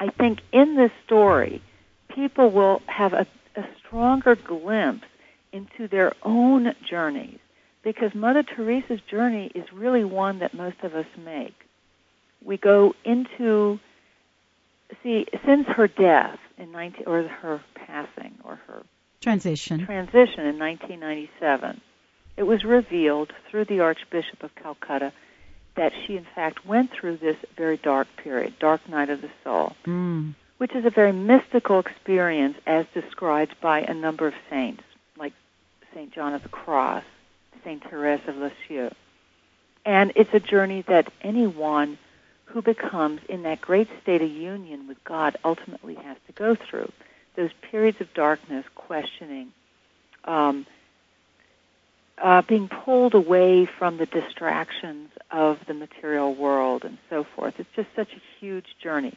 I 0.00 0.08
think 0.08 0.40
in 0.52 0.76
this 0.76 0.90
story, 1.04 1.62
people 2.08 2.50
will 2.50 2.82
have 2.86 3.12
a, 3.12 3.26
a 3.56 3.64
stronger 3.78 4.34
glimpse 4.34 5.06
into 5.52 5.86
their 5.86 6.12
own 6.22 6.74
journeys 6.88 7.38
because 7.82 8.14
Mother 8.14 8.42
Teresa's 8.42 9.00
journey 9.02 9.50
is 9.54 9.72
really 9.72 10.04
one 10.04 10.38
that 10.40 10.54
most 10.54 10.76
of 10.82 10.94
us 10.94 11.06
make. 11.24 11.54
We 12.44 12.56
go 12.56 12.94
into 13.04 13.78
see 15.02 15.26
since 15.44 15.66
her 15.68 15.88
death 15.88 16.38
in 16.58 16.72
19 16.72 17.04
or 17.06 17.22
her 17.22 17.60
passing 17.74 18.34
or 18.44 18.56
her 18.66 18.82
transition 19.20 19.84
transition 19.86 20.46
in 20.46 20.58
1997 20.58 21.80
it 22.36 22.42
was 22.42 22.64
revealed 22.64 23.32
through 23.48 23.64
the 23.64 23.80
archbishop 23.80 24.42
of 24.42 24.54
calcutta 24.54 25.12
that 25.76 25.92
she 26.04 26.16
in 26.16 26.26
fact 26.34 26.66
went 26.66 26.90
through 26.92 27.16
this 27.16 27.36
very 27.56 27.76
dark 27.76 28.08
period 28.16 28.52
dark 28.58 28.86
night 28.88 29.08
of 29.08 29.22
the 29.22 29.30
soul 29.42 29.74
mm. 29.86 30.34
which 30.58 30.74
is 30.74 30.84
a 30.84 30.90
very 30.90 31.12
mystical 31.12 31.78
experience 31.78 32.56
as 32.66 32.84
described 32.92 33.54
by 33.60 33.80
a 33.80 33.94
number 33.94 34.26
of 34.26 34.34
saints 34.50 34.82
like 35.16 35.32
saint 35.94 36.12
john 36.12 36.34
of 36.34 36.42
the 36.42 36.48
cross 36.48 37.04
Saint 37.64 37.82
Therese 37.88 38.20
of 38.26 38.36
Lisieux. 38.36 38.90
And 39.84 40.12
it's 40.14 40.32
a 40.32 40.40
journey 40.40 40.82
that 40.88 41.12
anyone 41.22 41.98
who 42.46 42.62
becomes 42.62 43.20
in 43.28 43.42
that 43.42 43.60
great 43.60 43.88
state 44.02 44.22
of 44.22 44.30
union 44.30 44.86
with 44.86 45.02
God 45.04 45.36
ultimately 45.44 45.94
has 45.94 46.16
to 46.26 46.32
go 46.32 46.54
through. 46.54 46.92
Those 47.34 47.50
periods 47.70 48.00
of 48.00 48.12
darkness, 48.14 48.64
questioning, 48.74 49.52
um, 50.24 50.66
uh, 52.18 52.42
being 52.42 52.68
pulled 52.68 53.14
away 53.14 53.66
from 53.66 53.96
the 53.96 54.06
distractions 54.06 55.10
of 55.30 55.58
the 55.66 55.74
material 55.74 56.34
world 56.34 56.84
and 56.84 56.98
so 57.08 57.24
forth. 57.24 57.54
It's 57.58 57.74
just 57.74 57.88
such 57.96 58.12
a 58.12 58.20
huge 58.38 58.66
journey. 58.80 59.16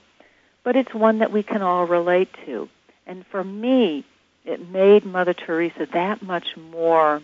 But 0.63 0.75
it's 0.75 0.93
one 0.93 1.19
that 1.19 1.31
we 1.31 1.43
can 1.43 1.61
all 1.61 1.85
relate 1.85 2.29
to. 2.45 2.69
And 3.05 3.25
for 3.27 3.43
me, 3.43 4.05
it 4.45 4.69
made 4.69 5.05
Mother 5.05 5.33
Teresa 5.33 5.87
that 5.93 6.23
much 6.23 6.55
more 6.57 7.21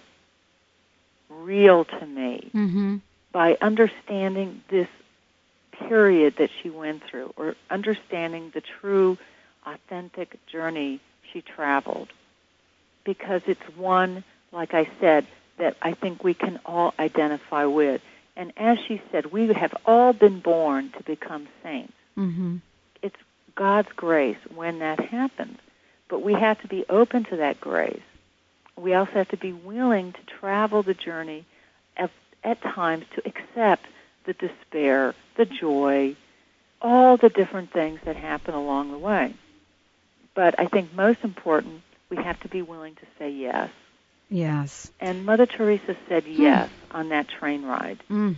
real 1.40 1.86
to 1.86 2.06
me 2.06 2.52
Mm-hmm. 2.54 2.98
by 3.32 3.58
understanding 3.62 4.62
this 4.70 4.88
period 5.88 6.36
that 6.38 6.50
she 6.62 6.70
went 6.70 7.04
through 7.04 7.34
or 7.38 7.56
understanding 7.70 8.52
the 8.54 8.62
true 8.62 9.18
authentic 9.66 10.38
journey 10.48 11.00
she 11.32 11.42
traveled. 11.42 12.10
Because 13.04 13.42
it's 13.48 13.62
one 13.76 14.24
like 14.52 14.74
I 14.74 14.90
said 15.00 15.26
that 15.58 15.78
I 15.82 15.94
think 15.94 16.24
we 16.24 16.34
can 16.34 16.60
all 16.66 16.94
identify 17.00 17.66
with. 17.66 18.02
And 18.36 18.52
as 18.58 18.78
she 18.88 19.02
said 19.12 19.32
we 19.32 19.48
have 19.54 19.74
all 19.86 20.14
been 20.14 20.40
born 20.40 20.92
to 20.98 21.04
become 21.04 21.48
saints. 21.64 21.94
Mm-hmm. 22.18 22.58
it's 23.02 23.16
God's 23.56 23.90
grace 23.96 24.38
when 24.54 24.80
that 24.80 25.00
happens. 25.00 25.58
But 26.10 26.22
we 26.22 26.34
have 26.34 26.60
to 26.62 26.68
be 26.68 26.84
open 26.90 27.24
to 27.26 27.38
that 27.38 27.62
grace 27.62 28.02
we 28.76 28.94
also 28.94 29.12
have 29.14 29.30
to 29.30 29.38
be 29.38 29.54
willing 29.54 30.14
to 30.14 30.20
travel 30.40 30.84
the 30.84 30.94
journey 30.94 31.46
at, 31.98 32.12
at 32.44 32.62
times 32.62 33.06
to 33.16 33.22
accept 33.26 33.86
the 34.26 34.34
despair, 34.34 35.16
the 35.38 35.46
joy, 35.46 36.16
all 36.82 37.18
the 37.18 37.30
different 37.30 37.72
things 37.72 38.00
that 38.06 38.16
happen 38.16 38.54
along 38.54 38.92
the 38.92 38.98
way. 38.98 39.34
But 40.34 40.60
I 40.60 40.66
think 40.66 40.94
most 40.94 41.20
important, 41.24 41.82
we 42.10 42.18
have 42.18 42.40
to 42.42 42.48
be 42.48 42.62
willing 42.62 42.96
to 42.96 43.06
say 43.20 43.30
yes. 43.30 43.70
Yes. 44.30 44.90
And 45.00 45.26
Mother 45.26 45.46
Teresa 45.46 45.96
said 46.08 46.26
yes 46.26 46.70
on 46.92 47.10
that 47.10 47.28
train 47.28 47.64
ride. 47.64 48.00
Mm. 48.10 48.38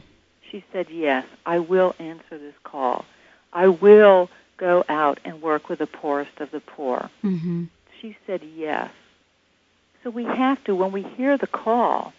She 0.50 0.64
said, 0.74 0.90
Yes, 0.90 1.26
I 1.46 1.60
will 1.60 1.96
answer 2.00 2.38
this 2.38 2.56
call. 2.64 3.06
I 3.52 3.68
will 3.68 4.30
go 4.58 4.84
out 4.90 5.20
and 5.24 5.42
work 5.42 5.70
with 5.70 5.80
the 5.80 5.88
poorest 5.88 6.40
of 6.40 6.52
the 6.52 6.60
poor. 6.60 7.10
Mm-hmm. 7.24 7.66
She 8.02 8.18
said 8.26 8.42
yes. 8.44 8.92
So 10.04 10.10
we 10.10 10.26
have 10.26 10.64
to, 10.66 10.76
when 10.76 10.92
we 10.92 11.04
hear 11.04 11.38
the 11.38 11.48
call, 11.48 12.14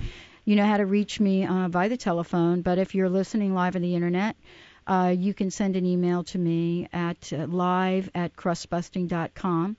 You 0.45 0.57
know 0.57 0.67
how 0.67 0.77
to 0.77 0.87
reach 0.87 1.19
me 1.21 1.47
uh, 1.47 1.69
by 1.69 1.89
the 1.89 1.97
telephone, 1.97 2.61
but 2.63 2.79
if 2.79 2.95
you're 2.95 3.09
listening 3.09 3.55
live 3.55 3.77
on 3.77 3.83
the 3.83 3.95
internet, 3.95 4.37
uh, 4.87 5.15
you 5.17 5.33
can 5.33 5.51
send 5.51 5.77
an 5.77 5.87
email 5.87 6.25
to 6.25 6.39
me 6.39 6.87
at 6.93 7.33
uh, 7.33 7.47
live 7.47 8.11
at 8.15 8.37
crustbusting.com. 8.37 9.79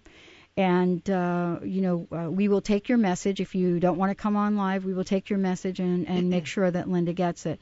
And, 0.57 1.07
uh, 1.09 1.59
you 1.63 1.81
know, 1.81 2.07
uh, 2.11 2.31
we 2.31 2.47
will 2.47 2.61
take 2.61 2.87
your 2.87 2.97
message. 2.97 3.41
If 3.41 3.55
you 3.55 3.79
don't 3.79 3.97
want 3.97 4.11
to 4.11 4.15
come 4.15 4.37
on 4.37 4.55
live, 4.55 4.85
we 4.85 4.93
will 4.93 5.03
take 5.03 5.29
your 5.29 5.39
message 5.39 5.81
and, 5.81 6.07
and 6.07 6.29
make 6.29 6.45
sure 6.45 6.69
that 6.69 6.89
Linda 6.89 7.11
gets 7.11 7.45
it 7.45 7.61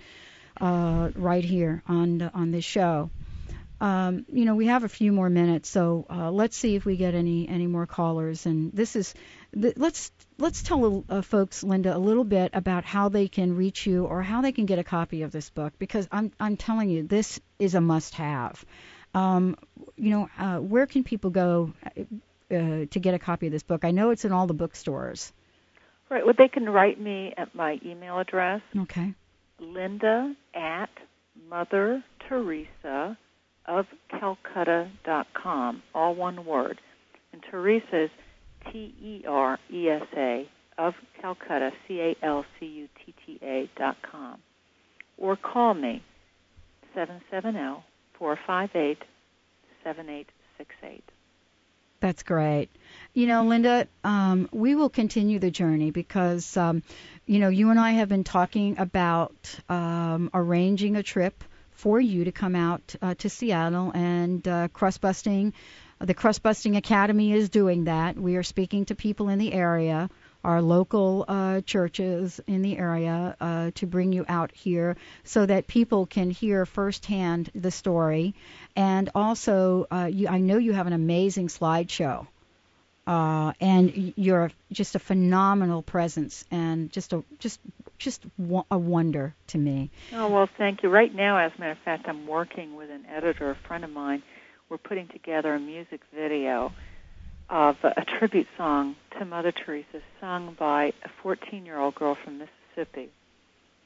uh, 0.61 1.09
right 1.15 1.43
here 1.43 1.81
on 1.87 2.19
the, 2.19 2.31
on 2.33 2.51
this 2.51 2.65
show. 2.65 3.09
Um, 3.81 4.25
you 4.31 4.45
know, 4.45 4.55
we 4.55 4.67
have 4.67 4.83
a 4.83 4.89
few 4.89 5.11
more 5.11 5.29
minutes, 5.29 5.69
so 5.69 6.05
uh, 6.09 6.31
let's 6.31 6.55
see 6.55 6.75
if 6.75 6.85
we 6.85 6.95
get 6.95 7.15
any 7.15 7.49
any 7.49 7.67
more 7.67 7.85
callers. 7.85 8.45
And 8.45 8.71
this 8.71 8.95
is, 8.95 9.13
th- 9.59 9.73
let's 9.75 10.09
let's 10.37 10.63
tell 10.63 11.03
uh, 11.09 11.21
folks, 11.21 11.63
Linda, 11.63 11.93
a 11.93 11.97
little 11.97 12.23
bit 12.23 12.51
about 12.53 12.85
how 12.85 13.09
they 13.09 13.27
can 13.27 13.57
reach 13.57 13.85
you 13.85 14.05
or 14.05 14.21
how 14.21 14.41
they 14.41 14.53
can 14.53 14.67
get 14.67 14.79
a 14.79 14.85
copy 14.85 15.23
of 15.23 15.31
this 15.31 15.49
book 15.49 15.73
because 15.79 16.07
I'm 16.13 16.31
I'm 16.39 16.55
telling 16.55 16.91
you, 16.91 17.03
this 17.03 17.41
is 17.59 17.75
a 17.75 17.81
must-have. 17.81 18.63
Um, 19.13 19.57
you 19.97 20.11
know, 20.11 20.29
uh, 20.39 20.59
where 20.59 20.85
can 20.87 21.03
people 21.03 21.31
go 21.31 21.73
uh, 22.53 22.85
to 22.91 22.99
get 22.99 23.13
a 23.13 23.19
copy 23.19 23.47
of 23.47 23.51
this 23.51 23.63
book? 23.63 23.83
I 23.85 23.91
know 23.91 24.11
it's 24.11 24.25
in 24.25 24.31
all 24.31 24.47
the 24.47 24.53
bookstores. 24.53 25.31
Right. 26.09 26.23
Well, 26.25 26.35
they 26.37 26.47
can 26.47 26.69
write 26.69 26.99
me 26.99 27.33
at 27.37 27.55
my 27.55 27.79
email 27.85 28.19
address, 28.19 28.61
Okay. 28.77 29.13
linda 29.59 30.35
at 30.53 30.89
Mother 31.49 32.03
Teresa 32.29 33.17
of 33.65 33.85
Calcutta 34.09 34.89
dot 35.05 35.27
com. 35.33 35.81
all 35.95 36.13
one 36.15 36.45
word. 36.45 36.79
And 37.31 37.41
Teresa 37.49 38.03
is 38.03 38.09
T 38.71 38.93
E 39.01 39.23
R 39.27 39.57
E 39.71 39.89
S 39.89 40.05
A 40.15 40.47
of 40.77 40.93
Calcutta, 41.21 41.71
C 41.87 41.99
A 41.99 42.15
L 42.21 42.45
C 42.59 42.65
U 42.65 42.87
T 43.05 43.13
T 43.25 43.39
A 43.41 43.69
dot 43.77 43.97
com. 44.03 44.39
Or 45.17 45.35
call 45.35 45.73
me, 45.73 46.03
770 46.93 47.83
458 48.19 48.97
7868. 49.83 51.03
That's 52.03 52.23
great. 52.23 52.67
You 53.13 53.27
know, 53.27 53.45
Linda, 53.45 53.87
um, 54.03 54.49
we 54.51 54.75
will 54.75 54.89
continue 54.89 55.39
the 55.39 55.49
journey 55.49 55.89
because, 55.89 56.57
um, 56.57 56.83
you 57.25 57.39
know, 57.39 57.47
you 57.47 57.69
and 57.69 57.79
I 57.79 57.91
have 57.91 58.09
been 58.09 58.25
talking 58.25 58.77
about 58.77 59.33
um, 59.69 60.29
arranging 60.33 60.97
a 60.97 61.01
trip 61.01 61.45
for 61.71 62.01
you 62.01 62.25
to 62.25 62.33
come 62.33 62.57
out 62.57 62.93
uh, 63.01 63.15
to 63.19 63.29
Seattle 63.29 63.93
and 63.95 64.45
uh, 64.45 64.67
crust 64.67 64.99
busting. 64.99 65.53
The 65.99 66.13
Crust 66.13 66.43
Busting 66.43 66.75
Academy 66.75 67.31
is 67.31 67.47
doing 67.47 67.85
that. 67.85 68.17
We 68.17 68.35
are 68.35 68.43
speaking 68.43 68.83
to 68.85 68.95
people 68.95 69.29
in 69.29 69.39
the 69.39 69.53
area, 69.53 70.09
our 70.43 70.61
local 70.61 71.25
uh, 71.27 71.61
churches 71.61 72.39
in 72.47 72.61
the 72.61 72.77
area, 72.77 73.35
uh, 73.39 73.71
to 73.75 73.87
bring 73.87 74.11
you 74.11 74.25
out 74.27 74.51
here 74.53 74.95
so 75.23 75.45
that 75.45 75.67
people 75.67 76.05
can 76.05 76.29
hear 76.29 76.65
firsthand 76.65 77.49
the 77.55 77.71
story. 77.71 78.35
And 78.75 79.09
also, 79.15 79.87
uh, 79.91 80.09
you, 80.11 80.27
I 80.27 80.39
know 80.39 80.57
you 80.57 80.73
have 80.73 80.87
an 80.87 80.93
amazing 80.93 81.47
slideshow. 81.47 82.27
Uh, 83.05 83.51
and 83.59 84.13
you're 84.15 84.49
just 84.71 84.95
a 84.95 84.99
phenomenal 84.99 85.81
presence, 85.81 86.45
and 86.49 86.89
just 86.89 87.11
a 87.11 87.21
just 87.37 87.59
just 87.97 88.25
a 88.71 88.77
wonder 88.77 89.35
to 89.47 89.57
me. 89.57 89.89
Oh, 90.13 90.29
well, 90.29 90.47
thank 90.57 90.83
you. 90.83 90.89
Right 90.89 91.13
now, 91.13 91.37
as 91.37 91.51
a 91.57 91.59
matter 91.59 91.71
of 91.71 91.79
fact, 91.79 92.05
I'm 92.07 92.27
working 92.27 92.77
with 92.77 92.89
an 92.89 93.05
editor, 93.13 93.51
a 93.51 93.67
friend 93.67 93.83
of 93.83 93.89
mine. 93.89 94.23
We're 94.69 94.77
putting 94.77 95.09
together 95.09 95.53
a 95.53 95.59
music 95.59 95.99
video 96.15 96.71
of 97.49 97.77
a 97.83 98.03
tribute 98.19 98.47
song 98.57 98.95
to 99.17 99.25
Mother 99.25 99.51
Teresa 99.51 100.01
sung 100.19 100.55
by 100.57 100.93
a 101.03 101.09
14 101.21 101.65
year 101.65 101.79
old 101.79 101.95
girl 101.95 102.15
from 102.23 102.39
Mississippi. 102.39 103.09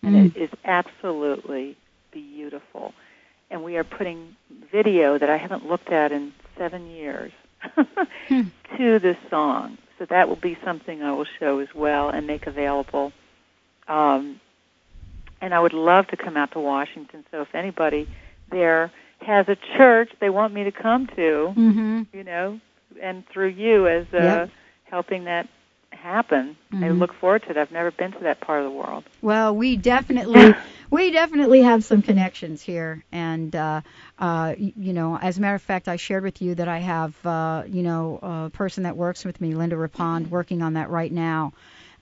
And 0.03 0.15
Mm. 0.15 0.25
it 0.35 0.37
is 0.37 0.49
absolutely 0.63 1.75
beautiful. 2.11 2.93
And 3.49 3.63
we 3.63 3.77
are 3.77 3.83
putting 3.83 4.35
video 4.71 5.17
that 5.17 5.29
I 5.29 5.37
haven't 5.37 5.65
looked 5.67 5.89
at 5.91 6.11
in 6.11 6.33
seven 6.57 6.87
years 6.87 7.31
Hmm. 8.27 8.43
to 8.77 8.99
this 8.99 9.17
song. 9.29 9.77
So 9.97 10.05
that 10.05 10.29
will 10.29 10.35
be 10.35 10.55
something 10.63 11.01
I 11.01 11.11
will 11.13 11.25
show 11.39 11.57
as 11.59 11.73
well 11.73 12.09
and 12.09 12.27
make 12.27 12.45
available. 12.45 13.11
Um, 13.87 14.39
and 15.41 15.53
I 15.53 15.59
would 15.59 15.73
love 15.73 16.07
to 16.07 16.17
come 16.17 16.37
out 16.37 16.51
to 16.51 16.59
Washington. 16.59 17.25
So 17.31 17.41
if 17.41 17.55
anybody 17.55 18.07
there 18.51 18.91
has 19.21 19.49
a 19.49 19.55
church 19.77 20.11
they 20.19 20.29
want 20.29 20.53
me 20.53 20.63
to 20.65 20.71
come 20.71 21.07
to, 21.07 21.53
Mm-hmm. 21.57 22.01
you 22.13 22.23
know, 22.23 22.59
and 23.01 23.25
through 23.27 23.49
you 23.49 23.87
as 23.87 24.05
uh, 24.13 24.17
Yep. 24.23 24.49
helping 24.85 25.25
that 25.25 25.47
happen, 25.91 26.55
I 26.71 26.75
Mhm. 26.75 26.99
look 26.99 27.13
forward 27.13 27.43
to 27.43 27.51
it. 27.51 27.57
I've 27.57 27.71
never 27.71 27.91
been 27.91 28.11
to 28.13 28.19
that 28.19 28.39
part 28.41 28.59
of 28.63 28.65
the 28.71 28.77
world. 28.77 29.03
Well, 29.21 29.55
we 29.55 29.75
definitely 29.93 30.53
we 30.89 31.11
definitely 31.11 31.61
have 31.63 31.83
some 31.83 32.01
connections 32.01 32.61
here, 32.61 33.03
and 33.11 33.55
uh, 33.55 33.81
uh, 34.19 34.53
you 34.57 34.93
know, 34.93 35.17
as 35.17 35.37
a 35.37 35.41
matter 35.41 35.55
of 35.55 35.61
fact, 35.61 35.87
I 35.87 35.95
shared 35.97 36.23
with 36.23 36.41
you 36.41 36.55
that 36.55 36.67
I 36.67 36.79
have 36.79 37.25
uh, 37.25 37.63
you 37.67 37.83
know 37.83 38.19
a 38.21 38.49
person 38.49 38.83
that 38.83 38.95
works 38.95 39.25
with 39.25 39.39
me, 39.41 39.53
Linda 39.55 39.75
Rapond, 39.75 40.29
working 40.29 40.61
on 40.61 40.73
that 40.73 40.89
right 40.89 41.11
now. 41.11 41.53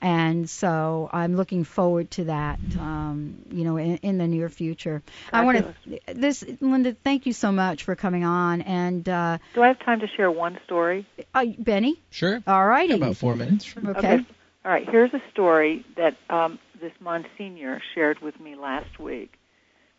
And 0.06 0.48
so 0.48 1.10
I'm 1.12 1.36
looking 1.36 1.64
forward 1.64 2.12
to 2.12 2.26
that, 2.26 2.60
um, 2.78 3.42
you 3.50 3.64
know, 3.64 3.78
in, 3.78 3.98
in 3.98 4.20
the 4.20 4.28
near 4.28 4.50
future. 4.50 5.02
I 5.34 5.44
want 5.44 5.58
to, 5.58 6.14
this, 6.14 6.46
Linda, 6.62 6.96
thank 7.04 7.26
you 7.26 7.34
so 7.34 7.52
much 7.52 7.82
for 7.86 7.96
coming 7.96 8.24
on. 8.24 8.62
And 8.62 9.10
uh, 9.10 9.40
Do 9.56 9.64
I 9.64 9.68
have 9.70 9.80
time 9.80 10.02
to 10.02 10.08
share 10.16 10.30
one 10.30 10.60
story? 10.64 11.08
uh, 11.34 11.46
Benny, 11.58 12.00
Sure. 12.12 12.40
all 12.46 12.68
righty, 12.68 12.94
About 12.94 13.18
four 13.18 13.36
minutes. 13.36 13.66
Sure. 13.66 13.98
okay. 13.98 14.24
All 14.64 14.72
right, 14.72 14.88
here's 14.88 15.12
a 15.12 15.24
story 15.32 15.84
that 15.98 16.16
um, 16.30 16.60
this 16.80 16.94
Monsignor 17.00 17.82
shared 17.96 18.20
with 18.20 18.40
me 18.40 18.54
last 18.56 19.00
week. 19.00 19.34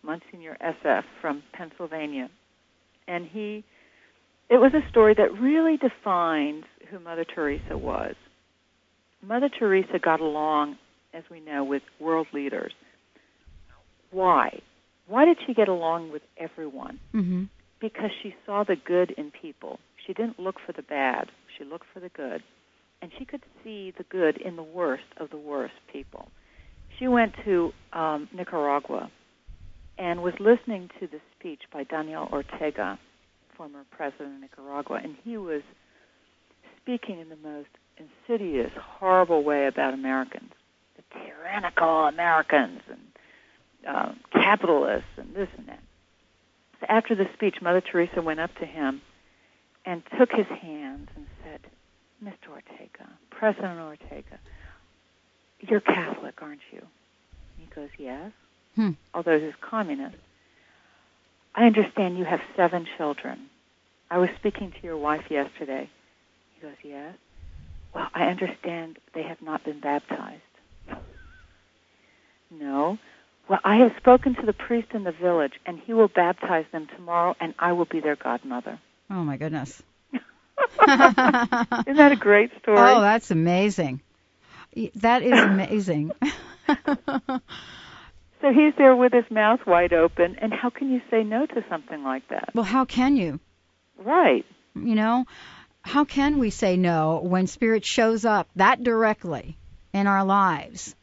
Monsignor 0.04 0.56
SF 0.60 1.02
from 1.20 1.42
Pennsylvania. 1.52 2.30
And 3.08 3.26
he, 3.26 3.64
it 4.48 4.58
was 4.58 4.72
a 4.72 4.88
story 4.88 5.14
that 5.14 5.32
really 5.40 5.78
defines 5.78 6.62
who 6.90 7.00
Mother 7.00 7.24
Teresa 7.24 7.76
was. 7.76 8.14
Mother 9.22 9.48
Teresa 9.48 9.98
got 9.98 10.20
along, 10.20 10.76
as 11.12 11.24
we 11.30 11.40
know, 11.40 11.64
with 11.64 11.82
world 12.00 12.26
leaders. 12.32 12.72
Why? 14.10 14.60
Why 15.08 15.24
did 15.24 15.38
she 15.46 15.54
get 15.54 15.68
along 15.68 16.12
with 16.12 16.22
everyone? 16.38 16.98
hmm 17.12 17.44
because 17.80 18.10
she 18.22 18.34
saw 18.44 18.64
the 18.64 18.76
good 18.76 19.12
in 19.18 19.30
people. 19.30 19.78
She 20.06 20.12
didn't 20.12 20.38
look 20.40 20.56
for 20.64 20.72
the 20.72 20.82
bad. 20.82 21.28
She 21.56 21.64
looked 21.64 21.86
for 21.92 22.00
the 22.00 22.08
good. 22.08 22.42
And 23.02 23.10
she 23.18 23.24
could 23.24 23.42
see 23.62 23.92
the 23.96 24.04
good 24.04 24.38
in 24.40 24.56
the 24.56 24.62
worst 24.62 25.04
of 25.18 25.30
the 25.30 25.36
worst 25.36 25.74
people. 25.92 26.28
She 26.98 27.08
went 27.08 27.34
to 27.44 27.72
um, 27.92 28.28
Nicaragua 28.34 29.10
and 29.98 30.22
was 30.22 30.32
listening 30.40 30.88
to 31.00 31.06
the 31.06 31.20
speech 31.38 31.60
by 31.72 31.84
Daniel 31.84 32.28
Ortega, 32.32 32.98
former 33.56 33.84
president 33.90 34.36
of 34.36 34.40
Nicaragua, 34.40 35.00
and 35.02 35.16
he 35.22 35.36
was 35.36 35.62
speaking 36.80 37.20
in 37.20 37.28
the 37.28 37.36
most 37.36 37.68
insidious, 37.98 38.70
horrible 38.76 39.42
way 39.42 39.66
about 39.66 39.94
Americans, 39.94 40.52
the 40.96 41.02
tyrannical 41.18 42.06
Americans 42.06 42.80
and 42.90 43.00
um, 43.86 44.20
capitalists 44.32 45.08
and 45.16 45.34
this 45.34 45.48
and 45.56 45.68
that. 45.68 45.80
So 46.80 46.86
after 46.88 47.14
the 47.14 47.26
speech, 47.34 47.56
Mother 47.62 47.80
Teresa 47.80 48.20
went 48.20 48.40
up 48.40 48.54
to 48.56 48.66
him 48.66 49.00
and 49.84 50.02
took 50.18 50.30
his 50.32 50.46
hands 50.46 51.08
and 51.14 51.26
said, 51.44 51.60
Mr. 52.22 52.50
Ortega, 52.50 53.08
President 53.30 53.78
Ortega, 53.78 54.38
you're 55.60 55.80
Catholic, 55.80 56.42
aren't 56.42 56.60
you? 56.72 56.80
And 56.80 57.68
he 57.68 57.74
goes, 57.74 57.90
Yes. 57.98 58.32
Hmm. 58.74 58.90
Although 59.14 59.38
he's 59.38 59.54
communist. 59.60 60.16
I 61.54 61.64
understand 61.64 62.18
you 62.18 62.24
have 62.24 62.40
seven 62.56 62.86
children. 62.98 63.48
I 64.10 64.18
was 64.18 64.28
speaking 64.38 64.72
to 64.72 64.78
your 64.82 64.98
wife 64.98 65.24
yesterday. 65.30 65.88
He 66.54 66.60
goes, 66.60 66.76
Yes. 66.82 67.14
Well, 67.96 68.08
I 68.12 68.24
understand 68.24 68.98
they 69.14 69.22
have 69.22 69.40
not 69.40 69.64
been 69.64 69.80
baptized. 69.80 70.42
No. 72.50 72.98
Well, 73.48 73.58
I 73.64 73.76
have 73.76 73.92
spoken 73.96 74.34
to 74.34 74.44
the 74.44 74.52
priest 74.52 74.88
in 74.92 75.02
the 75.02 75.12
village, 75.12 75.54
and 75.64 75.78
he 75.78 75.94
will 75.94 76.08
baptize 76.08 76.66
them 76.72 76.88
tomorrow, 76.94 77.34
and 77.40 77.54
I 77.58 77.72
will 77.72 77.86
be 77.86 78.00
their 78.00 78.16
godmother. 78.16 78.78
Oh 79.08 79.24
my 79.24 79.38
goodness. 79.38 79.82
Isn't 80.12 80.26
that 81.96 82.12
a 82.12 82.16
great 82.16 82.50
story? 82.60 82.78
Oh, 82.78 83.00
that's 83.00 83.30
amazing. 83.30 84.02
That 84.96 85.22
is 85.22 85.40
amazing. 85.40 86.12
so 86.66 87.40
he's 88.52 88.74
there 88.76 88.94
with 88.94 89.14
his 89.14 89.30
mouth 89.30 89.60
wide 89.66 89.94
open, 89.94 90.36
and 90.38 90.52
how 90.52 90.68
can 90.68 90.90
you 90.90 91.00
say 91.10 91.24
no 91.24 91.46
to 91.46 91.64
something 91.70 92.02
like 92.02 92.28
that? 92.28 92.50
well, 92.52 92.62
how 92.64 92.84
can 92.84 93.16
you? 93.16 93.40
Right. 93.96 94.44
You 94.74 94.94
know, 94.94 95.24
how 95.86 96.04
can 96.04 96.38
we 96.38 96.50
say 96.50 96.76
no 96.76 97.20
when 97.22 97.46
spirit 97.46 97.84
shows 97.84 98.24
up 98.24 98.48
that 98.56 98.82
directly 98.82 99.56
in 99.92 100.08
our 100.08 100.24
lives? 100.24 100.96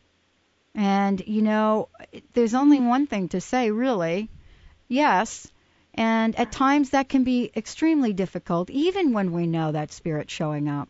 And, 0.75 1.23
you 1.25 1.41
know, 1.41 1.87
there's 2.33 2.53
only 2.53 2.81
one 2.81 3.07
thing 3.07 3.29
to 3.29 3.39
say, 3.39 3.71
really. 3.71 4.29
Yes. 4.89 5.49
And 5.93 6.37
at 6.37 6.51
times 6.51 6.89
that 6.89 7.07
can 7.07 7.23
be 7.23 7.49
extremely 7.55 8.11
difficult, 8.11 8.69
even 8.69 9.13
when 9.13 9.31
we 9.31 9.47
know 9.47 9.71
that 9.71 9.93
spirit 9.93 10.29
showing 10.29 10.67
up. 10.67 10.89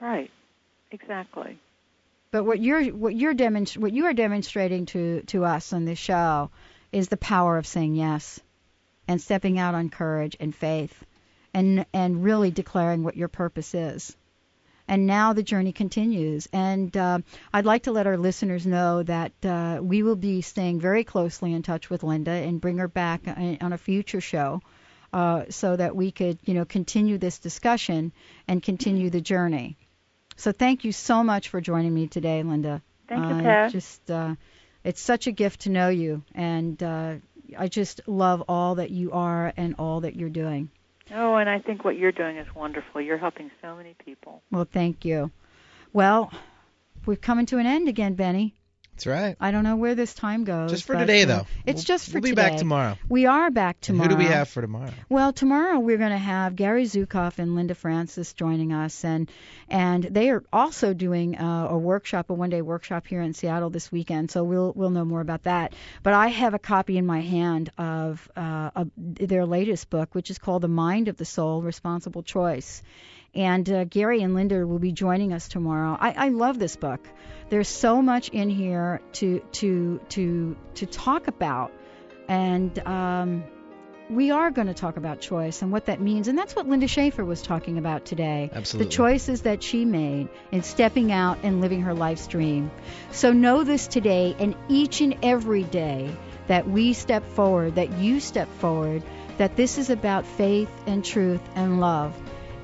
Right. 0.00 0.30
Exactly. 0.90 1.58
But 2.32 2.44
what 2.44 2.60
you're 2.60 2.86
what 2.86 3.14
you're 3.14 3.34
demonst- 3.34 3.78
what 3.78 3.92
you 3.92 4.06
are 4.06 4.12
demonstrating 4.12 4.86
to 4.86 5.22
to 5.28 5.44
us 5.44 5.72
on 5.72 5.84
this 5.84 5.98
show 5.98 6.50
is 6.90 7.08
the 7.08 7.16
power 7.16 7.56
of 7.56 7.66
saying 7.66 7.94
yes 7.94 8.40
and 9.06 9.20
stepping 9.20 9.60
out 9.60 9.76
on 9.76 9.90
courage 9.90 10.36
and 10.40 10.52
faith 10.52 11.04
and 11.54 11.86
and 11.92 12.24
really 12.24 12.50
declaring 12.50 13.04
what 13.04 13.16
your 13.16 13.28
purpose 13.28 13.74
is. 13.74 14.16
And 14.86 15.06
now 15.06 15.32
the 15.32 15.42
journey 15.42 15.72
continues. 15.72 16.46
And 16.52 16.94
uh, 16.94 17.20
I'd 17.54 17.64
like 17.64 17.84
to 17.84 17.92
let 17.92 18.06
our 18.06 18.18
listeners 18.18 18.66
know 18.66 19.02
that 19.04 19.32
uh, 19.42 19.80
we 19.82 20.02
will 20.02 20.16
be 20.16 20.42
staying 20.42 20.80
very 20.80 21.04
closely 21.04 21.54
in 21.54 21.62
touch 21.62 21.88
with 21.88 22.02
Linda 22.02 22.32
and 22.32 22.60
bring 22.60 22.78
her 22.78 22.88
back 22.88 23.22
on 23.26 23.58
on 23.60 23.72
a 23.72 23.78
future 23.78 24.20
show. 24.20 24.60
Uh, 25.12 25.44
so 25.48 25.76
that 25.76 25.94
we 25.94 26.10
could, 26.10 26.38
you 26.44 26.54
know, 26.54 26.64
continue 26.64 27.18
this 27.18 27.38
discussion 27.38 28.12
and 28.48 28.60
continue 28.60 29.10
the 29.10 29.20
journey. 29.20 29.76
So 30.36 30.50
thank 30.50 30.82
you 30.84 30.90
so 30.90 31.22
much 31.22 31.50
for 31.50 31.60
joining 31.60 31.94
me 31.94 32.08
today, 32.08 32.42
Linda. 32.42 32.82
Thank 33.08 33.24
you, 33.28 33.34
Uh, 33.36 33.42
Pat. 33.42 33.72
Just, 33.72 34.10
uh, 34.10 34.34
it's 34.82 35.00
such 35.00 35.28
a 35.28 35.30
gift 35.32 35.60
to 35.60 35.70
know 35.70 35.88
you, 35.88 36.22
and 36.34 36.82
uh, 36.82 37.14
I 37.56 37.68
just 37.68 38.00
love 38.08 38.42
all 38.48 38.74
that 38.74 38.90
you 38.90 39.12
are 39.12 39.52
and 39.56 39.76
all 39.78 40.00
that 40.00 40.16
you're 40.16 40.30
doing. 40.30 40.68
Oh, 41.12 41.36
and 41.36 41.48
I 41.48 41.58
think 41.58 41.84
what 41.84 41.96
you're 41.96 42.12
doing 42.12 42.36
is 42.36 42.46
wonderful. 42.54 43.00
You're 43.00 43.18
helping 43.18 43.50
so 43.60 43.76
many 43.76 43.94
people. 44.04 44.42
Well, 44.50 44.66
thank 44.70 45.04
you. 45.04 45.30
Well, 45.92 46.32
we're 47.06 47.16
coming 47.16 47.46
to 47.46 47.58
an 47.58 47.66
end 47.66 47.88
again, 47.88 48.14
Benny. 48.14 48.54
That's 48.94 49.06
right. 49.08 49.36
I 49.40 49.50
don't 49.50 49.64
know 49.64 49.74
where 49.74 49.96
this 49.96 50.14
time 50.14 50.44
goes. 50.44 50.70
Just 50.70 50.84
for 50.84 50.94
today, 50.96 51.24
though. 51.24 51.46
It's 51.66 51.78
We'll- 51.78 51.84
just 51.84 52.06
for 52.06 52.20
today. 52.20 52.20
We'll 52.20 52.30
be 52.30 52.34
back 52.36 52.56
tomorrow. 52.58 52.96
We 53.08 53.26
are 53.26 53.50
back 53.50 53.76
And 53.78 53.82
tomorrow. 53.82 54.08
who 54.08 54.14
do 54.14 54.18
we 54.22 54.26
have 54.26 54.48
for 54.48 54.60
tomorrow? 54.60 54.90
Well, 55.08 55.32
tomorrow 55.32 55.80
we're 55.80 55.98
going 55.98 56.12
to 56.12 56.16
have 56.16 56.54
Gary 56.54 56.84
Zukav 56.84 57.40
and 57.40 57.56
Linda 57.56 57.74
Francis 57.74 58.32
joining 58.34 58.72
us, 58.72 59.04
and 59.04 59.28
and 59.68 60.04
they 60.04 60.30
are 60.30 60.44
also 60.52 60.94
doing 60.94 61.36
uh, 61.36 61.68
a 61.70 61.76
workshop, 61.76 62.30
a 62.30 62.34
one-day 62.34 62.62
workshop 62.62 63.06
here 63.08 63.20
in 63.20 63.34
Seattle 63.34 63.70
this 63.70 63.90
weekend. 63.90 64.30
So 64.30 64.44
we'll 64.44 64.72
we'll 64.76 64.90
know 64.90 65.04
more 65.04 65.20
about 65.20 65.42
that. 65.42 65.74
But 66.04 66.14
I 66.14 66.28
have 66.28 66.54
a 66.54 66.60
copy 66.60 66.96
in 66.96 67.04
my 67.04 67.20
hand 67.20 67.70
of 67.76 68.30
uh, 68.36 68.70
a, 68.76 68.86
their 68.96 69.44
latest 69.44 69.90
book, 69.90 70.14
which 70.14 70.30
is 70.30 70.38
called 70.38 70.62
The 70.62 70.68
Mind 70.68 71.08
of 71.08 71.16
the 71.16 71.24
Soul: 71.24 71.62
Responsible 71.62 72.22
Choice. 72.22 72.80
And 73.36 73.68
uh, 73.68 73.82
Gary 73.82 74.22
and 74.22 74.34
Linda 74.36 74.64
will 74.64 74.78
be 74.78 74.92
joining 74.92 75.32
us 75.32 75.48
tomorrow. 75.48 75.96
I, 76.00 76.12
I 76.12 76.28
love 76.28 76.56
this 76.56 76.76
book. 76.76 77.00
There's 77.50 77.68
so 77.68 78.02
much 78.02 78.28
in 78.28 78.48
here 78.48 79.00
to 79.14 79.40
to 79.52 80.00
to 80.10 80.56
to 80.74 80.86
talk 80.86 81.28
about, 81.28 81.72
and 82.28 82.78
um, 82.80 83.44
we 84.10 84.30
are 84.30 84.50
going 84.50 84.66
to 84.66 84.74
talk 84.74 84.96
about 84.96 85.20
choice 85.20 85.62
and 85.62 85.72
what 85.72 85.86
that 85.86 86.00
means. 86.00 86.28
And 86.28 86.36
that's 86.36 86.54
what 86.54 86.68
Linda 86.68 86.88
Schaefer 86.88 87.24
was 87.24 87.42
talking 87.42 87.78
about 87.78 88.04
today. 88.04 88.50
Absolutely. 88.52 88.86
The 88.86 88.96
choices 88.96 89.42
that 89.42 89.62
she 89.62 89.84
made 89.84 90.28
in 90.52 90.62
stepping 90.62 91.10
out 91.10 91.38
and 91.42 91.60
living 91.60 91.82
her 91.82 91.94
life's 91.94 92.26
dream. 92.26 92.70
So 93.12 93.32
know 93.32 93.64
this 93.64 93.86
today 93.86 94.36
and 94.38 94.54
each 94.68 95.00
and 95.00 95.16
every 95.22 95.62
day 95.64 96.14
that 96.48 96.68
we 96.68 96.92
step 96.92 97.26
forward, 97.30 97.76
that 97.76 97.92
you 97.92 98.20
step 98.20 98.48
forward, 98.58 99.02
that 99.38 99.56
this 99.56 99.78
is 99.78 99.90
about 99.90 100.26
faith 100.26 100.70
and 100.86 101.04
truth 101.04 101.40
and 101.54 101.80
love. 101.80 102.14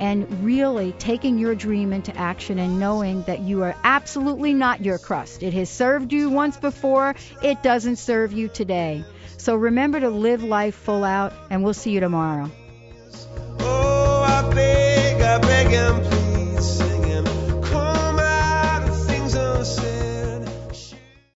And 0.01 0.43
really 0.43 0.93
taking 0.93 1.39
your 1.39 1.55
dream 1.55 1.93
into 1.93 2.17
action 2.17 2.59
and 2.59 2.81
knowing 2.81 3.23
that 3.25 3.41
you 3.41 3.63
are 3.63 3.77
absolutely 3.85 4.55
not 4.55 4.83
your 4.83 4.99
crust. 4.99 5.43
It 5.43 5.53
has 5.55 5.69
served 5.69 6.13
you 6.13 6.31
once 6.31 6.57
before, 6.57 7.15
it 7.43 7.63
doesn't 7.63 7.97
serve 7.97 8.33
you 8.33 8.49
today. 8.49 9.05
So 9.37 9.55
remember 9.55 10.01
to 10.01 10.11
live 10.11 10.43
life 10.43 10.75
full 10.75 11.05
out, 11.05 11.33
and 11.51 11.63
we'll 11.63 11.75
see 11.75 11.93
you 11.93 12.01
tomorrow. 12.01 12.51
Oh, 13.61 14.25
I 14.27 14.55
beg, 14.55 15.21
I 15.21 15.39
beg. 15.39 16.30